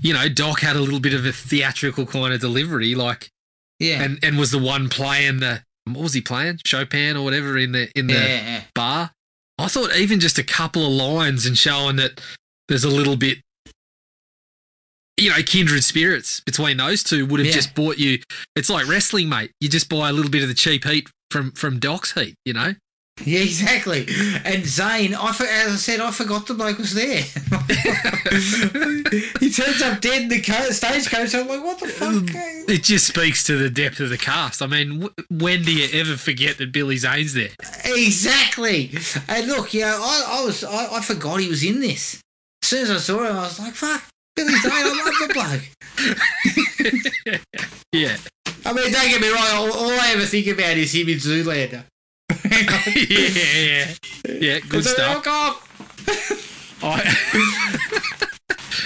[0.00, 3.30] you know, Doc had a little bit of a theatrical kind of delivery, like
[3.78, 7.56] Yeah, and and was the one playing the what was he playing Chopin or whatever
[7.58, 9.12] in the in the yeah, bar.
[9.58, 12.20] I thought even just a couple of lines and showing that
[12.68, 13.38] there's a little bit,
[15.16, 17.52] you know, kindred spirits between those two would have Yeah.
[17.52, 18.20] just bought you.
[18.56, 19.50] It's like wrestling, mate.
[19.60, 22.52] You just buy a little bit of the cheap heat from from Doc's heat, you
[22.52, 22.74] know.
[23.24, 24.06] Yeah, exactly.
[24.44, 27.22] And Zane, I as I said, I forgot the bloke was there.
[29.40, 31.34] he turns up dead in the co- stagecoach.
[31.34, 32.08] I'm like, what the fuck?
[32.08, 32.26] Um,
[32.68, 34.62] it just speaks to the depth of the cast.
[34.62, 37.50] I mean, w- when do you ever forget that Billy Zane's there?
[37.84, 38.90] Exactly.
[39.28, 42.20] And look, you know, I, I was I, I forgot he was in this.
[42.62, 44.02] As soon as I saw him, I was like, fuck,
[44.36, 45.62] Billy Zane, I love the bloke.
[47.92, 48.16] Yeah,
[48.64, 51.18] I mean, don't get me wrong, all, all I ever think about is him in
[51.18, 51.82] Zoolander.
[52.44, 53.94] Yeah, yeah,
[54.28, 54.58] yeah.
[54.60, 55.26] Good stuff.
[56.82, 57.02] I,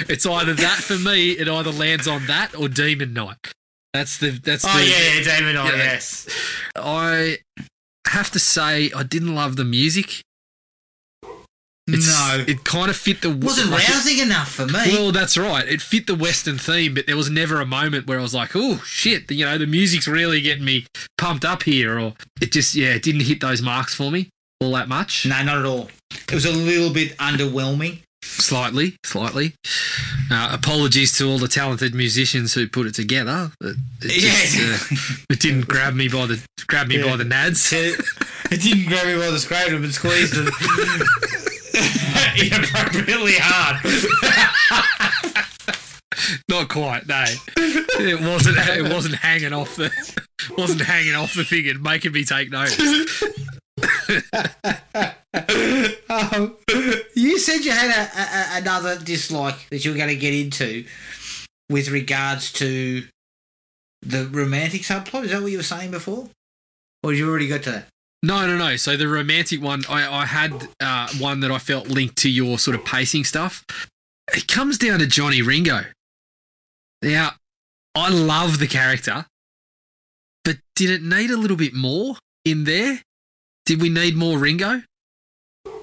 [0.09, 1.33] it's either that for me.
[1.33, 3.53] It either lands on that or Demon Knight.
[3.93, 4.85] That's the that's Oh, the.
[4.85, 5.77] yeah, yeah, oh, Yeah.
[5.77, 6.29] yes.
[6.77, 7.39] I
[8.09, 10.23] have to say I didn't love the music.
[11.87, 12.45] It's, no.
[12.49, 14.73] it kind of fit the wasn't like it- rousing enough for me.
[14.87, 15.69] Well, that's right.
[15.69, 18.53] It fit the Western theme, but there was never a moment where I was like,
[18.55, 20.87] "Oh shit!" You know, the music's really getting me
[21.19, 24.29] pumped up here, or it just yeah, it didn't hit those marks for me
[24.63, 25.27] all that much.
[25.27, 25.91] no, not at all.
[26.11, 27.99] It was a little bit underwhelming.
[28.23, 29.53] Slightly, slightly.
[30.31, 33.51] Uh, apologies to all the talented musicians who put it together.
[33.61, 34.97] It, it, just, Yeah.
[34.99, 37.71] uh, it didn't grab me by the grab me by the nads.
[38.51, 40.49] It didn't grab me by the scrotum and squeezed it
[42.39, 43.85] inappropriately hard.
[46.49, 47.07] Not quite.
[47.09, 47.25] No,
[47.57, 48.57] it wasn't.
[48.59, 49.91] It wasn't hanging off the.
[50.57, 52.79] Wasn't hanging off the thing and making me take notes.
[56.09, 56.57] um,
[57.15, 60.35] you said you had a, a, a- another dislike that you were going to get
[60.35, 60.85] into
[61.71, 63.05] with regards to
[64.03, 65.25] the romantic subplot.
[65.25, 66.29] Is that what you were saying before?
[67.03, 67.87] Or did you already got to that?
[68.25, 68.77] No, no, no.
[68.77, 72.59] So the romantic one, I, I had uh, one that I felt linked to your
[72.59, 73.65] sort of pacing stuff.
[74.33, 75.83] It comes down to Johnny Ringo.
[77.03, 77.33] Now,
[77.95, 79.27] I love the character,
[80.43, 83.03] but did it need a little bit more in there?
[83.67, 84.83] Did we need more Ringo?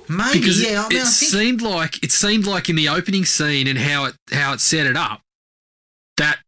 [0.10, 0.82] Maybe, Because yeah.
[0.82, 1.32] I it, mean, it I think.
[1.32, 4.88] seemed like it seemed like in the opening scene and how it how it set
[4.88, 5.22] it up
[6.18, 6.40] that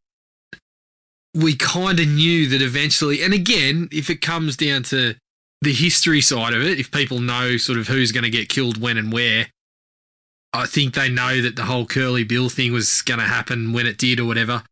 [1.35, 3.21] we kind of knew that eventually.
[3.21, 5.15] And again, if it comes down to
[5.63, 8.81] the history side of it, if people know sort of who's going to get killed
[8.81, 9.47] when and where,
[10.53, 13.87] I think they know that the whole Curly Bill thing was going to happen when
[13.87, 14.63] it did or whatever.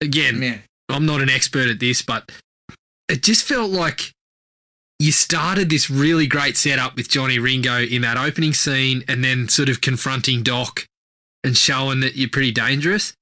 [0.00, 0.62] Again.
[0.88, 2.30] I'm not an expert at this, but
[3.08, 4.12] it just felt like
[4.98, 9.48] you started this really great setup with Johnny Ringo in that opening scene and then
[9.48, 10.86] sort of confronting Doc
[11.42, 13.14] and showing that you're pretty dangerous.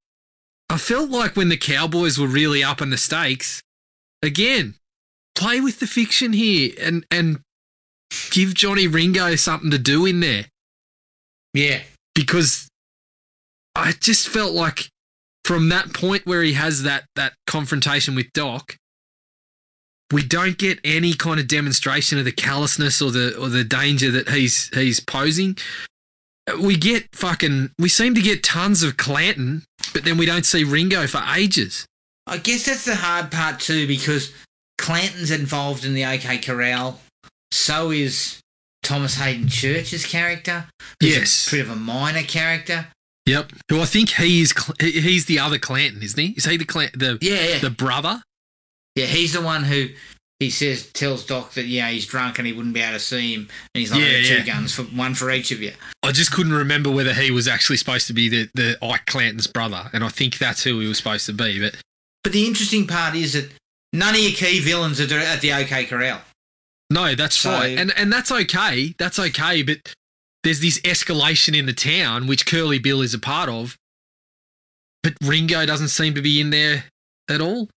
[0.69, 3.62] I felt like when the Cowboys were really up in the stakes,
[4.23, 4.74] again,
[5.35, 7.41] play with the fiction here and, and
[8.31, 10.47] give Johnny Ringo something to do in there
[11.55, 11.81] Yeah.
[12.15, 12.69] because
[13.75, 14.89] I just felt like
[15.45, 18.77] from that point where he has that that confrontation with Doc,
[20.13, 24.11] we don't get any kind of demonstration of the callousness or the or the danger
[24.11, 25.57] that he's he's posing.
[26.61, 29.63] We get fucking we seem to get tons of Clanton,
[29.95, 31.87] but then we don't see Ringo for ages.
[32.27, 34.33] I guess that's the hard part too because
[34.83, 37.01] Clanton's involved in the OK Corral.
[37.51, 38.41] So is
[38.83, 40.67] Thomas Haden Church's character.
[41.01, 41.49] Yes.
[41.49, 42.89] A bit of a minor character.
[43.27, 43.53] Yep.
[43.71, 46.31] Who I think he is he's the other Clanton, isn't he?
[46.37, 47.59] Is he the Clan- the Yeah, yeah.
[47.61, 48.21] the brother?
[48.97, 49.89] yeah, he's the one who
[50.41, 53.33] he says tells Doc that yeah he's drunk and he wouldn't be able to see
[53.35, 54.45] him, and he's like Yeah, "I've two yeah.
[54.45, 55.73] guns for one for each of you.
[56.03, 59.47] I just couldn't remember whether he was actually supposed to be the, the Ike Clanton's
[59.47, 61.61] brother, and I think that's who he was supposed to be.
[61.61, 61.77] But
[62.25, 63.53] But the interesting part is that
[63.93, 66.20] none of your key villains are at the OK Corral.
[66.90, 68.94] no, that's So- right, and and that's okay.
[68.98, 69.62] That's okay.
[69.62, 69.94] But
[70.43, 73.77] there's this escalation in the town, which Curly Bill is a part of,
[75.02, 76.85] but Ringo doesn't seem to be in there
[77.31, 77.69] at all.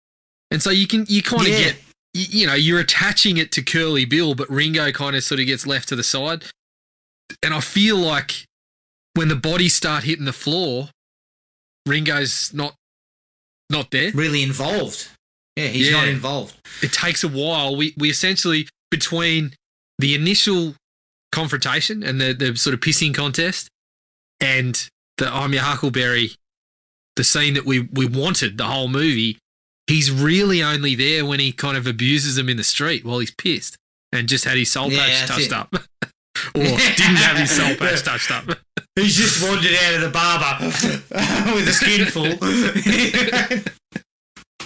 [0.52, 1.60] And so you can you kind of Yeah.
[1.60, 1.76] get
[2.14, 5.46] you, you know you're attaching it to Curly Bill, but Ringo kind of sort of
[5.46, 6.46] gets left to the side.
[7.42, 8.46] And I feel like
[9.14, 10.90] when the bodies start hitting the floor,
[11.86, 12.76] Ringo's not
[13.70, 14.12] not there.
[14.12, 15.10] Really involved.
[15.56, 15.98] Yeah, he's Yeah.
[15.98, 16.56] not involved.
[16.82, 17.76] It takes a while.
[17.76, 19.54] We we essentially between
[20.00, 20.76] the initial
[21.32, 23.70] confrontation and the the sort of pissing contest
[24.40, 26.32] and the I'm your Huckleberry,
[27.16, 29.38] the scene that we we wanted the whole movie.
[29.88, 33.32] He's really only there when he kind of abuses them in the street while he's
[33.32, 33.78] pissed
[34.12, 35.54] and just had his soul Yeah, patch touched it.
[35.54, 35.74] up.
[36.56, 38.46] or didn't have his soul patch touched up.
[38.96, 40.66] He's just wandered out of the barber
[41.56, 42.26] with a skinful.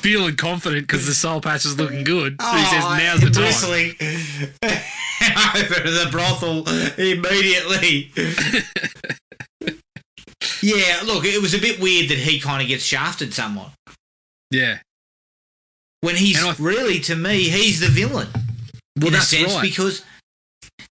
[0.01, 2.41] Feeling confident because the soul patch is looking good.
[2.41, 3.45] So he says, Oh, now's the time.
[5.57, 6.63] over to the brothel
[6.97, 8.11] immediately.
[10.61, 13.71] yeah, look, it was a bit weird that he kind of gets shafted somewhat.
[14.51, 14.79] Yeah.
[16.01, 18.29] When he's really, to me, he's the villain.
[18.97, 19.61] Well, in that's a sense, right.
[19.61, 20.05] because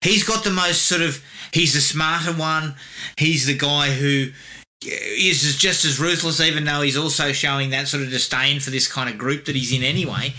[0.03, 1.23] he's got the most sort of.
[1.51, 2.75] He's the smarter one.
[3.17, 4.33] He's the guy who
[4.85, 8.87] is just as ruthless, even though he's also showing that sort of disdain for this
[8.91, 10.33] kind of group that he's in anyway.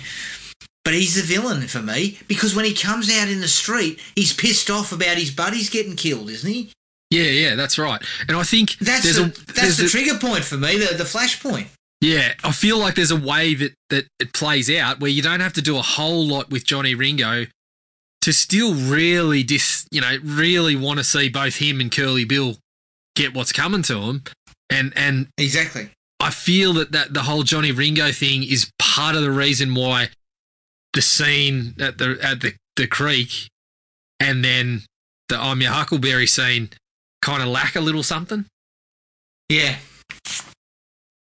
[0.85, 4.33] But he's the villain for me because when he comes out in the street, he's
[4.33, 6.71] pissed off about his buddies getting killed, isn't he?
[7.11, 8.01] Yeah, yeah, that's right.
[8.27, 11.05] And I think That's the, a that's the a- trigger point for me, the the
[11.05, 11.67] flash point.
[12.01, 15.41] Yeah, I feel like there's a way that that it plays out where you don't
[15.41, 17.45] have to do a whole lot with Johnny Ringo
[18.21, 22.57] to still really dis, you know, really want to see both him and Curly Bill
[23.19, 24.23] get what's coming to them.
[24.69, 25.89] And and Exactly.
[26.19, 30.09] I feel that, that the whole Johnny Ringo thing is part of the reason why
[30.93, 33.47] the scene at the at the, the creek
[34.19, 34.81] and then
[35.29, 36.69] the I'm your Huckleberry scene
[37.21, 38.45] kind of lack a little something.
[39.49, 39.77] Yeah.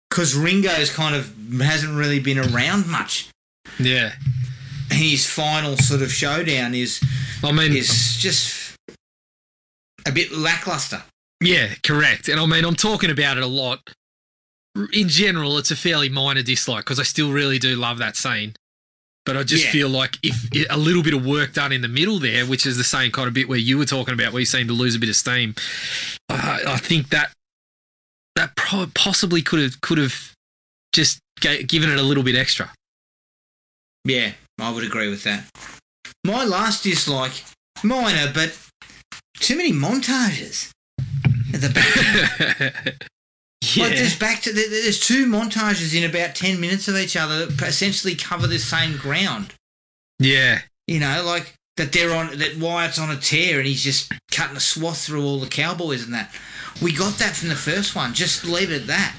[0.09, 3.29] Because Ringo's kind of hasn't really been around much.
[3.79, 4.13] Yeah.
[4.89, 7.01] His final sort of showdown is
[7.43, 8.75] I mean, is just
[10.05, 11.01] a bit lackluster.
[11.41, 12.29] Yeah, correct.
[12.29, 13.79] And I mean, I'm talking about it a lot.
[14.93, 18.53] In general, it's a fairly minor dislike because I still really do love that scene.
[19.25, 19.71] But I just Yeah.
[19.71, 22.77] feel like if a little bit of work done in the middle there, which is
[22.77, 24.95] the same kind of bit where you were talking about, where you seem to lose
[24.95, 25.55] a bit of steam,
[26.29, 27.31] I, I think that
[28.35, 30.31] that pro- possibly could have could have
[30.93, 32.71] just given it a little bit extra.
[34.05, 35.45] Yeah, I would agree with that.
[36.23, 37.43] My last dislike,
[37.83, 38.57] minor, but
[39.39, 40.69] too many montages
[41.53, 42.95] at the back.
[43.75, 47.45] yeah, Like there's back to there's two montages in about ten minutes of each other
[47.45, 49.53] that essentially cover the same ground.
[50.19, 54.11] yeah, You know, like that they're on that Wyatt's on a tear and he's just
[54.31, 56.33] cutting a swath through all the cowboys and that.
[56.81, 58.13] We got that from the first one.
[58.13, 59.15] Just leave it at that.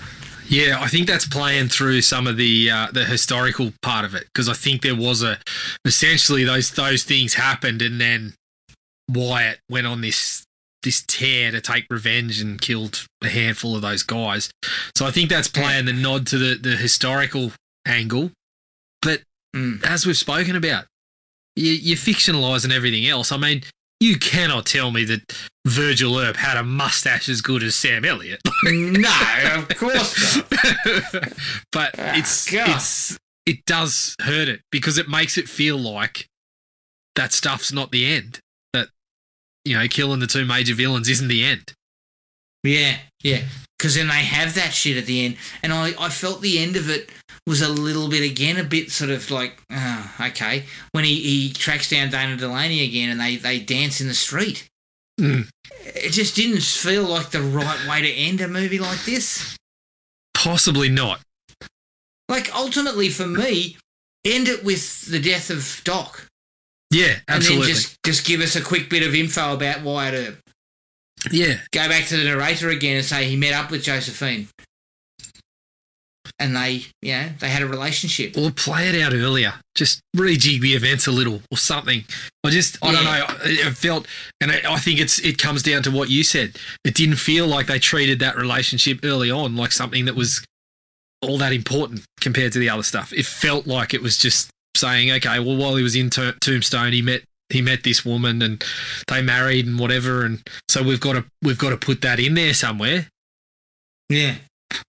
[0.49, 4.25] Yeah, I think that's playing through some of the uh, the historical part of it
[4.27, 5.39] because I think there was a
[5.85, 8.35] essentially those those things happened and then
[9.09, 10.45] Wyatt went on this
[10.83, 14.51] this tear to take revenge and killed a handful of those guys.
[14.97, 17.53] So I think that's playing the nod to the the historical
[17.87, 18.31] angle.
[19.01, 19.23] But
[19.55, 19.85] Mm.
[19.85, 20.87] as we've spoken about,
[21.57, 23.31] you, you're fictionalising everything else.
[23.31, 23.63] I mean,
[24.01, 25.37] you cannot tell me that
[25.67, 28.41] Virgil Earp had a mustache as good as Sam Elliott.
[28.65, 30.51] no, of course not.
[31.73, 32.71] but Ah, it's God.
[32.77, 36.27] it's it does hurt it because it makes it feel like
[37.15, 38.41] that stuff's not the end.
[39.65, 41.73] You know, killing the two major villains isn't the end.
[42.65, 43.43] Yeah, yeah.
[43.79, 46.77] Because then they have that shit at the end, and I, I felt the end
[46.77, 47.11] of it
[47.47, 51.53] was a little bit again, a bit sort of like, oh, okay, when he, he
[51.53, 54.69] tracks down Dana Delany again, and they they dance in the street.
[55.21, 55.49] Mm.
[55.85, 59.57] It just didn't feel like the right way to end a movie like this.
[60.35, 61.21] Possibly not.
[62.29, 63.77] Like ultimately, for me,
[64.25, 66.29] end it with the death of Doc,
[66.93, 67.55] Yeah, absolutely.
[67.57, 70.39] and then just just give us a quick bit of info about Wyatt Earp.
[71.33, 74.49] yeah, go back to the narrator again and say he met up with Josephine.
[76.39, 78.37] And they, you know, they had a relationship.
[78.37, 79.55] or play it out earlier.
[79.77, 82.05] Just rejig the events a little or something.
[82.45, 83.27] I just, I don't know.
[83.45, 84.07] It it felt,
[84.41, 86.57] and I I think it's it comes down to what you said.
[86.85, 90.45] It didn't feel like they treated that relationship early on like something that was
[91.21, 93.13] all that important compared to the other stuff.
[93.13, 94.51] It felt like it was just
[94.83, 98.41] saying, okay, well, while he was in To- Tombstone, he met he met this woman
[98.43, 98.65] and
[99.09, 102.35] they married and whatever, and so we've got to we've got to put that in
[102.35, 103.07] there somewhere.
[104.09, 104.37] Yeah.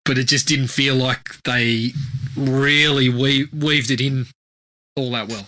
[0.06, 1.92] But it just didn't feel like they
[2.38, 4.28] really we- weaved it in
[4.96, 5.48] all that well.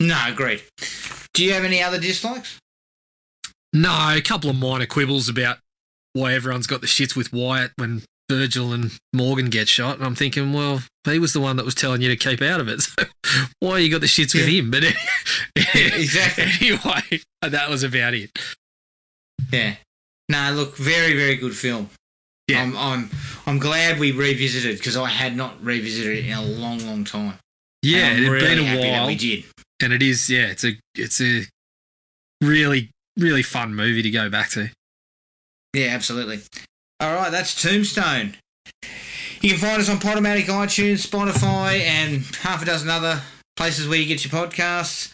[0.00, 0.62] No, agreed.
[1.34, 2.58] Do you have any other dislikes?
[3.72, 5.58] No, a couple of minor quibbles about
[6.14, 9.96] why everyone's got the shits with Wyatt when Virgil and Morgan get shot.
[9.98, 12.60] And I'm thinking, well, he was the one that was telling you to keep out
[12.60, 12.82] of it.
[13.28, 14.60] So why you got the shits with Yeah.
[14.62, 14.70] him?
[14.70, 14.84] But
[15.74, 16.44] Exactly.
[16.60, 18.30] anyway, that was about it.
[19.52, 19.74] Yeah.
[20.30, 21.90] No, look, very, very good film.
[22.48, 22.62] Yeah.
[22.62, 23.10] I'm, I'm,
[23.46, 27.34] I'm glad we revisited because I had not revisited it in a long, long time.
[27.82, 29.44] Yeah, it had really been a while, we did.
[29.82, 30.28] and it is.
[30.30, 31.42] Yeah, it's a it's a
[32.40, 34.70] really really fun movie to go back to.
[35.74, 36.40] Yeah, absolutely.
[37.00, 38.34] All right, that's Tombstone.
[39.40, 43.22] You can find us on Podomatic, iTunes, Spotify, and half a dozen other
[43.56, 45.12] places where you get your podcasts.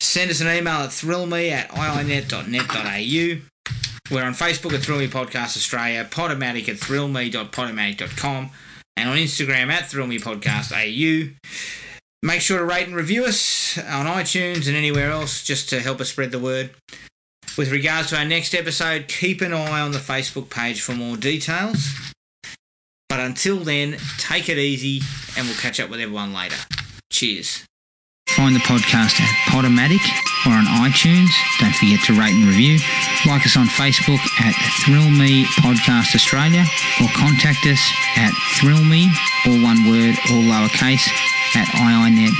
[0.00, 3.42] Send us an email at thrillme at iinet.net.au.
[4.10, 8.50] We're on Facebook at Thrill Me Podcast Australia, Podomatic at thrillme.podomatic.com,
[8.96, 11.34] and on Instagram at Thrill Me Podcast AU.
[12.22, 16.00] Make sure to rate and review us on iTunes and anywhere else just to help
[16.00, 16.70] us spread the word.
[17.56, 21.16] With regards to our next episode, keep an eye on the Facebook page for more
[21.16, 21.94] details.
[23.08, 25.00] But until then, take it easy
[25.36, 26.56] and we'll catch up with everyone later.
[27.10, 27.64] Cheers.
[28.30, 30.02] Find the podcast at Podomatic
[30.46, 31.30] or on iTunes.
[31.60, 32.80] Don't forget to rate and review.
[33.24, 36.64] Like us on Facebook at Thrill Me Podcast Australia
[37.00, 37.80] or contact us
[38.16, 39.14] at thrillme,
[39.46, 41.06] all one word, all lowercase,
[41.54, 42.34] at iinet.net.au.